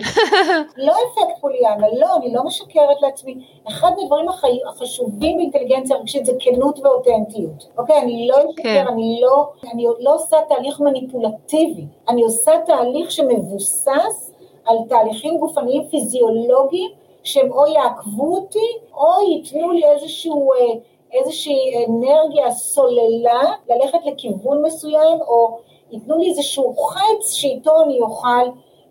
לא 0.76 0.92
אפקט 0.92 1.40
פוליאנה, 1.40 1.86
לא, 1.98 2.16
אני 2.16 2.34
לא 2.34 2.44
משקרת 2.44 3.02
לעצמי. 3.02 3.34
אחד 3.68 3.90
מהדברים. 3.98 4.28
החשובים 4.68 5.36
באינטליגנציה 5.36 5.96
רגשית 5.96 6.26
זה 6.26 6.32
כנות 6.38 6.78
ואותנטיות. 6.78 7.66
אוקיי, 7.78 7.98
אני 7.98 8.28
לא 8.28 8.36
אשקר, 8.36 8.62
כן. 8.62 8.84
אני 8.88 9.20
לא, 9.22 9.46
אני 9.72 9.84
לא 10.00 10.14
עושה 10.14 10.36
תהליך 10.48 10.80
מניפולטיבי, 10.80 11.84
אני 12.08 12.22
עושה 12.22 12.52
תהליך 12.66 13.10
שמבוסס 13.10 14.32
על 14.64 14.76
תהליכים 14.88 15.38
גופניים 15.38 15.84
פיזיולוגיים 15.90 16.90
שהם 17.24 17.52
או 17.52 17.66
יעקבו 17.66 18.36
אותי, 18.36 18.78
או 18.94 19.30
ייתנו 19.30 19.70
לי 19.70 19.84
איזשהו... 19.84 20.52
אה, 20.52 20.74
איזושהי 21.12 21.86
אנרגיה, 21.88 22.50
סוללה, 22.50 23.52
ללכת 23.68 23.98
לכיוון 24.04 24.62
מסוים, 24.62 25.20
או 25.28 25.58
ייתנו 25.92 26.18
לי 26.18 26.30
איזשהו 26.30 26.76
חץ 26.76 27.32
שאיתו 27.32 27.82
אני 27.82 28.00
אוכל 28.00 28.46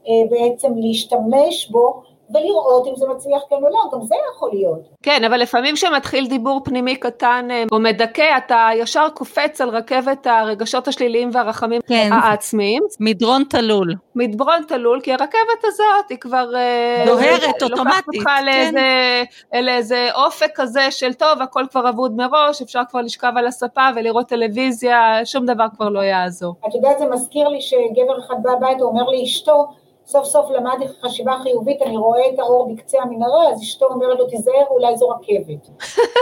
אה, 0.08 0.14
בעצם 0.30 0.74
להשתמש 0.78 1.70
בו 1.72 2.02
ולראות 2.34 2.88
אם 2.88 2.96
זה 2.96 3.06
מצליח 3.08 3.42
כן 3.50 3.56
או 3.56 3.70
לא, 3.70 3.80
גם 3.94 4.02
זה 4.02 4.16
יכול 4.36 4.50
להיות. 4.54 4.80
כן, 5.04 5.24
אבל 5.24 5.38
לפעמים 5.42 5.76
כשמתחיל 5.76 6.28
דיבור 6.28 6.62
פנימי 6.64 6.96
קטן 6.96 7.48
אה, 7.52 7.64
או 7.72 7.80
מדכא, 7.80 8.38
אתה 8.38 8.70
ישר 8.76 9.08
קופץ 9.14 9.62
על 9.62 9.70
רכבת 9.70 10.28
הרגשות 10.28 10.88
השליליים 10.88 11.30
והרחמים 11.34 11.82
כן. 11.88 12.10
העצמיים, 12.12 12.84
מדרון 13.00 13.44
תלול. 13.50 13.96
מדברון 14.16 14.64
תלול, 14.68 15.02
כי 15.04 15.12
הרכבת 15.12 15.64
הזאת 15.64 16.10
היא 16.10 16.18
כבר... 16.18 16.56
אה, 16.56 17.04
דוהרת 17.06 17.42
לוקחת 17.42 17.62
אוטומטית, 17.62 18.08
אותך 18.08 18.24
כן. 18.24 18.46
לאיזה, 18.46 19.24
לאיזה 19.54 20.10
אופק 20.16 20.52
כזה 20.56 20.92
של 20.92 21.14
טוב, 21.14 21.42
הכל 21.42 21.64
כבר 21.72 21.90
אבוד 21.90 22.16
מראש, 22.18 22.62
אפשר 22.62 22.82
כבר 22.90 23.02
לשכב 23.02 23.32
על 23.36 23.48
הספה 23.48 23.88
ולראות 23.96 24.28
טלוויזיה, 24.28 25.26
שום 25.26 25.46
דבר 25.46 25.66
כבר 25.76 25.90
לא 25.90 26.00
יעזור. 26.00 26.56
את 26.68 26.76
יודעת, 26.76 27.00
זה 27.00 27.06
מזכיר 27.06 27.48
לי 27.48 27.62
שגבר 27.62 28.20
אחד 28.20 28.36
בא 28.44 28.52
הביתה, 28.52 28.84
אומר 28.84 29.04
לאשתו, 29.04 29.68
סוף 30.12 30.26
סוף 30.26 30.50
למדתי 30.50 30.86
חשיבה 31.02 31.34
חיובית, 31.44 31.82
אני 31.82 31.98
רואה 31.98 32.30
את 32.34 32.40
האור 32.40 32.74
בקצה 32.74 33.02
המנהרה, 33.02 33.50
אז 33.50 33.62
אשתו 33.62 33.86
אומרת 33.86 34.20
לו, 34.20 34.28
תיזהר, 34.28 34.66
אולי 34.70 34.98
זו 34.98 35.10
רכבת. 35.10 35.70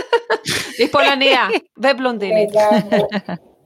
היא 0.80 0.88
פולניה 0.92 1.48
ובלונדינית. 1.84 2.50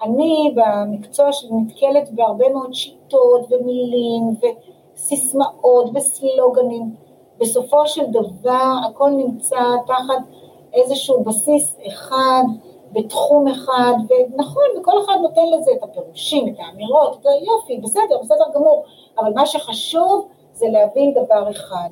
אני 0.01 0.55
במקצוע 0.55 1.32
שלי 1.32 1.49
נתקלת 1.51 2.11
בהרבה 2.11 2.49
מאוד 2.49 2.74
שיטות 2.74 3.41
ומילים 3.51 4.24
וסיסמאות 4.95 5.89
וסלוגנים. 5.95 6.95
בסופו 7.39 7.88
של 7.88 8.05
דבר 8.05 8.74
הכל 8.89 9.09
נמצא 9.09 9.59
תחת 9.88 10.24
איזשהו 10.74 11.24
בסיס 11.24 11.78
אחד, 11.88 12.43
בתחום 12.91 13.47
אחד, 13.47 13.93
ונכון, 14.09 14.63
וכל 14.80 14.91
אחד 15.05 15.13
נותן 15.21 15.41
לזה 15.51 15.71
את 15.78 15.84
הפירושים, 15.84 16.47
את 16.47 16.59
האמירות, 16.59 17.17
את 17.21 17.26
היופי, 17.26 17.78
בסדר, 17.78 18.17
בסדר 18.24 18.45
גמור, 18.55 18.84
אבל 19.20 19.34
מה 19.36 19.45
שחשוב 19.45 20.28
זה 20.53 20.66
להבין 20.70 21.14
דבר 21.14 21.51
אחד, 21.51 21.89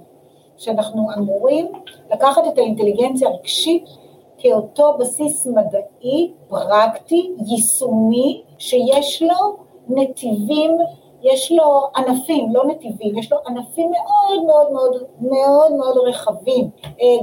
שאנחנו 0.57 1.07
אמורים 1.17 1.71
לקחת 2.11 2.41
את 2.47 2.57
האינטליגנציה 2.57 3.29
הרגשית 3.29 3.85
כאותו 4.37 4.97
בסיס 4.99 5.47
מדעי, 5.47 6.31
פרקטי, 6.47 7.31
יישומי, 7.47 8.43
שיש 8.57 9.21
לו 9.21 9.55
נתיבים 9.89 10.77
יש 11.23 11.51
לו 11.51 11.81
ענפים, 11.95 12.53
לא 12.53 12.63
נתיבים, 12.65 13.17
יש 13.17 13.31
לו 13.31 13.37
ענפים 13.47 13.91
מאוד 13.91 14.45
מאוד 14.45 14.71
מאוד 14.71 15.03
מאוד 15.21 15.71
מאוד 15.73 15.97
רחבים, 15.97 16.69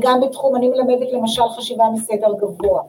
גם 0.00 0.20
בתחום, 0.20 0.56
אני 0.56 0.68
מלמדת 0.68 1.12
למשל 1.12 1.42
חשיבה 1.48 1.84
מסדר 1.92 2.32
גבוה, 2.32 2.82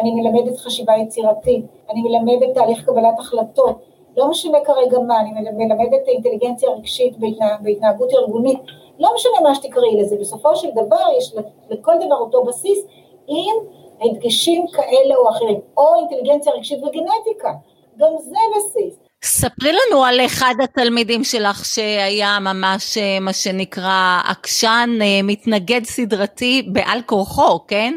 אני 0.00 0.14
מלמדת 0.14 0.56
חשיבה 0.56 0.92
יצירתית, 0.96 1.64
אני 1.90 2.02
מלמדת 2.02 2.54
תהליך 2.54 2.84
קבלת 2.86 3.18
החלטות, 3.18 3.78
לא 4.16 4.30
משנה 4.30 4.58
כרגע 4.64 4.98
מה, 4.98 5.20
אני 5.20 5.30
מלמדת 5.52 6.08
אינטליגנציה 6.08 6.70
רגשית 6.70 7.16
בהתנהגות 7.60 8.12
ארגונית, 8.12 8.58
לא 8.98 9.10
משנה 9.14 9.40
מה 9.42 9.54
שתקראי 9.54 9.96
לזה, 9.96 10.16
בסופו 10.20 10.56
של 10.56 10.70
דבר 10.70 11.06
יש 11.18 11.34
לכל 11.70 11.92
דבר 12.06 12.16
אותו 12.16 12.44
בסיס 12.44 12.86
עם 13.26 13.54
הדגשים 14.00 14.66
כאלה 14.72 15.16
או 15.16 15.28
אחרים, 15.28 15.60
או 15.76 15.94
אינטליגנציה 15.94 16.52
רגשית 16.52 16.78
וגנטיקה, 16.78 17.52
גם 17.96 18.12
זה 18.18 18.38
בסיס. 18.56 19.03
ספרי 19.26 19.72
לנו 19.72 20.04
על 20.04 20.20
אחד 20.26 20.54
התלמידים 20.64 21.24
שלך 21.24 21.64
שהיה 21.64 22.38
ממש 22.40 22.98
אה, 22.98 23.20
מה 23.20 23.32
שנקרא 23.32 24.20
עקשן, 24.28 24.90
אה, 25.02 25.20
מתנגד 25.22 25.84
סדרתי 25.84 26.62
בעל 26.72 27.00
כורחו, 27.06 27.66
כן? 27.68 27.94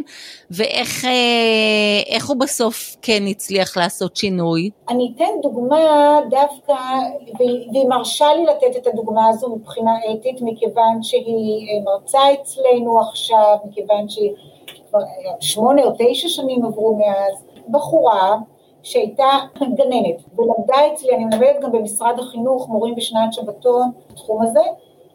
ואיך 0.52 1.06
אה, 1.06 2.18
הוא 2.28 2.36
בסוף 2.40 2.96
כן 3.02 3.24
הצליח 3.30 3.78
לעשות 3.78 4.16
שינוי? 4.16 4.70
אני 4.90 5.14
אתן 5.16 5.42
דוגמה 5.42 6.20
דווקא, 6.30 6.74
והיא 7.40 7.88
מרשה 7.90 8.34
לי 8.34 8.46
לתת 8.46 8.78
את 8.78 8.88
הדוגמה 8.88 9.30
הזו 9.30 9.56
מבחינה 9.56 9.92
אתית, 10.14 10.42
מכיוון 10.42 11.04
שהיא 11.04 11.82
מרצה 11.86 12.20
אצלנו 12.34 13.00
עכשיו, 13.00 13.58
מכיוון 13.66 14.10
שהיא 14.10 14.32
כבר 14.90 15.00
שמונה 15.40 15.82
או 15.84 15.92
תשע 15.98 16.28
שנים 16.28 16.66
עברו 16.66 16.98
מאז, 16.98 17.44
בחורה 17.70 18.38
שהייתה 18.84 19.28
גננת 19.60 20.22
ולמדה 20.38 20.76
אצלי, 20.94 21.16
אני 21.16 21.26
מלמדת 21.26 21.62
גם 21.62 21.72
במשרד 21.72 22.20
החינוך 22.20 22.70
מורים 22.70 22.96
בשנת 22.96 23.34
שבתון 23.34 23.92
בתחום 24.12 24.42
הזה, 24.42 24.62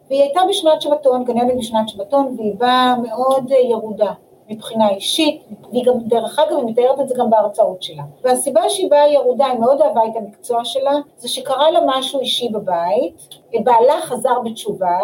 והיא 0.09 0.21
הייתה 0.21 0.41
בשנת 0.49 0.81
שבתון, 0.81 1.23
גננת 1.23 1.57
בשנת 1.57 1.89
שבתון, 1.89 2.35
והיא 2.37 2.53
באה 2.57 2.95
מאוד 2.97 3.51
ירודה 3.69 4.11
מבחינה 4.49 4.89
אישית, 4.89 5.41
והיא 5.71 5.83
גם, 5.85 5.93
דרך 5.99 6.39
אגב, 6.39 6.57
היא 6.57 6.65
מתארת 6.65 6.99
את 6.99 7.09
זה 7.09 7.15
גם 7.17 7.29
בהרצאות 7.29 7.83
שלה. 7.83 8.03
והסיבה 8.23 8.69
שהיא 8.69 8.89
באה 8.89 9.07
ירודה, 9.07 9.45
היא 9.45 9.59
מאוד 9.59 9.81
אהבה 9.81 10.01
את 10.11 10.15
המקצוע 10.15 10.65
שלה, 10.65 10.91
זה 11.17 11.29
שקרה 11.29 11.71
לה 11.71 11.79
משהו 11.85 12.19
אישי 12.19 12.49
בבית, 12.49 13.27
בעלה 13.63 14.01
חזר 14.01 14.39
בתשובה, 14.45 14.99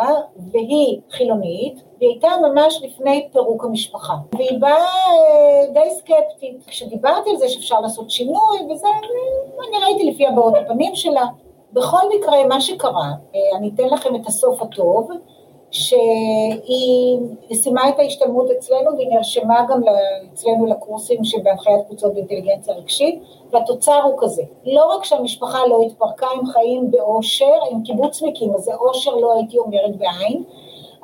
והיא 0.52 1.00
חילונית, 1.12 1.84
והיא 2.00 2.10
הייתה 2.10 2.28
ממש 2.42 2.82
לפני 2.84 3.28
פירוק 3.34 3.66
המשפחה, 3.66 4.14
והיא 4.36 4.60
באה 4.60 4.72
אה, 4.72 5.74
די 5.74 5.90
סקפטית. 5.90 6.64
כשדיברתי 6.68 7.30
על 7.30 7.38
זה 7.38 7.50
שאפשר 7.50 7.80
לעשות 7.80 8.10
שינוי 8.10 8.60
וזה, 8.72 8.88
אני 9.70 9.86
ראיתי 9.86 10.12
לפי 10.12 10.28
הבעות 10.28 10.54
הפנים 10.58 10.96
שלה. 10.96 11.26
בכל 11.74 12.02
מקרה, 12.18 12.48
מה 12.48 12.62
שקרה, 12.62 13.12
אה, 13.36 13.58
אני 13.58 13.72
אתן 13.76 13.88
לכם 13.88 14.16
את 14.16 14.28
הסוף 14.28 14.62
הטוב, 14.62 15.10
שהיא 15.72 17.20
סיימה 17.54 17.90
את 17.90 18.00
ההשתלמות 18.00 18.52
אצלנו 18.52 18.98
והיא 18.98 19.10
נרשמה 19.10 19.66
גם 19.70 19.82
אצלנו 20.34 20.66
לקורסים 20.66 21.24
שבהנחיית 21.24 21.86
קבוצות 21.88 22.14
באינטליגנציה 22.14 22.74
רגשית 22.74 23.24
והתוצר 23.52 24.02
הוא 24.04 24.14
כזה, 24.18 24.44
לא 24.66 24.96
רק 24.96 25.04
שהמשפחה 25.04 25.68
לא 25.68 25.82
התפרקה, 25.86 26.28
הם 26.40 26.46
חיים 26.46 26.92
באושר, 26.92 27.56
הם 27.72 27.84
קיבוצניקים, 27.84 28.54
אז 28.54 28.62
זה 28.62 28.76
אושר 28.76 29.16
לא 29.16 29.34
הייתי 29.34 29.58
אומרת 29.58 29.96
בעין, 29.98 30.44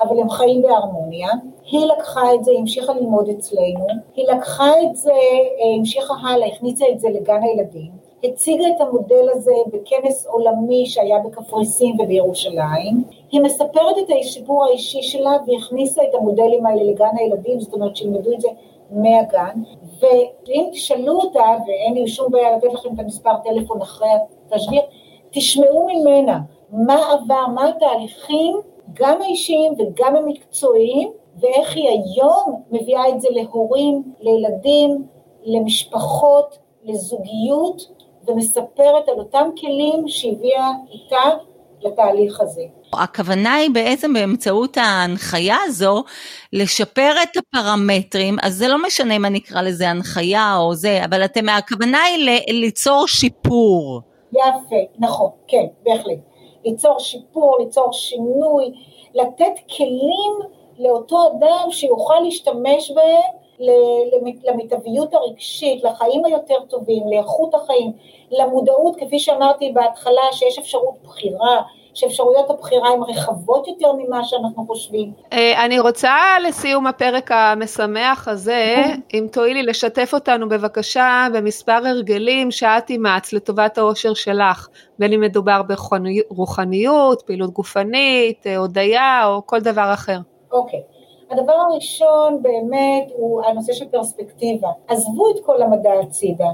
אבל 0.01 0.20
הם 0.20 0.30
חיים 0.30 0.61
בהרמוניה. 0.61 1.30
היא 1.72 1.86
לקחה 1.86 2.34
את 2.34 2.43
זה, 2.43 2.51
המשיכה 2.59 2.93
ללמוד 2.93 3.30
אצלנו, 3.30 3.86
היא 4.16 4.26
לקחה 4.28 4.70
את 4.84 4.95
זה, 4.95 5.11
אה, 5.11 5.76
המשיכה 5.78 6.13
הלאה, 6.24 6.47
הכניסה 6.47 6.86
את 6.91 6.99
זה 6.99 7.07
לגן 7.09 7.43
הילדים, 7.43 7.91
הציגה 8.28 8.67
את 8.67 8.82
המודל 8.82 9.30
הזה 9.34 9.53
בכנס 9.67 10.26
עולמי 10.26 10.86
שהיה 10.86 11.19
בקפריסין 11.19 12.01
ובירושלים, 12.01 13.03
היא 13.32 13.41
מספרת 13.41 13.97
את 13.97 14.09
הסיפור 14.19 14.65
האישי 14.65 15.01
שלה 15.01 15.32
והכניסה 15.47 16.03
את 16.03 16.15
המודלים 16.15 16.65
האלה 16.65 16.84
לגן 16.84 17.17
הילדים, 17.17 17.59
זאת 17.59 17.73
אומרת 17.73 17.95
שילמדו 17.95 18.34
את 18.34 18.41
זה 18.41 18.47
מהגן, 18.91 19.61
ואם 19.99 20.69
תשאלו 20.71 21.21
אותה, 21.21 21.57
ואין 21.67 21.93
לי 21.93 22.07
שום 22.07 22.32
בעיה 22.32 22.57
לתת 22.57 22.73
לכם 22.73 22.89
את 22.93 22.99
המספר 22.99 23.32
טלפון 23.43 23.82
אחרי 23.82 24.09
התשדיר, 24.51 24.82
תשמעו 25.32 25.88
ממנה 25.88 26.39
מה 26.71 27.13
עבר, 27.13 27.47
מה 27.53 27.69
התהליכים 27.69 28.55
גם 28.93 29.21
האישיים 29.21 29.73
וגם 29.78 30.15
המקצועיים, 30.15 31.11
ואיך 31.39 31.76
היא 31.76 31.89
היום 31.89 32.61
מביאה 32.71 33.09
את 33.09 33.21
זה 33.21 33.28
להורים, 33.32 34.03
לילדים, 34.19 35.05
למשפחות, 35.43 36.57
לזוגיות, 36.84 37.91
ומספרת 38.28 39.09
על 39.09 39.19
אותם 39.19 39.49
כלים 39.59 40.07
שהביאה 40.07 40.69
איתה 40.93 41.38
לתהליך 41.82 42.41
הזה. 42.41 42.61
הכוונה 42.93 43.53
היא 43.53 43.69
בעצם 43.73 44.13
באמצעות 44.13 44.78
ההנחיה 44.78 45.55
הזו 45.63 46.03
לשפר 46.53 47.11
את 47.23 47.38
הפרמטרים, 47.38 48.38
אז 48.41 48.53
זה 48.53 48.67
לא 48.67 48.84
משנה 48.84 49.15
אם 49.15 49.26
אני 49.26 49.38
אקרא 49.38 49.61
לזה 49.61 49.89
הנחיה 49.89 50.57
או 50.57 50.73
זה, 50.73 51.05
אבל 51.05 51.26
אתם, 51.26 51.49
הכוונה 51.49 52.01
היא 52.01 52.53
ליצור 52.53 53.07
שיפור. 53.07 54.01
יפה, 54.34 54.76
נכון, 54.99 55.30
כן, 55.47 55.65
בהחלט. 55.84 56.17
ליצור 56.65 56.99
שיפור, 56.99 57.57
ליצור 57.59 57.93
שינוי, 57.93 58.71
לתת 59.13 59.53
כלים 59.78 60.55
לאותו 60.80 61.17
אדם 61.28 61.71
שיוכל 61.71 62.19
להשתמש 62.23 62.91
בהם 62.91 63.44
למיטביות 64.47 65.13
הרגשית, 65.13 65.83
לחיים 65.83 66.25
היותר 66.25 66.59
טובים, 66.69 67.03
לאיכות 67.11 67.53
החיים, 67.53 67.91
למודעות, 68.31 68.95
כפי 68.95 69.19
שאמרתי 69.19 69.71
בהתחלה, 69.71 70.21
שיש 70.31 70.59
אפשרות 70.59 70.95
בחירה, 71.03 71.61
שאפשרויות 71.95 72.49
הבחירה 72.49 72.89
הן 72.89 72.99
רחבות 73.01 73.67
יותר 73.67 73.93
ממה 73.93 74.23
שאנחנו 74.23 74.65
חושבים. 74.67 75.11
אה, 75.33 75.65
אני 75.65 75.79
רוצה 75.79 76.15
לסיום 76.47 76.87
הפרק 76.87 77.31
המשמח 77.31 78.27
הזה, 78.27 78.83
אם 79.13 79.27
תואילי 79.31 79.63
לשתף 79.63 80.13
אותנו 80.13 80.49
בבקשה 80.49 81.27
במספר 81.33 81.71
הרגלים 81.85 82.51
שאת 82.51 82.89
אימצת 82.89 83.33
לטובת 83.33 83.77
האושר 83.77 84.13
שלך, 84.13 84.67
בין 84.99 85.13
אם 85.13 85.21
מדובר 85.21 85.61
ברוחניות, 86.29 87.21
פעילות 87.21 87.49
גופנית, 87.49 88.47
אה, 88.47 88.57
הודיה 88.57 89.21
או 89.25 89.45
כל 89.45 89.59
דבר 89.59 89.93
אחר. 89.93 90.17
אוקיי. 90.51 90.79
Okay. 90.79 90.94
הדבר 91.30 91.53
הראשון 91.53 92.41
באמת 92.41 93.11
הוא 93.15 93.41
הנושא 93.41 93.73
של 93.73 93.86
פרספקטיבה. 93.89 94.69
עזבו 94.88 95.30
את 95.30 95.45
כל 95.45 95.61
המדע 95.61 95.93
הצידה. 95.93 96.49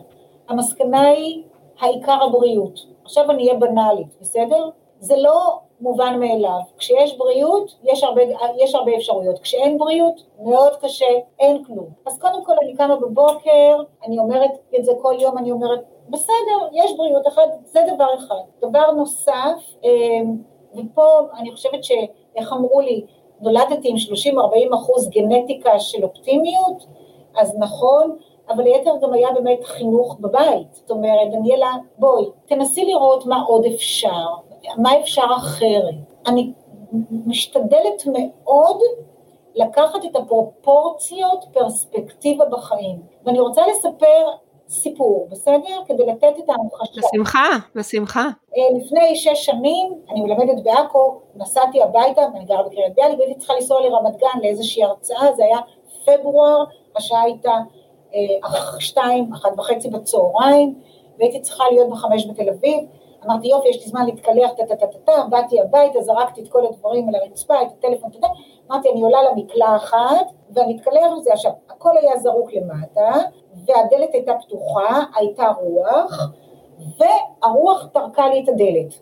המסקנה 0.49 1.07
היא 1.07 1.43
העיקר 1.79 2.23
הבריאות. 2.23 2.79
עכשיו 3.03 3.31
אני 3.31 3.47
אהיה 3.47 3.59
בנאלית, 3.59 4.07
בסדר? 4.21 4.69
זה 4.99 5.15
לא 5.17 5.59
מובן 5.81 6.19
מאליו. 6.19 6.59
כשיש 6.77 7.17
בריאות, 7.17 7.75
יש 7.83 8.03
הרבה, 8.03 8.21
יש 8.57 8.75
הרבה 8.75 8.95
אפשרויות. 8.95 9.39
כשאין 9.39 9.77
בריאות, 9.77 10.21
מאוד 10.39 10.75
קשה, 10.75 11.05
אין 11.39 11.63
כלום. 11.63 11.89
אז 12.05 12.19
קודם 12.19 12.45
כל 12.45 12.53
אני 12.63 12.75
קמה 12.75 12.95
בבוקר, 12.95 13.77
אני 14.07 14.19
אומרת 14.19 14.51
את 14.79 14.85
זה 14.85 14.91
כל 15.01 15.15
יום, 15.19 15.37
אני 15.37 15.51
אומרת, 15.51 15.79
בסדר, 16.09 16.67
יש 16.73 16.97
בריאות 16.97 17.27
אחת, 17.27 17.49
זה 17.63 17.79
דבר 17.95 18.07
אחד. 18.17 18.67
דבר 18.67 18.91
נוסף, 18.91 19.75
אמ, 19.83 20.35
ופה 20.75 21.19
אני 21.37 21.51
חושבת 21.51 21.83
שאיך 21.83 22.53
אמרו 22.53 22.81
לי, 22.81 23.05
נולדתי 23.41 23.89
עם 23.89 23.95
30-40 24.71 24.75
אחוז 24.75 25.09
גנטיקה 25.09 25.79
של 25.79 26.03
אופטימיות, 26.03 26.85
אז 27.37 27.57
נכון, 27.59 28.17
אבל 28.49 28.63
ליתר 28.63 28.91
גם 29.01 29.13
היה 29.13 29.27
באמת 29.33 29.63
חינוך 29.63 30.17
בבית. 30.19 30.67
זאת 30.73 30.91
אומרת, 30.91 31.31
דניאלה, 31.31 31.73
בואי, 31.97 32.25
תנסי 32.45 32.85
לראות 32.85 33.25
מה 33.25 33.43
עוד 33.47 33.65
אפשר, 33.65 34.25
מה 34.77 34.99
אפשר 34.99 35.25
אחרת. 35.37 35.95
אני 36.27 36.51
משתדלת 37.25 38.03
מאוד 38.05 38.77
לקחת 39.55 40.05
את 40.05 40.15
הפרופורציות 40.15 41.45
פרספקטיבה 41.53 42.45
בחיים. 42.45 43.01
ואני 43.25 43.39
רוצה 43.39 43.61
לספר 43.67 44.27
סיפור, 44.71 45.27
בסדר? 45.31 45.81
כדי 45.87 46.05
לתת 46.05 46.33
את 46.39 46.49
ההמחשה. 46.49 47.01
בשמחה, 47.01 47.47
בשמחה. 47.75 48.21
אה, 48.57 48.77
לפני 48.77 49.15
שש 49.15 49.45
שנים, 49.45 49.93
אני 50.09 50.21
מלמדת 50.21 50.63
בעכו, 50.63 51.21
נסעתי 51.35 51.81
הביתה, 51.83 52.21
אני 52.35 52.45
גרה 52.45 52.63
בקריית 52.63 52.95
ביאליק, 52.95 53.19
והייתי 53.19 53.39
צריכה 53.39 53.53
לנסוע 53.53 53.81
לרמת 53.81 54.17
גן 54.17 54.39
לאיזושהי 54.41 54.83
הרצאה, 54.83 55.33
זה 55.35 55.45
היה 55.45 55.57
פברואר, 56.05 56.63
השעה 56.95 57.21
הייתה 57.21 57.53
אה, 58.13 58.19
שתיים, 58.79 59.33
אחת 59.33 59.49
וחצי 59.57 59.89
בצהריים, 59.89 60.75
והייתי 61.19 61.41
צריכה 61.41 61.63
להיות 61.71 61.89
בחמש 61.89 62.27
בתל 62.27 62.49
אביב, 62.49 62.79
אמרתי 63.25 63.47
יופי, 63.47 63.69
יש 63.69 63.77
לי 63.77 63.87
זמן 63.87 64.05
להתקלח, 64.05 64.51
טה-טה-טה-טה, 64.57 65.23
באתי 65.29 65.61
הביתה, 65.61 66.01
זרקתי 66.01 66.41
את 66.41 66.47
כל 66.47 66.65
הדברים 66.65 67.09
על 67.09 67.15
הרצפה, 67.15 67.61
את 67.61 67.67
הטלפון, 67.71 68.09
אתה 68.09 68.17
יודע, 68.17 68.27
אמרתי, 68.71 68.89
אני 68.89 69.01
עולה 69.01 69.19
למקלחת, 69.23 70.31
ואני 70.53 70.75
אתקלח 70.75 71.11
לזה, 71.17 71.33
עכשיו, 71.33 71.51
הכל 71.69 71.97
היה 71.97 72.17
זרוק 72.17 72.53
למטה, 72.53 73.11
והדלת 73.65 74.13
הייתה 74.13 74.33
פתוחה, 74.33 75.03
הייתה 75.15 75.51
רוח, 75.61 76.19
והרוח 76.99 77.87
טרקה 77.93 78.29
לי 78.29 78.43
את 78.43 78.49
הדלת. 78.49 79.01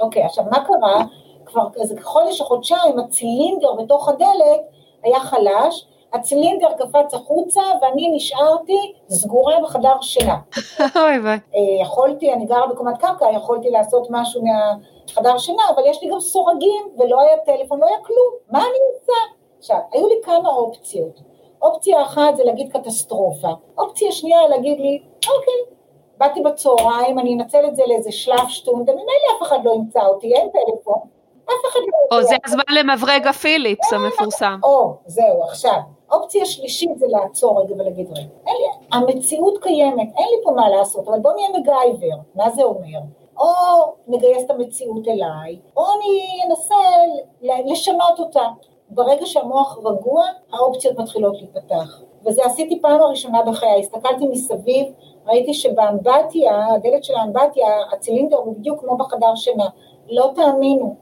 אוקיי, 0.00 0.24
עכשיו 0.24 0.44
מה 0.44 0.64
קרה? 0.64 1.04
כבר 1.44 1.68
איזה 1.80 2.02
חודש 2.02 2.40
או 2.40 2.46
חודשיים 2.46 2.98
הצילינדר 2.98 3.74
בתוך 3.74 4.08
הדלת 4.08 4.60
היה 5.02 5.20
חלש, 5.20 5.87
הצילינדר 6.12 6.68
קפץ 6.78 7.14
החוצה 7.14 7.60
ואני 7.82 8.08
נשארתי 8.16 8.92
סגורה 9.08 9.54
בחדר 9.62 10.00
שינה. 10.00 10.36
אוי 10.80 11.18
ויי. 11.18 11.38
אה, 11.54 11.82
יכולתי, 11.82 12.32
אני 12.32 12.46
גרה 12.46 12.66
בקומת 12.66 12.98
קרקע, 12.98 13.26
יכולתי 13.36 13.70
לעשות 13.70 14.06
משהו 14.10 14.42
מהחדר 14.42 15.38
שינה, 15.38 15.62
אבל 15.74 15.82
יש 15.86 16.02
לי 16.02 16.08
גם 16.10 16.20
סורגים 16.20 16.88
ולא 16.98 17.20
היה 17.20 17.36
טלפון, 17.36 17.80
לא 17.80 17.86
היה 17.86 17.98
כלום. 18.02 18.32
מה 18.50 18.58
אני 18.58 18.78
עושה? 18.92 19.12
עכשיו, 19.58 19.76
היו 19.92 20.08
לי 20.08 20.14
כמה 20.22 20.48
אופציות. 20.48 21.20
אופציה 21.62 22.02
אחת 22.02 22.36
זה 22.36 22.44
להגיד 22.44 22.72
קטסטרופה. 22.72 23.48
אופציה 23.78 24.12
שנייה 24.12 24.48
להגיד 24.48 24.80
לי, 24.80 25.02
אוקיי, 25.14 25.76
באתי 26.18 26.40
בצהריים, 26.40 27.18
אני 27.18 27.34
אנצל 27.34 27.64
את 27.68 27.76
זה 27.76 27.82
לאיזה 27.86 28.12
שלב 28.12 28.48
שטונדה, 28.48 28.92
ממילא 28.92 29.36
אף 29.36 29.42
אחד 29.42 29.58
לא 29.64 29.72
ימצא 29.74 30.00
אותי, 30.06 30.34
אין 30.34 30.48
טלפון. 30.48 30.98
אף 31.44 31.72
אחד 31.72 31.80
לא... 32.10 32.16
או 32.16 32.22
זה 32.22 32.36
הזמן 32.46 32.62
למברג 32.70 33.26
הפיליפס 33.26 33.92
המפורסם. 33.92 34.60
או, 34.62 34.94
זהו, 35.06 35.42
עכשיו. 35.42 35.78
אופציה 36.12 36.44
שלישית 36.44 36.98
זה 36.98 37.06
לעצור 37.08 37.60
רגע 37.60 37.74
ולהגיד 37.74 38.08
רגע, 38.10 38.28
אין 38.46 38.56
לי, 38.56 38.86
המציאות 38.92 39.58
קיימת, 39.62 40.08
אין 40.16 40.26
לי 40.30 40.44
פה 40.44 40.50
מה 40.50 40.68
לעשות, 40.68 41.08
אבל 41.08 41.18
בוא 41.18 41.32
נהיה 41.32 41.48
מגייבר, 41.60 42.16
מה 42.34 42.50
זה 42.50 42.62
אומר? 42.62 42.98
או 43.38 43.46
נגייס 44.06 44.44
את 44.44 44.50
המציאות 44.50 45.08
אליי, 45.08 45.58
או 45.76 45.84
אני 45.84 46.40
אנסה 46.46 46.74
לשנות 47.42 48.18
אותה. 48.18 48.48
ברגע 48.90 49.26
שהמוח 49.26 49.78
רגוע, 49.84 50.24
האופציות 50.52 50.98
מתחילות 50.98 51.36
להיפתח. 51.36 52.02
וזה 52.26 52.44
עשיתי 52.44 52.80
פעם 52.80 53.02
הראשונה 53.02 53.42
בחיי, 53.42 53.80
הסתכלתי 53.80 54.28
מסביב, 54.28 54.86
ראיתי 55.26 55.54
שבאמבטיה, 55.54 56.66
הדלת 56.74 57.04
של 57.04 57.14
האמבטיה, 57.14 57.66
הצילינדר 57.92 58.36
הוא 58.36 58.54
בדיוק 58.54 58.80
כמו 58.80 58.96
בחדר 58.96 59.34
שינה. 59.34 59.66
לא 60.08 60.30
תאמינו, 60.34 60.94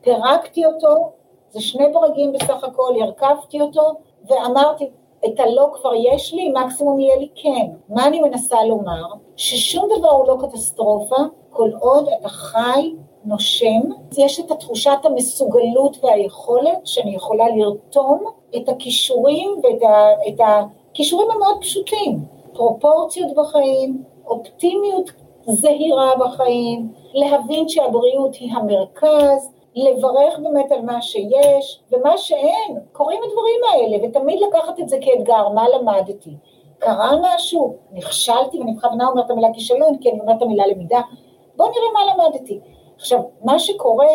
פירקתי 0.00 0.66
אותו, 0.66 1.10
זה 1.50 1.60
שני 1.60 1.88
ברגים 1.92 2.32
בסך 2.32 2.64
הכל, 2.64 2.94
הרכבתי 3.02 3.60
אותו, 3.60 3.92
ואמרתי, 4.26 4.90
את 5.26 5.40
הלא 5.40 5.68
כבר 5.74 5.94
יש 5.94 6.34
לי, 6.34 6.48
מקסימום 6.48 7.00
יהיה 7.00 7.16
לי 7.16 7.28
כן. 7.34 7.66
מה 7.88 8.06
אני 8.06 8.20
מנסה 8.20 8.64
לומר? 8.64 9.04
ששום 9.36 9.88
דבר 9.98 10.10
הוא 10.10 10.28
לא 10.28 10.36
קטסטרופה, 10.40 11.16
כל 11.50 11.70
עוד 11.80 12.08
אתה 12.20 12.28
חי, 12.28 12.92
נושם, 13.24 13.80
יש 14.18 14.40
את 14.40 14.50
התחושת 14.50 14.98
המסוגלות 15.04 16.04
והיכולת 16.04 16.86
שאני 16.86 17.14
יכולה 17.14 17.44
לרתום 17.56 18.24
את 18.56 18.68
הכישורים 18.68 19.50
ואת 19.62 20.40
הכישורים 20.40 21.30
המאוד 21.30 21.60
פשוטים, 21.60 22.18
פרופורציות 22.52 23.34
בחיים, 23.36 24.02
אופטימיות 24.26 25.10
זהירה 25.46 26.10
בחיים, 26.20 26.92
להבין 27.14 27.68
שהבריאות 27.68 28.34
היא 28.34 28.52
המרכז, 28.52 29.50
לברך 29.74 30.38
באמת 30.38 30.72
על 30.72 30.82
מה 30.82 31.02
שיש, 31.02 31.80
ומה 31.92 32.18
שאין, 32.18 32.78
קורים 32.92 33.20
הדברים 33.22 33.60
האלה, 33.72 34.04
ותמיד 34.04 34.40
לקחת 34.48 34.80
את 34.80 34.88
זה 34.88 34.98
כאתגר, 35.00 35.48
מה 35.48 35.64
למדתי? 35.68 36.30
קרה 36.78 37.10
משהו, 37.22 37.76
נכשלתי, 37.92 38.58
ואני 38.58 38.74
בכוונה 38.74 39.08
אומרת 39.08 39.26
את 39.26 39.30
המילה 39.30 39.48
כישלון, 39.54 39.98
כי 39.98 40.10
אני 40.10 40.20
אומרת 40.20 40.36
את 40.36 40.42
המילה 40.42 40.66
למידה, 40.66 41.00
בואו 41.56 41.68
נראה 41.68 41.92
מה 41.92 42.14
למדתי. 42.14 42.60
עכשיו, 42.96 43.20
מה 43.44 43.58
שקורה, 43.58 44.06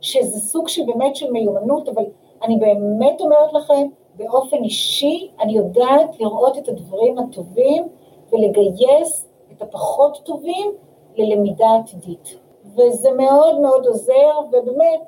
שזה 0.00 0.40
סוג 0.40 0.68
של 0.68 0.82
באמת 0.86 1.16
של 1.16 1.30
מיומנות, 1.30 1.88
אבל 1.88 2.04
אני 2.42 2.56
באמת 2.56 3.20
אומרת 3.20 3.52
לכם, 3.52 3.88
באופן 4.14 4.56
אישי, 4.64 5.30
אני 5.40 5.52
יודעת 5.52 6.20
לראות 6.20 6.58
את 6.58 6.68
הדברים 6.68 7.18
הטובים 7.18 7.88
ולגייס 8.32 9.28
את 9.52 9.62
הפחות 9.62 10.20
טובים 10.24 10.72
ללמידה 11.16 11.66
עתידית. 11.80 12.47
וזה 12.78 13.12
מאוד 13.12 13.60
מאוד 13.60 13.86
עוזר, 13.86 14.30
ובאמת, 14.48 15.00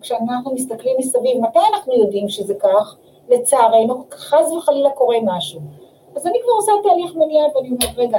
כשאנחנו 0.00 0.54
מסתכלים 0.54 0.96
מסביב, 0.98 1.40
מתי 1.40 1.58
אנחנו 1.74 1.94
יודעים 1.94 2.28
שזה 2.28 2.54
כך? 2.54 2.96
לצערנו, 3.28 4.04
חס 4.12 4.52
וחלילה 4.52 4.90
קורה 4.90 5.16
משהו. 5.22 5.60
אז 6.16 6.26
אני 6.26 6.38
כבר 6.42 6.52
עושה 6.52 6.72
תהליך 6.82 7.14
מניעה 7.14 7.46
ואני 7.54 7.68
אומרת, 7.68 7.98
רגע, 7.98 8.18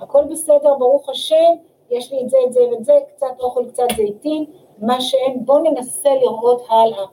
הכל 0.00 0.24
בסדר, 0.24 0.74
ברוך 0.78 1.08
השם, 1.08 1.52
יש 1.90 2.12
לי 2.12 2.20
את 2.22 2.30
זה, 2.30 2.36
את 2.46 2.52
זה 2.52 2.60
ואת 2.70 2.84
זה, 2.84 2.92
קצת 3.16 3.40
אוכל, 3.40 3.64
קצת 3.68 3.84
זיתים, 3.96 4.44
מה 4.78 5.00
שאין, 5.00 5.44
בואו 5.44 5.58
ננסה 5.58 6.14
לראות 6.14 6.62
הלאה. 6.68 7.04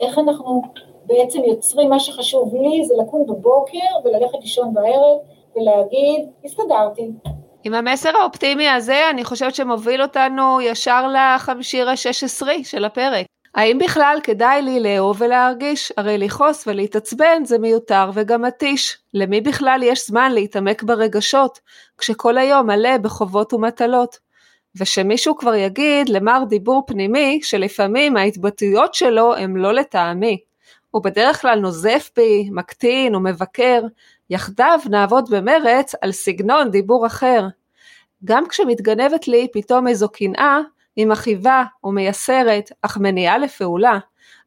איך 0.00 0.18
אנחנו 0.18 0.62
בעצם 1.06 1.44
יוצרים, 1.44 1.90
מה 1.90 2.00
שחשוב 2.00 2.54
לי 2.54 2.84
זה 2.84 2.94
לקום 2.96 3.26
בבוקר 3.26 3.78
וללכת 4.04 4.38
לישון 4.40 4.74
בערב 4.74 5.18
ולהגיד, 5.56 6.28
הסתדרתי, 6.44 7.10
עם 7.64 7.74
המסר 7.74 8.16
האופטימי 8.16 8.68
הזה, 8.68 9.10
אני 9.10 9.24
חושבת 9.24 9.54
שמוביל 9.54 10.02
אותנו 10.02 10.60
ישר 10.60 11.08
לחמשיר 11.08 11.90
השש 11.90 12.24
עשרי 12.24 12.64
של 12.64 12.84
הפרק. 12.84 13.26
האם 13.54 13.78
בכלל 13.78 14.18
כדאי 14.22 14.62
לי 14.62 14.80
לאהוב 14.80 15.16
ולהרגיש? 15.22 15.92
הרי 15.96 16.18
לכעוס 16.18 16.66
ולהתעצבן 16.66 17.44
זה 17.44 17.58
מיותר 17.58 18.10
וגם 18.14 18.42
מתיש. 18.42 18.98
למי 19.14 19.40
בכלל 19.40 19.80
יש 19.82 20.06
זמן 20.06 20.32
להתעמק 20.32 20.82
ברגשות, 20.82 21.60
כשכל 21.98 22.38
היום 22.38 22.66
מלא 22.66 22.98
בחובות 22.98 23.52
ומטלות? 23.52 24.18
ושמישהו 24.76 25.36
כבר 25.36 25.54
יגיד 25.54 26.08
למר 26.08 26.42
דיבור 26.48 26.82
פנימי, 26.86 27.40
שלפעמים 27.42 28.16
ההתבטאויות 28.16 28.94
שלו 28.94 29.34
הם 29.36 29.56
לא 29.56 29.74
לטעמי. 29.74 30.38
הוא 30.90 31.02
בדרך 31.02 31.40
כלל 31.40 31.58
נוזף 31.58 32.10
בי, 32.16 32.48
מקטין 32.52 33.14
או 33.14 33.20
מבקר, 33.20 33.80
יחדיו 34.30 34.78
נעבוד 34.90 35.30
במרץ 35.30 35.94
על 36.00 36.12
סגנון 36.12 36.70
דיבור 36.70 37.06
אחר. 37.06 37.46
גם 38.24 38.48
כשמתגנבת 38.48 39.28
לי 39.28 39.48
פתאום 39.52 39.88
איזו 39.88 40.08
קנאה, 40.08 40.58
היא 40.96 41.06
מכאיבה 41.06 41.64
ומייסרת, 41.84 42.70
אך 42.82 42.98
מניעה 42.98 43.38
לפעולה. 43.38 43.98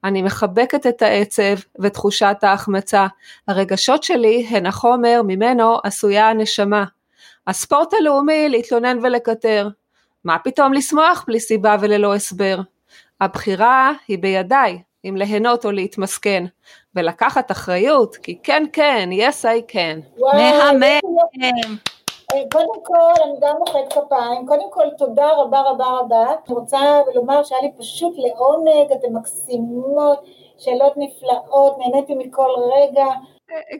אני 0.03 0.21
מחבקת 0.21 0.88
את 0.88 1.01
העצב 1.01 1.55
ותחושת 1.80 2.38
ההחמצה. 2.41 3.07
הרגשות 3.47 4.03
שלי 4.03 4.47
הן 4.49 4.65
החומר 4.65 5.21
ממנו 5.28 5.78
עשויה 5.84 6.30
הנשמה. 6.30 6.86
הספורט 7.47 7.93
הלאומי 7.93 8.49
להתלונן 8.49 8.97
ולקטר. 9.01 9.69
מה 10.23 10.39
פתאום 10.39 10.73
לשמוח 10.73 11.23
בלי 11.28 11.39
סיבה 11.39 11.75
וללא 11.80 12.15
הסבר? 12.15 12.59
הבחירה 13.21 13.91
היא 14.07 14.19
בידיי, 14.19 14.82
אם 15.05 15.15
ליהנות 15.17 15.65
או 15.65 15.71
להתמסכן, 15.71 16.45
ולקחת 16.97 17.51
אחריות, 17.51 18.15
כי 18.15 18.37
כן 18.43 18.63
כן, 18.73 19.09
yes 19.11 19.45
I 19.45 19.73
can. 19.73 20.21
מהמם. 20.21 21.77
אה, 22.33 22.43
קודם 22.51 22.83
כל, 22.83 23.23
אני 23.23 23.33
גם 23.41 23.55
מוחאת 23.59 23.93
כפיים, 23.93 24.47
קודם 24.47 24.71
כל 24.71 24.85
תודה 24.97 25.31
רבה 25.37 25.61
רבה 25.61 25.85
רבה, 25.85 26.25
אני 26.25 26.55
רוצה 26.55 27.01
לומר 27.15 27.43
שהיה 27.43 27.61
לי 27.61 27.71
פשוט 27.77 28.13
לעונג, 28.17 28.91
אתן 28.91 29.13
מקסימות, 29.13 30.19
שאלות 30.57 30.93
נפלאות, 30.97 31.77
נהניתי 31.77 32.15
מכל 32.15 32.49
רגע, 32.75 33.05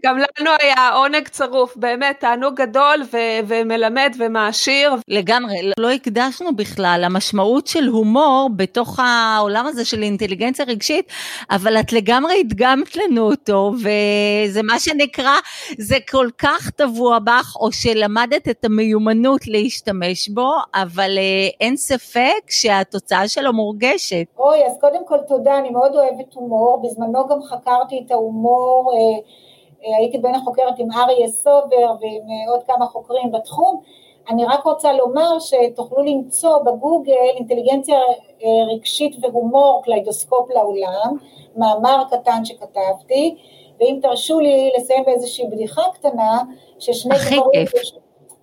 גם 0.06 0.18
לנו 0.18 0.52
היה 0.60 0.90
עונג 0.90 1.28
צרוף, 1.28 1.78
באמת, 1.78 2.20
תענוג 2.20 2.56
גדול 2.56 3.04
ו- 3.14 3.40
ומלמד 3.48 4.12
ומעשיר. 4.20 4.94
לגמרי, 5.08 5.72
לא 5.80 5.92
הקדשנו 5.92 6.56
בכלל 6.56 7.02
המשמעות 7.06 7.68
של 7.68 7.88
הומור 7.88 8.50
בתוך 8.56 9.00
העולם 9.00 9.66
הזה 9.66 9.86
של 9.86 10.04
אינטליגנציה 10.04 10.66
רגשית, 10.66 11.12
אבל 11.52 11.80
את 11.80 11.94
לגמרי 11.94 12.40
הדגמת 12.40 12.96
לנו 12.96 13.32
אותו, 13.32 13.72
וזה 13.74 14.62
מה 14.64 14.80
שנקרא, 14.80 15.36
זה 15.78 15.96
כל 16.12 16.28
כך 16.38 16.70
טבוע 16.70 17.20
בך, 17.20 17.56
או 17.60 17.72
שלמדת 17.72 18.50
את 18.50 18.66
המיומנות 18.66 19.48
להשתמש 19.48 20.30
בו, 20.30 20.52
אבל 20.76 21.18
אה, 21.18 21.50
אין 21.62 21.78
ספק 21.78 22.50
שהתוצאה 22.50 23.28
שלו 23.28 23.54
מורגשת. 23.54 24.26
אוי, 24.38 24.66
אז 24.66 24.78
קודם 24.82 25.06
כל 25.08 25.18
תודה, 25.28 25.58
אני 25.58 25.70
מאוד 25.70 25.96
אוהבת 25.96 26.34
הומור, 26.34 26.82
בזמנו 26.84 27.28
גם 27.28 27.44
חקרתי 27.44 28.04
את 28.06 28.12
ההומור. 28.12 28.94
אה, 28.94 29.48
הייתי 29.82 30.18
בין 30.18 30.36
החוקרת 30.36 30.80
עם 30.80 30.92
אריה 30.92 31.28
סובר 31.28 31.96
ועם 32.02 32.22
אה, 32.30 32.52
עוד 32.52 32.64
כמה 32.68 32.86
חוקרים 32.86 33.32
בתחום, 33.32 33.82
אני 34.30 34.46
רק 34.46 34.64
רוצה 34.64 34.94
לומר 34.94 35.40
שתוכלו 35.40 36.04
למצוא 36.04 36.58
בגוגל 36.58 37.14
אינטליגנציה 37.38 38.00
אה, 38.44 38.74
רגשית 38.74 39.16
והומור 39.22 39.82
קליידוסקופ 39.84 40.50
לעולם, 40.50 41.18
מאמר 41.56 42.04
קטן 42.10 42.46
שכתבתי, 42.46 43.36
ואם 43.80 44.00
תרשו 44.02 44.40
לי 44.40 44.72
לסיים 44.78 45.04
באיזושהי 45.06 45.48
בדיחה 45.48 45.82
קטנה, 45.94 46.42
ששני 46.80 47.16
גברים, 47.16 47.66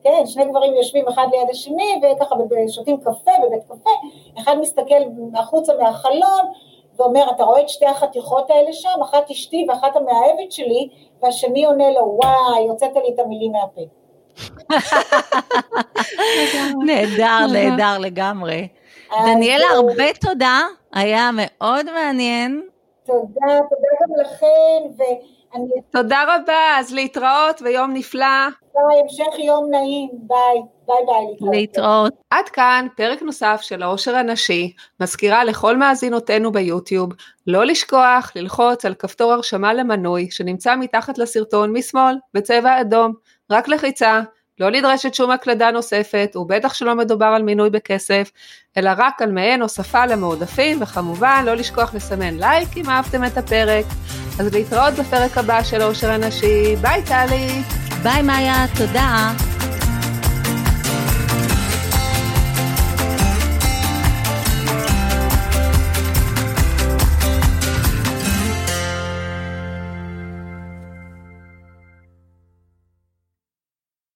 כן, 0.04 0.26
שני 0.26 0.44
גברים 0.44 0.74
יושבים 0.74 1.08
אחד 1.08 1.26
ליד 1.32 1.50
השני 1.50 2.00
וככה 2.02 2.36
שותים 2.68 2.96
קפה 3.00 3.30
בבית 3.46 3.64
קפה, 3.64 3.90
אחד 4.38 4.56
מסתכל 4.60 4.94
החוצה 5.34 5.72
מהחלון 5.80 6.52
ואומר, 6.98 7.30
אתה 7.30 7.44
רואה 7.44 7.60
את 7.60 7.68
שתי 7.68 7.86
החתיכות 7.86 8.50
האלה 8.50 8.72
שם, 8.72 9.02
אחת 9.02 9.30
אשתי 9.30 9.66
ואחת 9.68 9.96
המאהבת 9.96 10.52
שלי, 10.52 10.88
והשני 11.22 11.64
עונה 11.64 11.90
לו, 11.90 12.18
וואי, 12.22 12.68
הוצאת 12.68 12.96
לי 12.96 13.14
את 13.14 13.18
המילים 13.18 13.52
מהפה. 13.52 13.80
נהדר, 16.86 17.46
נהדר 17.52 17.98
לגמרי. 17.98 18.68
דניאלה, 19.24 19.66
הרבה 19.66 20.12
תודה, 20.20 20.60
היה 20.92 21.30
מאוד 21.32 21.92
מעניין. 21.92 22.62
תודה, 23.06 23.46
תודה 23.46 23.88
גם 24.00 24.20
לכם, 24.20 24.96
ואני... 24.96 25.70
תודה 25.90 26.24
רבה, 26.28 26.78
אז 26.78 26.94
להתראות 26.94 27.62
ויום 27.62 27.94
נפלא. 27.94 28.26
ביי, 28.74 29.00
המשך 29.00 29.38
יום 29.38 29.70
נעים, 29.70 30.10
ביי. 30.12 30.62
ביי 30.86 30.96
ביי, 31.06 31.58
להתראות. 31.58 32.12
עד 32.30 32.48
כאן 32.48 32.86
פרק 32.96 33.22
נוסף 33.22 33.60
של 33.62 33.82
העושר 33.82 34.16
הנשי, 34.16 34.72
מזכירה 35.00 35.44
לכל 35.44 35.76
מאזינותינו 35.76 36.52
ביוטיוב, 36.52 37.12
לא 37.46 37.64
לשכוח 37.64 38.32
ללחוץ 38.36 38.84
על 38.84 38.94
כפתור 38.94 39.32
הרשמה 39.32 39.74
למנוי 39.74 40.30
שנמצא 40.30 40.76
מתחת 40.76 41.18
לסרטון 41.18 41.72
משמאל 41.72 42.14
בצבע 42.34 42.80
אדום, 42.80 43.12
רק 43.50 43.68
לחיצה, 43.68 44.20
לא 44.60 44.70
נדרשת 44.70 45.14
שום 45.14 45.30
הקלדה 45.30 45.70
נוספת, 45.70 46.36
ובטח 46.36 46.74
שלא 46.74 46.94
מדובר 46.94 47.26
על 47.26 47.42
מינוי 47.42 47.70
בכסף, 47.70 48.30
אלא 48.76 48.90
רק 48.96 49.22
על 49.22 49.32
מעין 49.32 49.62
הוספה 49.62 50.06
למועדפים, 50.06 50.82
וכמובן 50.82 51.42
לא 51.46 51.54
לשכוח 51.54 51.94
לסמן 51.94 52.36
לייק 52.36 52.68
אם 52.76 52.90
אהבתם 52.90 53.24
את 53.24 53.38
הפרק. 53.38 53.84
אז 54.40 54.54
להתראות 54.54 54.94
בפרק 54.94 55.38
הבא 55.38 55.62
של 55.62 55.80
העושר 55.80 56.10
הנשי, 56.10 56.76
ביי 56.76 57.02
טלי. 57.02 57.62
ביי 58.02 58.22
מאיה, 58.22 58.64
תודה. 58.78 59.32